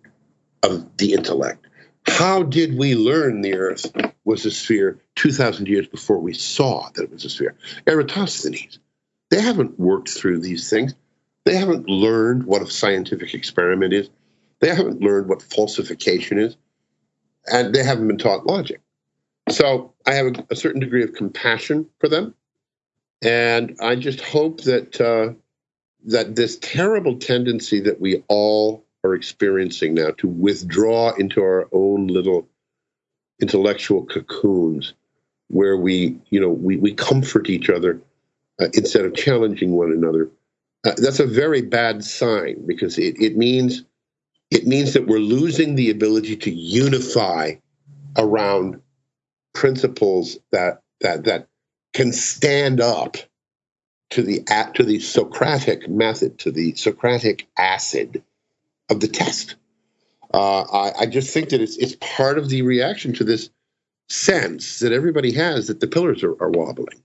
[0.64, 1.66] of the intellect.
[2.06, 3.86] How did we learn the earth
[4.26, 7.56] was a sphere 2,000 years before we saw that it was a sphere?
[7.88, 8.80] Eratosthenes.
[9.32, 10.96] They haven't worked through these things.
[11.46, 14.10] They haven't learned what a scientific experiment is.
[14.62, 16.58] They haven't learned what falsification is
[17.48, 18.82] and they haven't been taught logic.
[19.50, 22.36] So I have a, a certain degree of compassion for them,
[23.22, 25.34] and I just hope that uh,
[26.06, 32.08] that this terrible tendency that we all are experiencing now to withdraw into our own
[32.08, 32.48] little
[33.42, 34.94] intellectual cocoons,
[35.48, 38.00] where we, you know, we, we comfort each other
[38.62, 40.30] uh, instead of challenging one another.
[40.86, 43.84] Uh, that's a very bad sign because it, it means
[44.50, 47.54] it means that we're losing the ability to unify
[48.18, 48.82] around
[49.54, 51.48] principles that that that
[51.94, 53.18] can stand up
[54.12, 54.44] to the
[54.76, 58.24] to the Socratic method, to the Socratic acid
[58.90, 59.56] of the test.
[60.34, 63.50] Uh, I, I, just think that it's it's part of the reaction to this
[64.08, 67.04] sense that everybody has that the pillars are, are wobbling.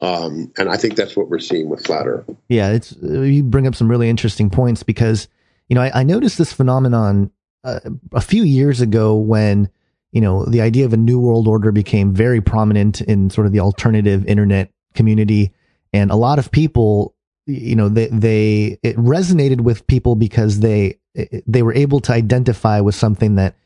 [0.00, 2.28] Um, and I think that's what we're seeing with flat Earth.
[2.48, 5.28] Yeah, it's you bring up some really interesting points because
[5.68, 7.30] you know, I, I noticed this phenomenon
[7.62, 7.80] uh,
[8.12, 9.70] a few years ago when,
[10.12, 13.52] you know, the idea of a new world order became very prominent in sort of
[13.52, 15.52] the alternative internet community.
[15.92, 17.14] And a lot of people,
[17.46, 20.98] you know, they, they, it resonated with people because they,
[21.46, 23.56] they were able to identify with something that,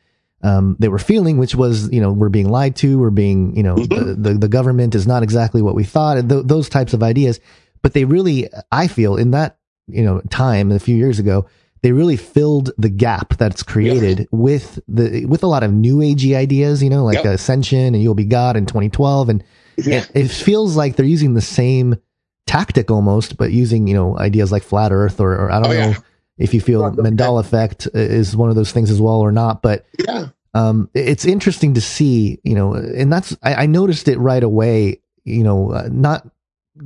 [0.41, 3.63] um, they were feeling, which was, you know, we're being lied to, we're being, you
[3.63, 4.07] know, mm-hmm.
[4.07, 7.39] the, the, the, government is not exactly what we thought, th- those types of ideas.
[7.81, 9.57] But they really, I feel in that,
[9.87, 11.45] you know, time a few years ago,
[11.81, 14.25] they really filled the gap that's created yeah.
[14.31, 17.25] with the with a lot of new agey ideas, you know, like yep.
[17.25, 19.43] Ascension and You'll Be God in 2012, and
[19.77, 19.99] yeah.
[19.99, 21.95] it, it, feels like they're using the same
[22.45, 25.73] tactic almost, but using you know ideas like flat Earth or, or I don't oh,
[25.73, 25.97] know yeah.
[26.39, 29.85] If you feel Mandela effect is one of those things as well or not, but
[30.07, 30.29] yeah.
[30.55, 34.99] Um, it's interesting to see, you know, and that's I, I noticed it right away.
[35.23, 36.27] You know, uh, not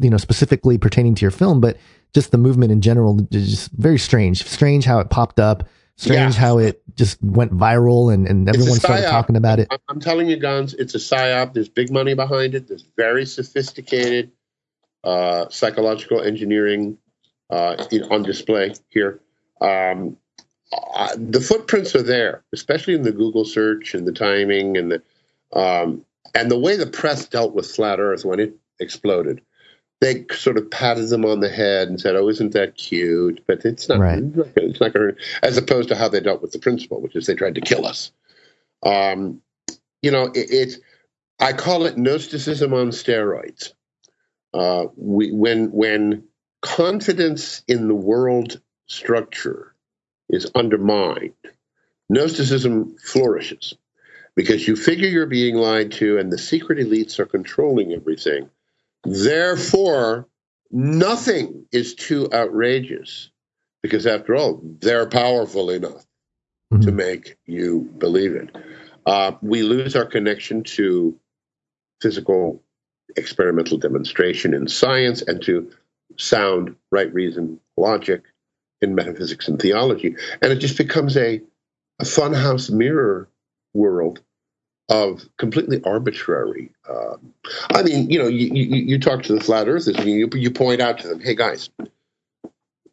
[0.02, 1.78] you know specifically pertaining to your film, but
[2.14, 4.44] just the movement in general is just very strange.
[4.44, 5.70] Strange how it popped up.
[5.96, 6.42] Strange yeah.
[6.42, 9.72] how it just went viral and, and everyone started talking about it.
[9.88, 11.54] I'm telling you, Guns, it's a psyop.
[11.54, 12.68] There's big money behind it.
[12.68, 14.32] There's very sophisticated
[15.04, 16.98] uh, psychological engineering
[17.52, 19.22] uh, on display here.
[19.62, 20.18] Um,
[20.72, 25.02] uh, the footprints are there, especially in the Google search and the timing and the
[25.58, 29.42] um, and the way the press dealt with flat Earth when it exploded
[30.04, 33.64] they sort of patted them on the head and said, "Oh, isn't that cute?" But
[33.64, 34.00] it's not.
[34.00, 34.22] Right.
[34.58, 35.22] It's not going to.
[35.42, 37.86] As opposed to how they dealt with the principle, which is they tried to kill
[37.86, 38.12] us.
[38.86, 39.42] Um,
[40.02, 40.78] you know, it, it's.
[41.40, 43.72] I call it Gnosticism on steroids.
[44.54, 46.26] Uh, we, when when
[46.62, 48.60] confidence in the world
[48.94, 49.74] structure
[50.30, 51.34] is undermined,
[52.10, 53.76] Gnosticism flourishes
[54.36, 58.50] because you figure you're being lied to, and the secret elites are controlling everything
[59.04, 60.28] Therefore,
[60.72, 63.30] nothing is too outrageous
[63.82, 66.06] because, after all, they're powerful enough
[66.74, 66.82] mm-hmm.
[66.82, 68.56] to make you believe it.
[69.06, 71.20] Uh, we lose our connection to
[72.02, 72.64] physical
[73.18, 75.70] experimental demonstration in science and to
[76.18, 78.24] sound, right reason, logic
[78.84, 80.16] in metaphysics and theology.
[80.42, 81.42] And it just becomes a,
[82.00, 83.30] a funhouse mirror
[83.74, 84.22] world
[84.90, 86.72] of completely arbitrary.
[86.88, 87.16] Uh,
[87.72, 90.52] I mean, you know, you, you, you, talk to the flat earthers and you, you
[90.52, 91.70] point out to them, hey guys,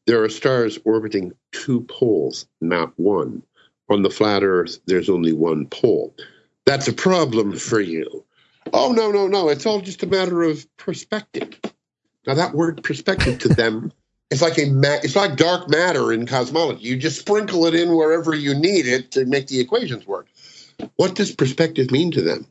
[0.06, 3.42] there are stars orbiting two poles, not one.
[3.88, 6.14] On the flat earth, there's only one pole.
[6.64, 8.24] That's a problem for you.
[8.72, 9.48] Oh, no, no, no.
[9.48, 11.58] It's all just a matter of perspective.
[12.26, 13.92] Now that word perspective to them
[14.30, 16.82] it's like a ma- it's like dark matter in cosmology.
[16.82, 20.28] You just sprinkle it in wherever you need it to make the equations work.
[20.96, 22.46] What does perspective mean to them?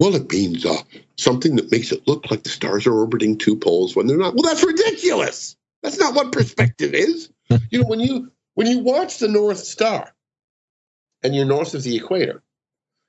[0.00, 0.82] Well, it means uh,
[1.16, 4.34] something that makes it look like the stars are orbiting two poles when they're not.
[4.34, 5.56] Well, that's ridiculous.
[5.82, 7.30] That's not what perspective is.
[7.70, 10.12] you know, when you when you watch the North Star
[11.22, 12.42] and you're north of the equator,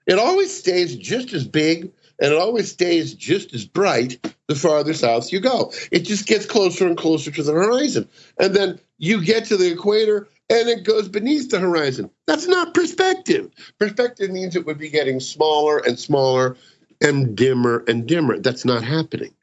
[0.05, 4.93] it always stays just as big and it always stays just as bright the farther
[4.93, 5.71] south you go.
[5.91, 8.07] It just gets closer and closer to the horizon.
[8.39, 12.09] And then you get to the equator and it goes beneath the horizon.
[12.27, 13.51] That's not perspective.
[13.79, 16.55] Perspective means it would be getting smaller and smaller
[17.01, 18.39] and dimmer and dimmer.
[18.39, 19.33] That's not happening.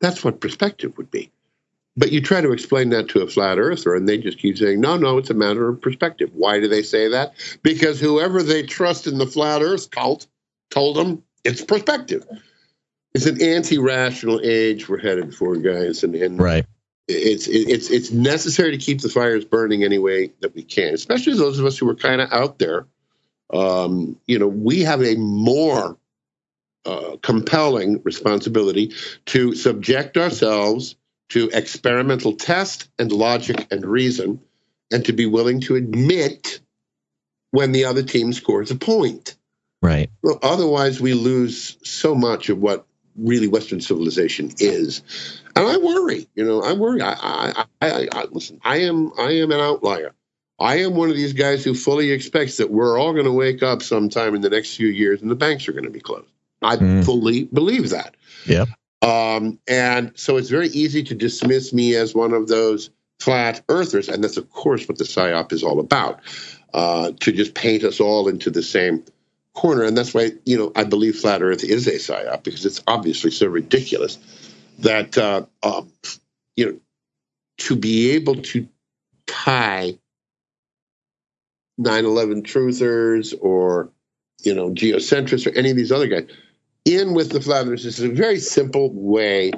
[0.00, 1.30] That's what perspective would be.
[1.98, 4.80] But you try to explain that to a flat earther, and they just keep saying,
[4.80, 6.30] no, no, it's a matter of perspective.
[6.34, 7.32] Why do they say that?
[7.62, 10.26] Because whoever they trust in the flat earth cult
[10.70, 12.26] told them it's perspective.
[13.14, 16.66] It's an anti-rational age we're headed for, guys, and, and right.
[17.08, 21.34] It's it's it's necessary to keep the fires burning any way that we can, especially
[21.34, 22.86] those of us who are kind of out there.
[23.54, 25.96] Um, you know, we have a more
[26.84, 28.92] uh, compelling responsibility
[29.26, 30.96] to subject ourselves
[31.28, 34.40] to experimental test and logic and reason,
[34.92, 36.60] and to be willing to admit
[37.52, 39.36] when the other team scores a point.
[39.86, 40.10] Right.
[40.20, 42.86] Well, otherwise, we lose so much of what
[43.16, 45.02] really Western civilization is,
[45.54, 46.26] and I worry.
[46.34, 47.00] You know, I worry.
[47.02, 48.60] I, I, I, I listen.
[48.64, 50.12] I am, I am an outlier.
[50.58, 53.62] I am one of these guys who fully expects that we're all going to wake
[53.62, 56.32] up sometime in the next few years, and the banks are going to be closed.
[56.62, 57.04] I mm.
[57.04, 58.16] fully believe that.
[58.44, 58.64] Yeah.
[59.02, 62.90] Um, and so it's very easy to dismiss me as one of those
[63.20, 66.20] flat earthers, and that's of course what the psyop is all about.
[66.74, 69.04] Uh, to just paint us all into the same
[69.56, 69.82] corner.
[69.82, 73.32] And that's why, you know, I believe flat earth is a psyop because it's obviously
[73.32, 74.18] so ridiculous
[74.78, 75.90] that, uh, um,
[76.54, 76.78] you know,
[77.58, 78.68] to be able to
[79.26, 79.98] tie
[81.78, 83.90] 9 11 truthers or,
[84.42, 86.28] you know, geocentrists or any of these other guys
[86.84, 89.50] in with the flat earthers is a very simple way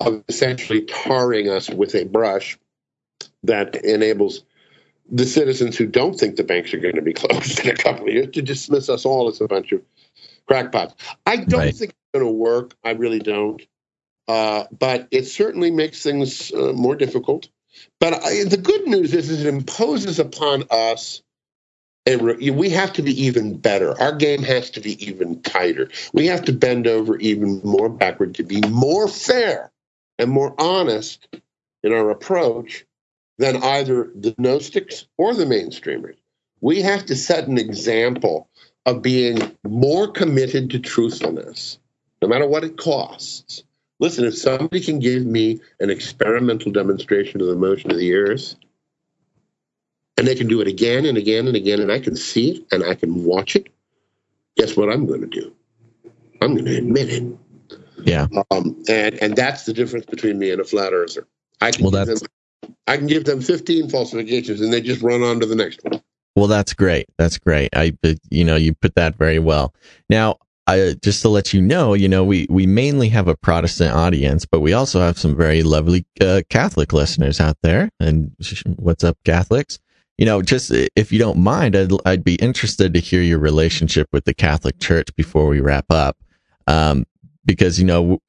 [0.00, 2.58] of essentially tarring us with a brush
[3.42, 4.42] that enables
[5.10, 8.08] the citizens who don't think the banks are going to be closed in a couple
[8.08, 9.82] of years to dismiss us all as a bunch of
[10.46, 10.94] crackpots.
[11.24, 11.74] I don't right.
[11.74, 12.74] think it's going to work.
[12.84, 13.62] I really don't.
[14.28, 17.48] Uh, but it certainly makes things uh, more difficult.
[18.00, 21.22] But I, the good news is, is it imposes upon us.
[22.08, 24.00] Re- we have to be even better.
[24.00, 25.88] Our game has to be even tighter.
[26.12, 29.72] We have to bend over even more backward to be more fair
[30.18, 31.28] and more honest
[31.82, 32.84] in our approach
[33.38, 36.16] than either the Gnostics or the mainstreamers.
[36.60, 38.48] We have to set an example
[38.86, 41.78] of being more committed to truthfulness,
[42.22, 43.62] no matter what it costs.
[43.98, 48.54] Listen, if somebody can give me an experimental demonstration of the motion of the earth,
[50.16, 52.66] and they can do it again and again and again, and I can see it
[52.72, 53.68] and I can watch it,
[54.56, 55.54] guess what I'm going to do?
[56.40, 57.38] I'm going to admit it.
[58.04, 58.26] Yeah.
[58.50, 61.26] Um, and and that's the difference between me and a flat earther.
[61.60, 62.22] I can well, that's
[62.86, 66.00] I can give them 15 falsifications and they just run on to the next one.
[66.36, 67.06] Well, that's great.
[67.16, 67.70] That's great.
[67.74, 67.96] I,
[68.30, 69.74] you know, you put that very well.
[70.10, 73.94] Now, I, just to let you know, you know, we, we mainly have a Protestant
[73.94, 77.88] audience, but we also have some very lovely uh, Catholic listeners out there.
[78.00, 78.34] And
[78.76, 79.78] what's up, Catholics?
[80.18, 84.08] You know, just if you don't mind, I'd, I'd be interested to hear your relationship
[84.12, 86.16] with the Catholic Church before we wrap up.
[86.66, 87.06] Um,
[87.44, 88.20] because, you know,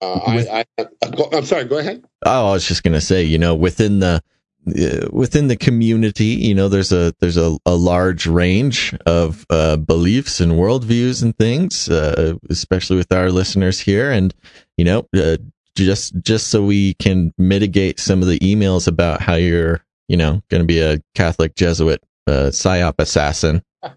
[0.00, 0.86] uh, I, I,
[1.32, 1.64] am sorry.
[1.64, 2.04] Go ahead.
[2.24, 4.22] Oh, I was just going to say, you know, within the
[4.68, 9.76] uh, within the community, you know, there's a there's a, a large range of uh,
[9.76, 14.34] beliefs and worldviews and things, uh, especially with our listeners here, and
[14.76, 15.36] you know, uh,
[15.76, 20.42] just just so we can mitigate some of the emails about how you're, you know,
[20.48, 23.62] going to be a Catholic Jesuit uh, psyop assassin.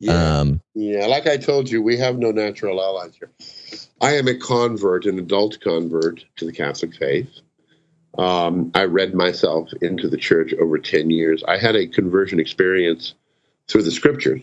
[0.00, 1.06] yeah, um, yeah.
[1.06, 3.30] Like I told you, we have no natural allies here.
[4.00, 7.30] I am a convert, an adult convert to the Catholic faith.
[8.18, 11.44] Um, I read myself into the church over 10 years.
[11.46, 13.14] I had a conversion experience
[13.68, 14.42] through the scriptures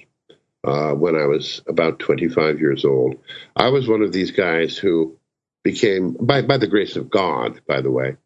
[0.63, 3.15] uh, when I was about 25 years old.
[3.55, 5.17] I was one of these guys who
[5.63, 8.17] became, by, by the grace of God, by the way,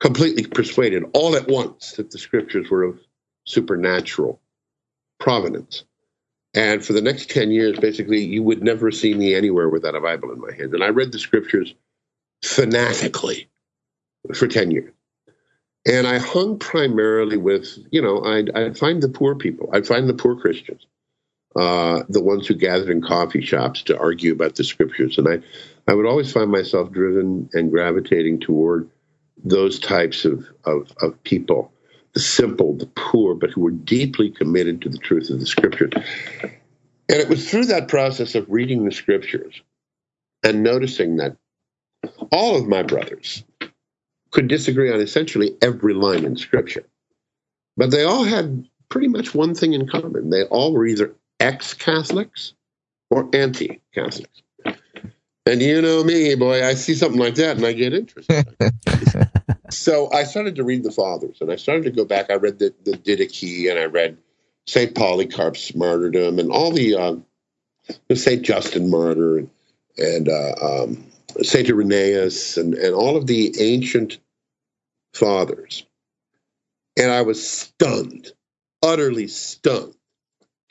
[0.00, 3.00] completely persuaded all at once that the scriptures were of
[3.46, 4.40] supernatural
[5.20, 5.84] providence.
[6.54, 10.00] And for the next 10 years, basically, you would never see me anywhere without a
[10.00, 10.72] Bible in my hand.
[10.72, 11.74] And I read the scriptures
[12.42, 13.48] fanatically
[14.34, 14.92] for 10 years.
[15.86, 20.08] And I hung primarily with, you know, I'd, I'd find the poor people, I'd find
[20.08, 20.86] the poor Christians,
[21.56, 25.18] uh, the ones who gathered in coffee shops to argue about the scriptures.
[25.18, 25.40] And I,
[25.86, 28.88] I would always find myself driven and gravitating toward
[29.44, 31.70] those types of, of, of people,
[32.20, 35.92] simple, the poor, but who were deeply committed to the truth of the scriptures.
[36.42, 39.60] And it was through that process of reading the scriptures
[40.42, 41.36] and noticing that
[42.30, 43.44] all of my brothers
[44.30, 46.84] could disagree on essentially every line in scripture,
[47.76, 50.30] but they all had pretty much one thing in common.
[50.30, 52.54] They all were either ex Catholics
[53.10, 54.42] or anti Catholics.
[55.46, 58.46] And you know me, boy, I see something like that and I get interested.
[59.76, 62.30] so I started to read the fathers and I started to go back.
[62.30, 64.18] I read the, the Didache and I read
[64.66, 64.94] St.
[64.94, 67.16] Polycarp's martyrdom and all the, uh,
[68.08, 68.42] the St.
[68.42, 69.50] Justin martyr and,
[69.98, 71.06] and uh, um,
[71.42, 71.68] St.
[71.68, 74.18] Irenaeus and, and all of the ancient
[75.12, 75.84] fathers.
[76.96, 78.32] And I was stunned,
[78.82, 79.94] utterly stunned,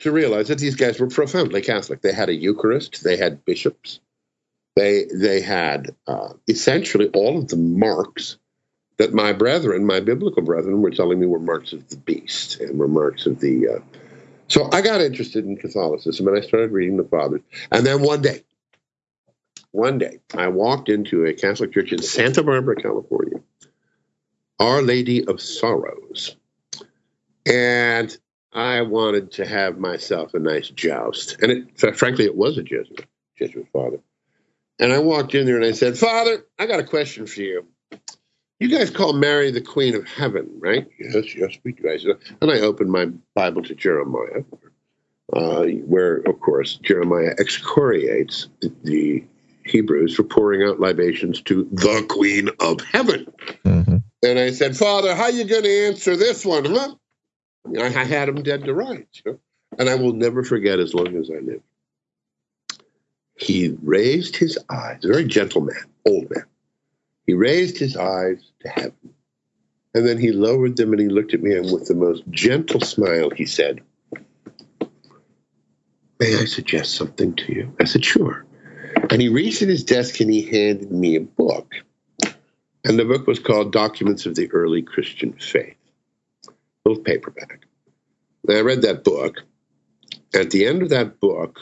[0.00, 2.02] to realize that these guys were profoundly Catholic.
[2.02, 4.00] They had a Eucharist, they had bishops,
[4.76, 8.38] they they had uh, essentially all of the marks
[8.96, 12.78] that my brethren, my biblical brethren, were telling me were marks of the beast and
[12.78, 13.68] were marks of the.
[13.68, 14.00] Uh,
[14.48, 17.40] so I got interested in Catholicism and I started reading the fathers.
[17.72, 18.42] And then one day,
[19.72, 23.40] one day, I walked into a Catholic church in Santa Barbara, California,
[24.60, 26.36] Our Lady of Sorrows,
[27.46, 28.16] and
[28.52, 31.42] I wanted to have myself a nice joust.
[31.42, 33.06] And it, frankly, it was a Jesuit,
[33.36, 33.98] Jesuit father.
[34.78, 37.66] And I walked in there and I said, Father, I got a question for you.
[38.60, 40.86] You guys call Mary the Queen of Heaven, right?
[40.98, 42.16] Yes, yes, we do.
[42.40, 44.44] And I opened my Bible to Jeremiah,
[45.32, 49.24] uh, where, of course, Jeremiah excoriates the, the,
[49.66, 53.32] Hebrews for pouring out libations to the Queen of Heaven.
[53.64, 53.96] Mm-hmm.
[54.22, 56.94] And I said, Father, how you going to answer this one, huh?
[57.78, 59.22] I, I had him dead to rights.
[59.24, 59.38] You know?
[59.78, 61.62] And I will never forget as long as I live
[63.36, 66.44] he raised his eyes, a very gentle man, old man.
[67.26, 69.14] He raised his eyes to heaven.
[69.94, 72.80] And then he lowered them and he looked at me, and with the most gentle
[72.80, 73.80] smile, he said,
[76.18, 77.76] May I suggest something to you?
[77.80, 78.44] I said, Sure.
[79.10, 81.74] And he reached at his desk and he handed me a book.
[82.84, 85.76] And the book was called Documents of the Early Christian Faith,
[86.84, 87.66] little paperback.
[88.46, 89.42] And I read that book.
[90.34, 91.58] At the end of that book,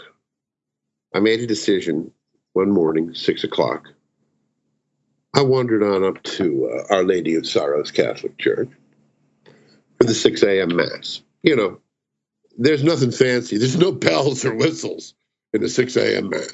[1.15, 2.11] I made a decision
[2.55, 3.89] one morning, six o'clock.
[5.35, 8.69] I wandered on up to uh, Our Lady of Sorrows Catholic Church
[9.99, 10.77] for the 6 a.m.
[10.77, 11.23] Mass.
[11.43, 11.81] You know,
[12.59, 13.59] there's nothing fancy.
[13.59, 15.15] There's no bells or whistles
[15.53, 16.31] in the 6 a.m.
[16.31, 16.53] Mass.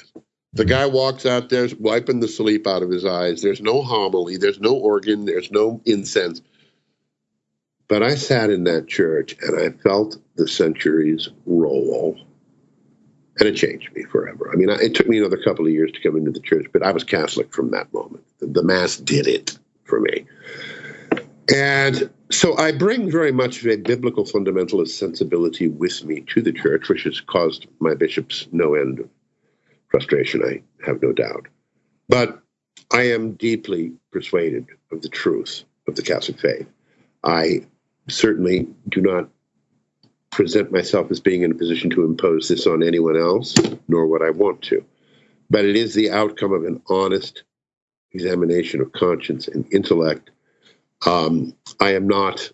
[0.53, 3.41] The guy walks out there wiping the sleep out of his eyes.
[3.41, 4.37] There's no homily.
[4.37, 5.25] There's no organ.
[5.25, 6.41] There's no incense.
[7.87, 12.19] But I sat in that church and I felt the centuries roll
[13.39, 14.49] and it changed me forever.
[14.51, 16.83] I mean, it took me another couple of years to come into the church, but
[16.83, 18.18] I was Catholic from that moment.
[18.39, 20.25] The Mass did it for me.
[21.53, 26.89] And so I bring very much a biblical fundamentalist sensibility with me to the church,
[26.89, 29.09] which has caused my bishops no end of
[29.89, 31.47] frustration, I have no doubt.
[32.07, 32.41] But
[32.91, 36.67] I am deeply persuaded of the truth of the Catholic faith.
[37.23, 37.65] I
[38.07, 39.29] certainly do not
[40.31, 43.55] present myself as being in a position to impose this on anyone else,
[43.87, 44.85] nor would I want to.
[45.49, 47.43] But it is the outcome of an honest
[48.13, 50.31] examination of conscience and intellect.
[51.05, 52.51] Um, I am not.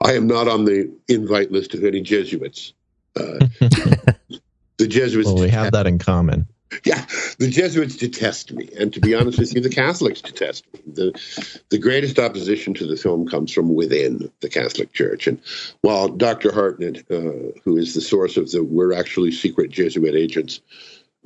[0.00, 2.72] I am not on the invite list of any Jesuits.
[3.14, 3.46] Uh,
[4.78, 5.26] the Jesuits.
[5.26, 6.46] Well, we have that in common.
[6.84, 7.04] yeah,
[7.38, 10.80] the Jesuits detest me, and to be honest with you, the Catholics detest me.
[10.86, 15.40] the The greatest opposition to the film comes from within the Catholic Church, and
[15.82, 16.50] while Dr.
[16.52, 20.60] Hartnett, uh, who is the source of the "we're actually secret Jesuit agents,"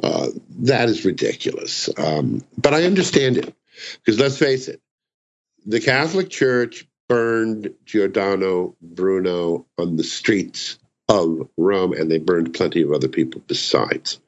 [0.03, 0.29] uh,
[0.61, 1.89] that is ridiculous.
[1.99, 3.55] Um, but I understand it
[4.05, 4.81] because let's face it,
[5.65, 10.79] the Catholic Church burned Giordano Bruno on the streets
[11.09, 14.19] of Rome, and they burned plenty of other people besides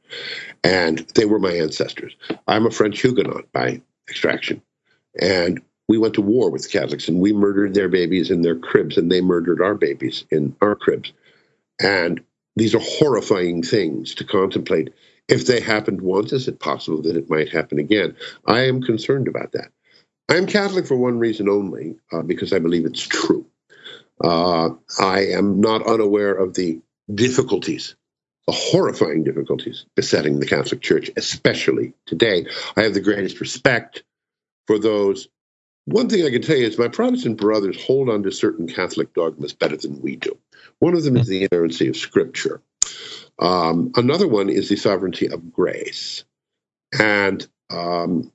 [0.64, 2.16] and they were my ancestors.
[2.46, 4.62] I'm a French Huguenot by extraction,
[5.20, 8.56] and we went to war with the Catholics, and we murdered their babies in their
[8.56, 11.12] cribs, and they murdered our babies in our cribs.
[11.80, 12.22] And
[12.56, 14.92] these are horrifying things to contemplate.
[15.28, 18.16] If they happened once, is it possible that it might happen again?
[18.46, 19.70] I am concerned about that.
[20.28, 23.46] I am Catholic for one reason only, uh, because I believe it's true.
[24.22, 26.80] Uh, I am not unaware of the
[27.14, 27.94] difficulties
[28.48, 32.46] the horrifying difficulties besetting the Catholic Church, especially today.
[32.78, 34.04] I have the greatest respect
[34.66, 35.28] for those.
[35.84, 39.12] One thing I can tell you is my Protestant brothers hold on to certain Catholic
[39.12, 40.38] dogmas better than we do.
[40.78, 42.62] One of them is the inerrancy of Scripture.
[43.38, 46.24] Um, another one is the sovereignty of grace.
[46.98, 48.32] And um,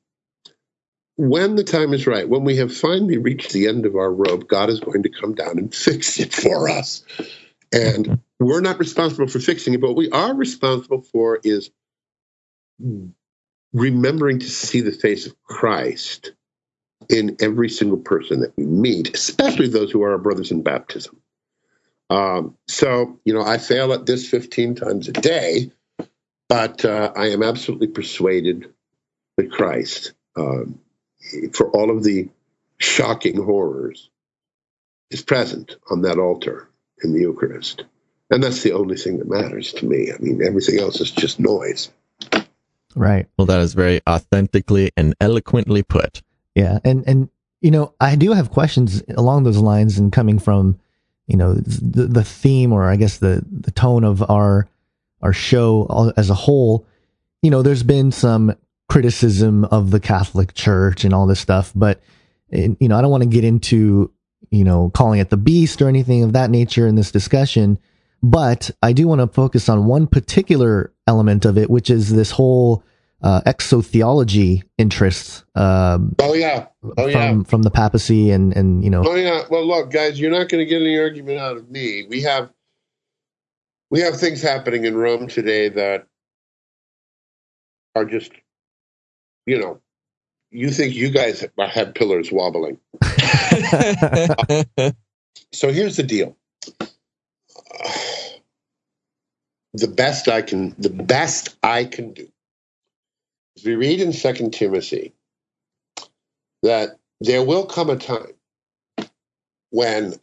[1.15, 4.47] when the time is right, when we have finally reached the end of our rope,
[4.47, 7.03] God is going to come down and fix it for us.
[7.71, 11.69] And we're not responsible for fixing it, but what we are responsible for is
[13.73, 16.34] remembering to see the face of Christ
[17.09, 21.19] in every single person that we meet, especially those who are our brothers in baptism.
[22.14, 25.72] Um, so, you know, I fail at this 15 times a day,
[26.48, 28.72] but uh, I am absolutely persuaded
[29.38, 30.80] that Christ, um,
[31.53, 32.30] for all of the
[32.77, 34.11] shocking horrors,
[35.10, 36.69] is present on that altar
[37.03, 37.84] in the Eucharist.
[38.30, 40.11] And that's the only thing that matters to me.
[40.11, 41.90] I mean, everything else is just noise.
[42.95, 43.27] Right.
[43.38, 46.22] Well, that is very authentically and eloquently put.
[46.53, 46.77] Yeah.
[46.84, 47.30] And, and,
[47.61, 50.80] you know, I do have questions along those lines and coming from,
[51.27, 54.67] you know, the, the theme or I guess the, the tone of our,
[55.21, 56.85] our show as a whole.
[57.41, 58.55] You know, there's been some
[58.89, 62.01] criticism of the Catholic Church and all this stuff, but,
[62.51, 64.11] you know, I don't want to get into,
[64.51, 67.79] you know, calling it the beast or anything of that nature in this discussion.
[68.21, 72.31] But I do want to focus on one particular element of it, which is this
[72.31, 72.83] whole
[73.23, 75.43] uh, exotheology interests.
[75.55, 76.67] Um, oh yeah,
[76.97, 79.03] oh yeah, from, from the papacy and and you know.
[79.05, 79.43] Oh yeah.
[79.49, 82.05] Well, look, guys, you're not going to get any argument out of me.
[82.07, 82.51] We have
[83.89, 86.07] we have things happening in Rome today that
[87.95, 88.31] are just,
[89.45, 89.79] you know,
[90.51, 92.79] you think you guys have pillars wobbling.
[95.51, 96.35] so here's the deal
[99.73, 102.27] the best I can the best I can do
[103.65, 105.14] we read in Second Timothy
[106.61, 108.34] that there will come a time
[109.69, 110.15] when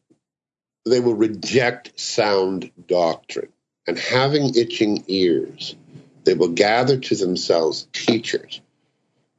[0.86, 3.52] they will reject sound doctrine
[3.86, 5.76] and having itching ears
[6.24, 8.60] they will gather to themselves teachers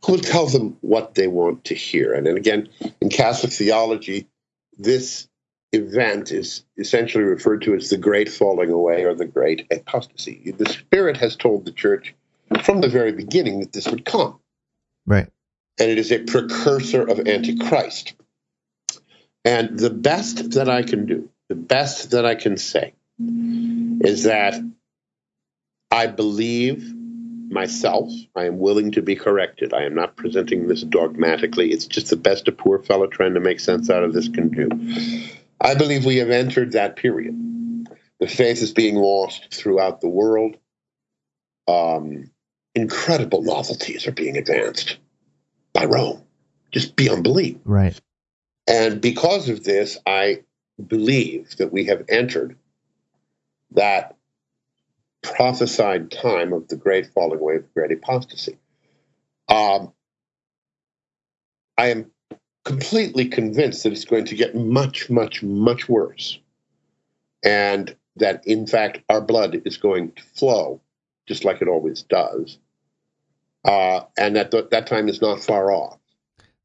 [0.04, 2.70] who will tell them what they want to hear and, and again
[3.02, 4.28] in catholic theology
[4.78, 5.28] this
[5.72, 10.54] event is essentially referred to as the great falling away or the great apostasy.
[10.58, 12.14] The Spirit has told the church
[12.64, 14.40] from the very beginning that this would come.
[15.06, 15.28] Right.
[15.80, 18.14] And it is a precursor of Antichrist.
[19.44, 24.56] And the best that I can do, the best that I can say, is that
[25.90, 26.94] I believe
[27.52, 28.10] myself.
[28.36, 29.74] I am willing to be corrected.
[29.74, 31.72] I am not presenting this dogmatically.
[31.72, 34.50] It's just the best a poor fellow trying to make sense out of this can
[34.50, 34.70] do.
[35.60, 37.36] I believe we have entered that period.
[38.20, 40.56] The faith is being lost throughout the world.
[41.68, 42.32] Um,
[42.76, 44.98] incredible novelties are being advanced
[45.74, 46.24] by Rome,
[46.72, 47.58] just beyond belief.
[47.66, 48.00] Right.
[48.68, 50.44] And because of this, I
[50.86, 52.58] believe that we have entered
[53.72, 54.16] that
[55.22, 58.58] prophesied time of the great falling away of the great apostasy.
[59.48, 59.94] Um,
[61.78, 62.12] I am
[62.64, 66.40] completely convinced that it's going to get much, much, much worse.
[67.44, 70.82] And that, in fact, our blood is going to flow
[71.32, 72.58] just like it always does.
[73.64, 75.98] Uh, and that th- that time is not far off.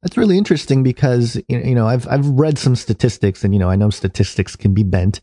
[0.02, 3.76] That's really interesting because you know I've I've read some statistics and you know I
[3.76, 5.20] know statistics can be bent,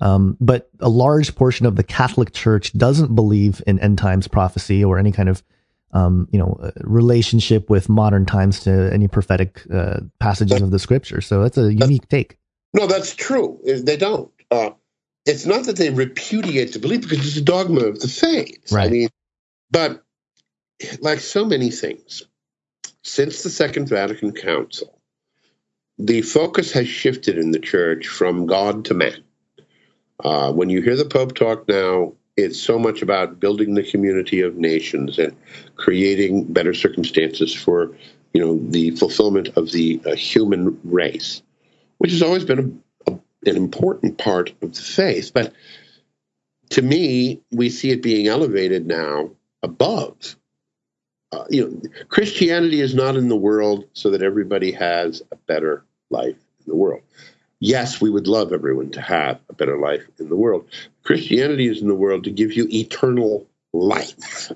[0.00, 4.84] um, but a large portion of the Catholic Church doesn't believe in end times prophecy
[4.84, 5.42] or any kind of
[5.94, 10.78] um, you know, uh, relationship with modern times to any prophetic uh, passages of the
[10.78, 11.20] scripture.
[11.20, 12.36] So that's a unique take.
[12.74, 13.60] No, that's true.
[13.64, 14.30] They don't.
[14.50, 14.70] Uh,
[15.26, 18.70] it's not that they repudiate the belief because it's a dogma of the faith.
[18.70, 18.86] Right.
[18.86, 19.08] I mean,
[19.70, 20.02] but
[21.00, 22.22] like so many things,
[23.02, 24.98] since the Second Vatican Council,
[25.98, 29.22] the focus has shifted in the church from God to man.
[30.22, 34.40] Uh, when you hear the Pope talk now, it's so much about building the community
[34.40, 35.36] of nations and
[35.76, 37.96] creating better circumstances for
[38.32, 41.42] you know the fulfillment of the uh, human race,
[41.98, 42.82] which has always been
[43.46, 45.32] an important part of the faith.
[45.34, 45.52] But
[46.70, 49.30] to me, we see it being elevated now
[49.62, 50.36] above.
[51.32, 55.84] Uh, you know, Christianity is not in the world so that everybody has a better
[56.10, 57.02] life in the world
[57.64, 60.68] yes, we would love everyone to have a better life in the world.
[61.02, 64.52] Christianity is in the world to give you eternal life.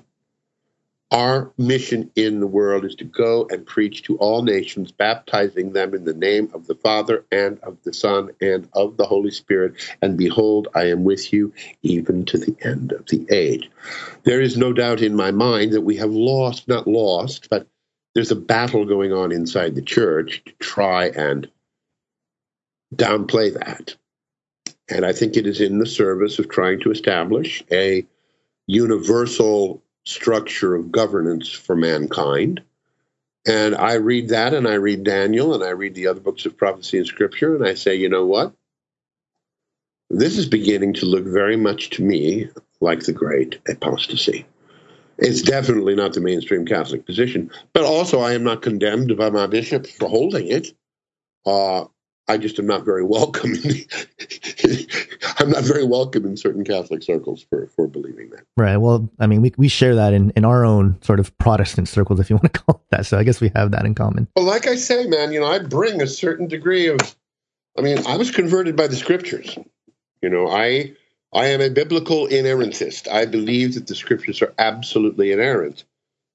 [1.11, 5.95] Our mission in the world is to go and preach to all nations, baptizing them
[5.95, 9.73] in the name of the Father and of the Son and of the Holy Spirit.
[10.03, 13.71] And behold, I am with you even to the end of the age.
[14.23, 17.67] There is no doubt in my mind that we have lost, not lost, but
[18.13, 21.49] there's a battle going on inside the church to try and
[22.95, 23.95] downplay that.
[24.87, 28.05] And I think it is in the service of trying to establish a
[28.67, 32.61] universal structure of governance for mankind
[33.45, 36.57] And I read that and I read Daniel and I read the other books of
[36.57, 38.53] prophecy and scripture and I say, you know what?
[40.09, 42.49] This is beginning to look very much to me
[42.81, 44.45] like the great apostasy.
[45.17, 49.47] It's definitely not the mainstream Catholic position, but also I am not condemned by my
[49.47, 50.69] bishops for holding it.
[51.45, 51.85] Uh,
[52.29, 53.53] I just am not very welcome.
[55.39, 58.45] I'm not very welcome in certain Catholic circles for, for believing that.
[58.55, 58.77] Right.
[58.77, 62.19] Well, I mean, we, we share that in, in our own sort of Protestant circles,
[62.19, 63.05] if you want to call it that.
[63.07, 64.27] So I guess we have that in common.
[64.35, 66.99] Well, like I say, man, you know, I bring a certain degree of,
[67.77, 69.57] I mean, I was converted by the scriptures.
[70.21, 70.93] You know, I
[71.33, 73.07] I am a biblical inerrantist.
[73.11, 75.83] I believe that the scriptures are absolutely inerrant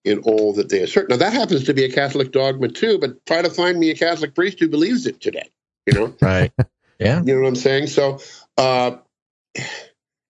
[0.05, 1.09] in all that they assert.
[1.09, 3.97] Now, that happens to be a Catholic dogma too, but try to find me a
[3.97, 5.51] Catholic priest who believes it today.
[5.86, 6.52] You know, right?
[7.01, 7.89] Yeah, you know what I'm saying.
[7.89, 8.20] So,
[8.56, 8.98] uh,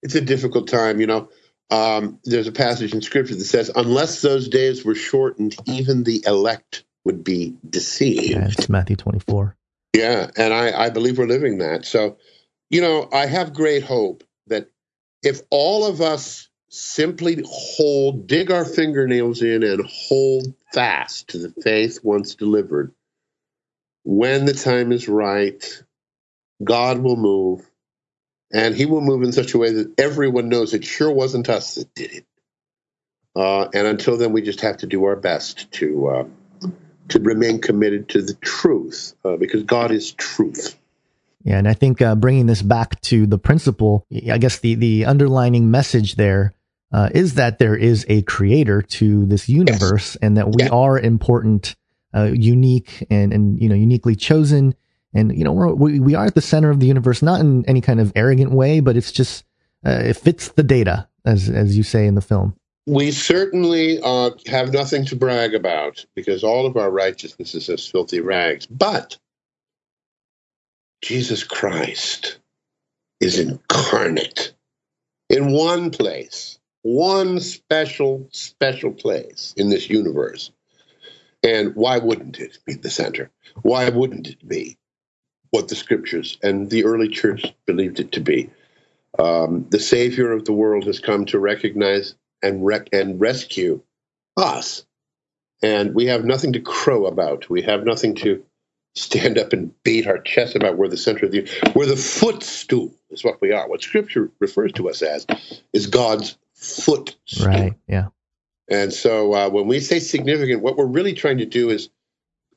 [0.03, 0.99] it's a difficult time.
[0.99, 1.29] You know,
[1.71, 6.25] um, there's a passage in Scripture that says, "Unless those days were shortened, even the
[6.27, 9.57] elect would be deceived." Yeah, it's Matthew 24.
[9.95, 11.85] Yeah, and I, I believe we're living that.
[11.85, 12.17] So,
[12.71, 14.71] you know, I have great hope that
[15.23, 21.63] if all of us simply hold, dig our fingernails in and hold fast to the
[21.63, 22.93] faith once delivered,
[24.05, 25.83] when the time is right,
[26.63, 27.69] God will move.
[28.53, 31.75] And he will move in such a way that everyone knows it sure wasn't us
[31.75, 32.27] that did it.
[33.35, 36.25] Uh, and until then, we just have to do our best to uh,
[37.09, 40.79] to remain committed to the truth, uh, because God is truth.
[41.43, 45.05] Yeah, and I think uh, bringing this back to the principle, I guess the the
[45.07, 46.55] underlining message there
[46.93, 50.17] uh, is that there is a creator to this universe, yes.
[50.23, 50.69] and that we yeah.
[50.69, 51.75] are important,
[52.15, 54.75] uh, unique, and and you know uniquely chosen,
[55.13, 57.65] and you know we're, we we are at the center of the universe, not in
[57.67, 59.45] any kind of arrogant way, but it's just
[59.87, 62.57] uh, it fits the data, as as you say in the film.
[62.87, 67.87] We certainly uh, have nothing to brag about because all of our righteousness is as
[67.87, 69.17] filthy rags, but
[71.01, 72.39] Jesus Christ
[73.21, 74.55] is incarnate
[75.31, 80.51] in one place, one special, special place in this universe.
[81.45, 83.31] And why wouldn't it be the center?
[83.63, 84.79] Why wouldn't it be
[85.51, 88.51] what the scriptures and the early church believed it to be?
[89.19, 93.83] Um, the Savior of the world has come to recognize and, rec- and rescue
[94.37, 94.85] us.
[95.63, 97.49] And we have nothing to crow about.
[97.49, 98.45] We have nothing to
[98.95, 102.95] stand up and beat our chest about where the center of the where the footstool
[103.11, 103.69] is what we are.
[103.69, 105.27] What Scripture refers to us as
[105.73, 107.47] is God's footstool.
[107.47, 107.75] Right.
[107.89, 108.09] Yeah.
[108.69, 111.91] And so uh, when we say significant, what we're really trying to do is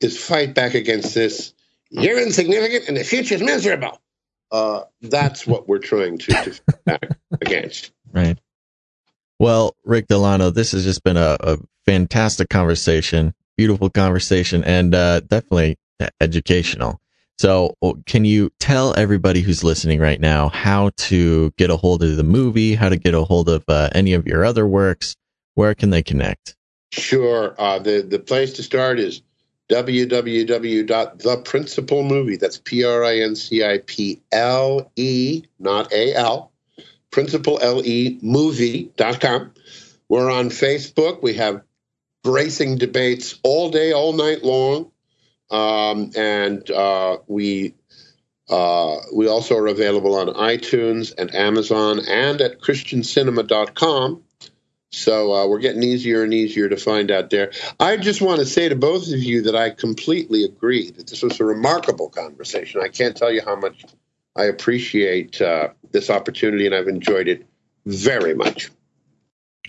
[0.00, 1.52] is fight back against this.
[1.90, 4.00] You're insignificant, and the future's miserable.
[4.50, 7.92] Uh, that's what we're trying to, to fight back against.
[8.12, 8.38] Right.
[9.38, 15.20] Well, Rick Delano, this has just been a, a fantastic conversation, beautiful conversation, and uh,
[15.20, 15.76] definitely
[16.20, 17.00] educational.
[17.38, 17.74] So,
[18.06, 22.24] can you tell everybody who's listening right now how to get a hold of the
[22.24, 25.14] movie, how to get a hold of uh, any of your other works?
[25.58, 26.54] Where can they connect?
[26.92, 27.52] Sure.
[27.58, 29.22] Uh, the the place to start is
[29.68, 32.38] www.theprinciplemovie.
[32.38, 36.52] That's P R I N C I P L E, not A L.
[37.10, 39.52] Principle L E movie.com.
[40.08, 41.24] We're on Facebook.
[41.24, 41.62] We have
[42.22, 44.92] bracing debates all day, all night long.
[45.50, 47.74] Um, and uh, we
[48.48, 54.22] uh, we also are available on iTunes and Amazon and at ChristianCinema.com.
[54.90, 57.52] So uh, we're getting easier and easier to find out there.
[57.78, 61.22] I just want to say to both of you that I completely agree that this
[61.22, 62.80] was a remarkable conversation.
[62.80, 63.84] I can't tell you how much
[64.34, 67.46] I appreciate uh, this opportunity, and I've enjoyed it
[67.84, 68.70] very much.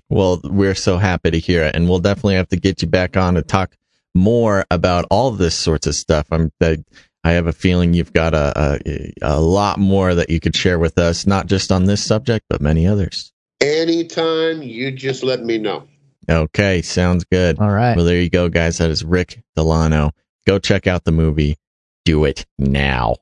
[0.09, 3.17] Well, we're so happy to hear it, and we'll definitely have to get you back
[3.17, 3.75] on to talk
[4.15, 6.27] more about all this sorts of stuff.
[6.31, 6.77] I'm I,
[7.23, 10.79] I have a feeling you've got a, a, a lot more that you could share
[10.79, 13.33] with us, not just on this subject, but many others.
[13.61, 15.87] Anytime you just let me know.
[16.29, 17.59] Okay, sounds good.
[17.59, 17.95] All right.
[17.95, 18.77] Well, there you go, guys.
[18.77, 20.11] That is Rick Delano.
[20.47, 21.57] Go check out the movie.
[22.05, 23.17] Do it now.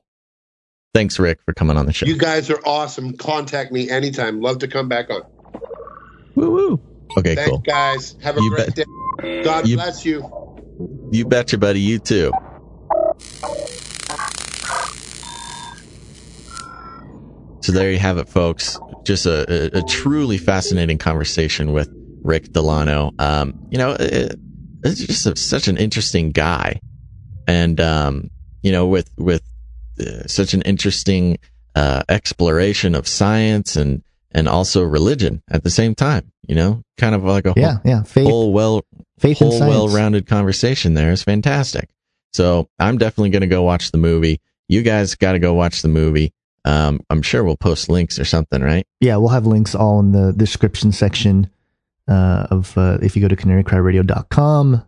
[0.94, 2.06] Thanks, Rick, for coming on the show.
[2.06, 3.16] You guys are awesome.
[3.16, 4.40] Contact me anytime.
[4.40, 5.22] Love to come back on.
[6.34, 6.80] Woo woo.
[7.18, 7.58] Okay, Thanks, cool.
[7.58, 8.14] guys.
[8.22, 8.86] Have a You great bet-
[9.20, 9.42] day.
[9.42, 10.30] God You- bless you.
[11.10, 11.80] You betcha, buddy.
[11.80, 12.30] You too.
[17.68, 18.78] So there you have it, folks.
[19.04, 21.90] Just a, a, a truly fascinating conversation with
[22.22, 23.10] Rick Delano.
[23.18, 24.36] Um, you know, it,
[24.82, 26.80] it's just a, such an interesting guy,
[27.46, 28.30] and um,
[28.62, 29.42] you know, with with
[30.00, 31.36] uh, such an interesting
[31.74, 36.32] uh, exploration of science and and also religion at the same time.
[36.46, 38.02] You know, kind of like a Yeah, whole, yeah.
[38.04, 38.86] Faith, whole well,
[39.18, 41.90] faith whole well-rounded conversation there is fantastic.
[42.32, 44.40] So I'm definitely going to go watch the movie.
[44.68, 46.32] You guys got to go watch the movie.
[46.68, 48.86] Um, I'm sure we'll post links or something, right?
[49.00, 51.48] Yeah, we'll have links all in the description section
[52.06, 54.84] uh, of uh, if you go to canarycryradio.com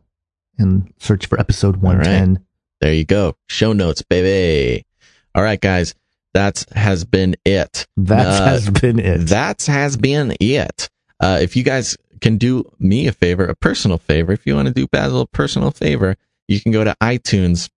[0.59, 1.97] and search for episode All right.
[2.07, 2.44] 110.
[2.81, 3.36] There you go.
[3.48, 4.85] Show notes, baby.
[5.35, 5.94] All right, guys.
[6.35, 7.86] That has been it.
[7.97, 9.19] That Uh, has been it.
[9.28, 10.89] That has been it.
[11.19, 14.69] Uh, if you guys can do me a favor, a personal favor, if you want
[14.69, 16.16] to do Basil a personal favor,
[16.47, 17.69] you can go to iTunes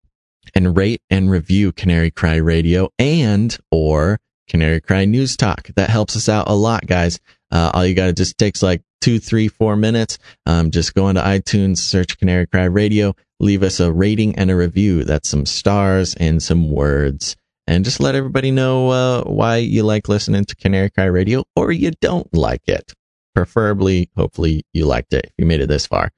[0.54, 5.70] and rate and review Canary Cry Radio and or Canary Cry News Talk.
[5.76, 7.20] That helps us out a lot, guys.
[7.52, 10.18] Uh, all you got to just takes like two, three, four minutes.
[10.46, 14.56] Um, just go into iTunes, search Canary Cry Radio, leave us a rating and a
[14.56, 15.04] review.
[15.04, 17.36] That's some stars and some words.
[17.68, 21.72] And just let everybody know uh, why you like listening to Canary Cry Radio or
[21.72, 22.94] you don't like it.
[23.34, 26.12] Preferably, hopefully, you liked it if you made it this far.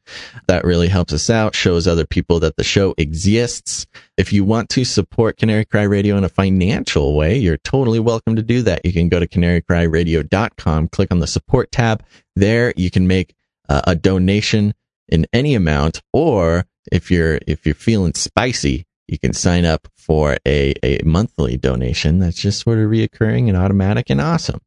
[0.48, 3.86] That really helps us out, shows other people that the show exists.
[4.18, 8.36] If you want to support Canary Cry Radio in a financial way, you're totally welcome
[8.36, 8.86] to do that.
[8.86, 12.04] You can go to canarycryradio.com, click on the support tab.
[12.36, 13.34] There you can make
[13.70, 14.74] uh, a donation
[15.08, 20.38] in any amount, or if you're if you're feeling spicy, you can sign up for
[20.48, 24.62] a, a monthly donation that's just sort of reoccurring and automatic and awesome.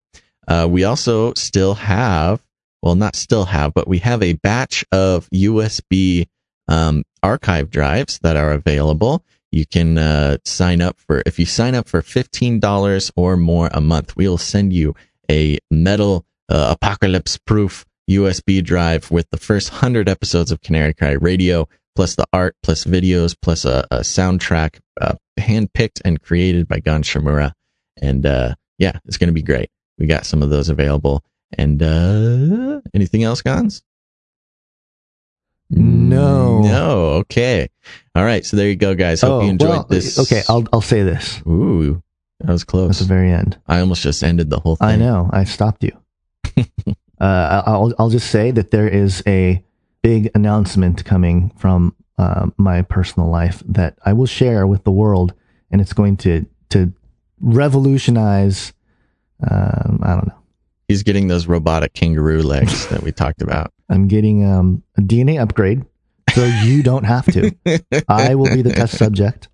[0.49, 2.43] Uh, we also still have,
[2.83, 6.27] well, not still have, but we have a batch of USB
[6.69, 9.23] um, archive drives that are available.
[9.53, 13.81] You can uh, sign up for, if you sign up for $15 or more a
[13.81, 14.95] month, we will send you
[15.31, 21.12] a metal uh, apocalypse proof USB drive with the first 100 episodes of Canary Cry
[21.12, 26.81] Radio, plus the art, plus videos, plus a, a soundtrack uh, handpicked and created by
[26.81, 27.53] Gonz Shimura.
[28.01, 29.70] And uh, yeah, it's going to be great.
[29.99, 31.25] We got some of those available.
[31.57, 33.83] And uh, anything else, Gonz?
[35.70, 36.61] No.
[36.62, 36.99] No.
[37.20, 37.69] Okay.
[38.15, 38.45] All right.
[38.45, 39.20] So there you go, guys.
[39.20, 40.19] Hope you enjoyed Oh, well, this.
[40.19, 42.03] Okay, I'll I'll say this Ooh,
[42.41, 43.01] that was close.
[43.01, 43.59] at the very end.
[43.66, 44.89] I almost just ended the whole thing.
[44.89, 45.29] I know.
[45.33, 45.93] I stopped you.
[47.20, 49.62] uh, I'll I'll just say that there is a
[50.03, 55.35] big announcement coming from uh, my personal life that I will share with the world,
[55.70, 56.93] and it's going to to
[57.41, 58.73] revolutionize.
[59.48, 60.35] Um, I don't know.
[60.89, 63.73] He's getting those robotic kangaroo legs that we talked about.
[63.90, 65.85] I'm getting um, a DNA upgrade,
[66.35, 67.55] so you don't have to.
[68.09, 69.48] I will be the test subject.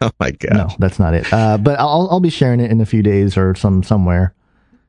[0.00, 0.52] Oh my god.
[0.52, 1.32] No, that's not it.
[1.32, 4.34] Uh, but I'll I'll be sharing it in a few days or some somewhere.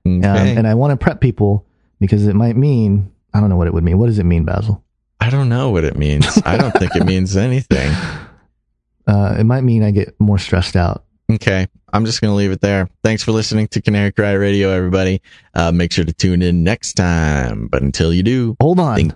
[0.05, 0.55] Um, Okay.
[0.55, 1.65] and I want to prep people
[1.99, 3.97] because it might mean I don't know what it would mean.
[3.97, 4.83] What does it mean, Basil?
[5.19, 6.25] I don't know what it means.
[6.45, 7.91] I don't think it means anything.
[9.07, 11.04] Uh, it might mean I get more stressed out.
[11.31, 11.67] Okay.
[11.91, 12.89] I'm just going to leave it there.
[13.03, 15.21] Thanks for listening to Canary Cry Radio, everybody.
[15.53, 17.67] Uh, make sure to tune in next time.
[17.67, 18.95] But until you do, Hold on.
[18.97, 19.13] Think-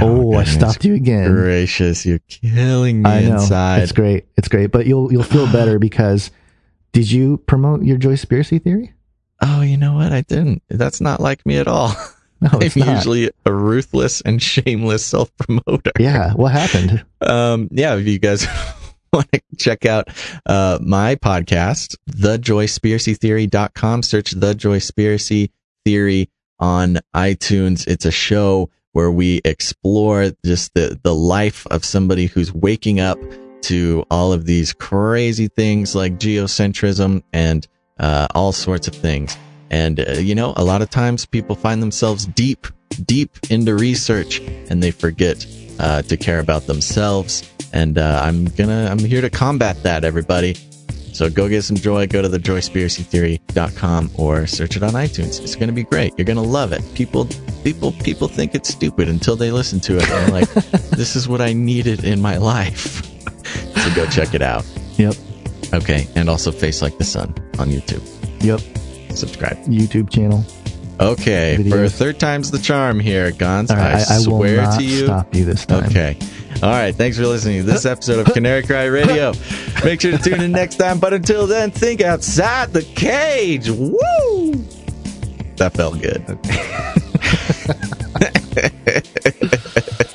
[0.00, 1.32] oh, I stopped you again.
[1.32, 2.04] gracious.
[2.04, 3.82] You're killing me I know inside.
[3.82, 4.26] it's great.
[4.36, 6.30] It's great, but you'll you'll feel better because
[6.92, 8.92] did you promote your Joy Spiracy theory?
[9.40, 10.12] Oh, you know what?
[10.12, 10.62] I didn't.
[10.68, 11.94] That's not like me at all.
[12.40, 12.76] No, I'm not.
[12.76, 15.90] usually a ruthless and shameless self promoter.
[15.98, 17.04] Yeah, what happened?
[17.20, 18.44] um, yeah, if you guys
[19.12, 20.08] want to check out
[20.46, 25.50] uh, my podcast, thejoyspiracytheory.com, search The Joyspiracy
[25.84, 27.86] Theory on iTunes.
[27.86, 33.18] It's a show where we explore just the, the life of somebody who's waking up
[33.62, 37.66] to all of these crazy things like geocentrism and
[37.98, 39.36] uh, all sorts of things.
[39.70, 42.66] And, uh, you know, a lot of times people find themselves deep,
[43.04, 45.46] deep into research and they forget
[45.78, 47.48] uh, to care about themselves.
[47.72, 50.56] And uh, I'm gonna, I'm here to combat that, everybody.
[51.12, 52.06] So go get some joy.
[52.06, 55.42] Go to the joyspiracytheory.com or search it on iTunes.
[55.42, 56.14] It's gonna be great.
[56.16, 56.82] You're gonna love it.
[56.94, 57.26] People,
[57.64, 60.08] people, people think it's stupid until they listen to it.
[60.08, 60.48] And like,
[60.90, 63.04] this is what I needed in my life.
[63.82, 64.64] so go check it out.
[64.96, 65.14] Yep.
[65.74, 68.02] Okay, and also Face Like the Sun on YouTube.
[68.42, 68.60] Yep.
[69.16, 69.56] Subscribe.
[69.64, 70.44] YouTube channel.
[71.00, 73.70] Okay, for a third time's the charm here, Gonz.
[73.70, 75.04] Right, I, I, swear to you.
[75.04, 75.86] stop you this time.
[75.86, 76.16] Okay.
[76.60, 76.92] All right.
[76.92, 79.32] Thanks for listening to this episode of Canary Cry Radio.
[79.84, 80.98] Make sure to tune in next time.
[80.98, 83.70] But until then, think outside the cage.
[83.70, 84.64] Woo!
[85.56, 86.24] That felt good.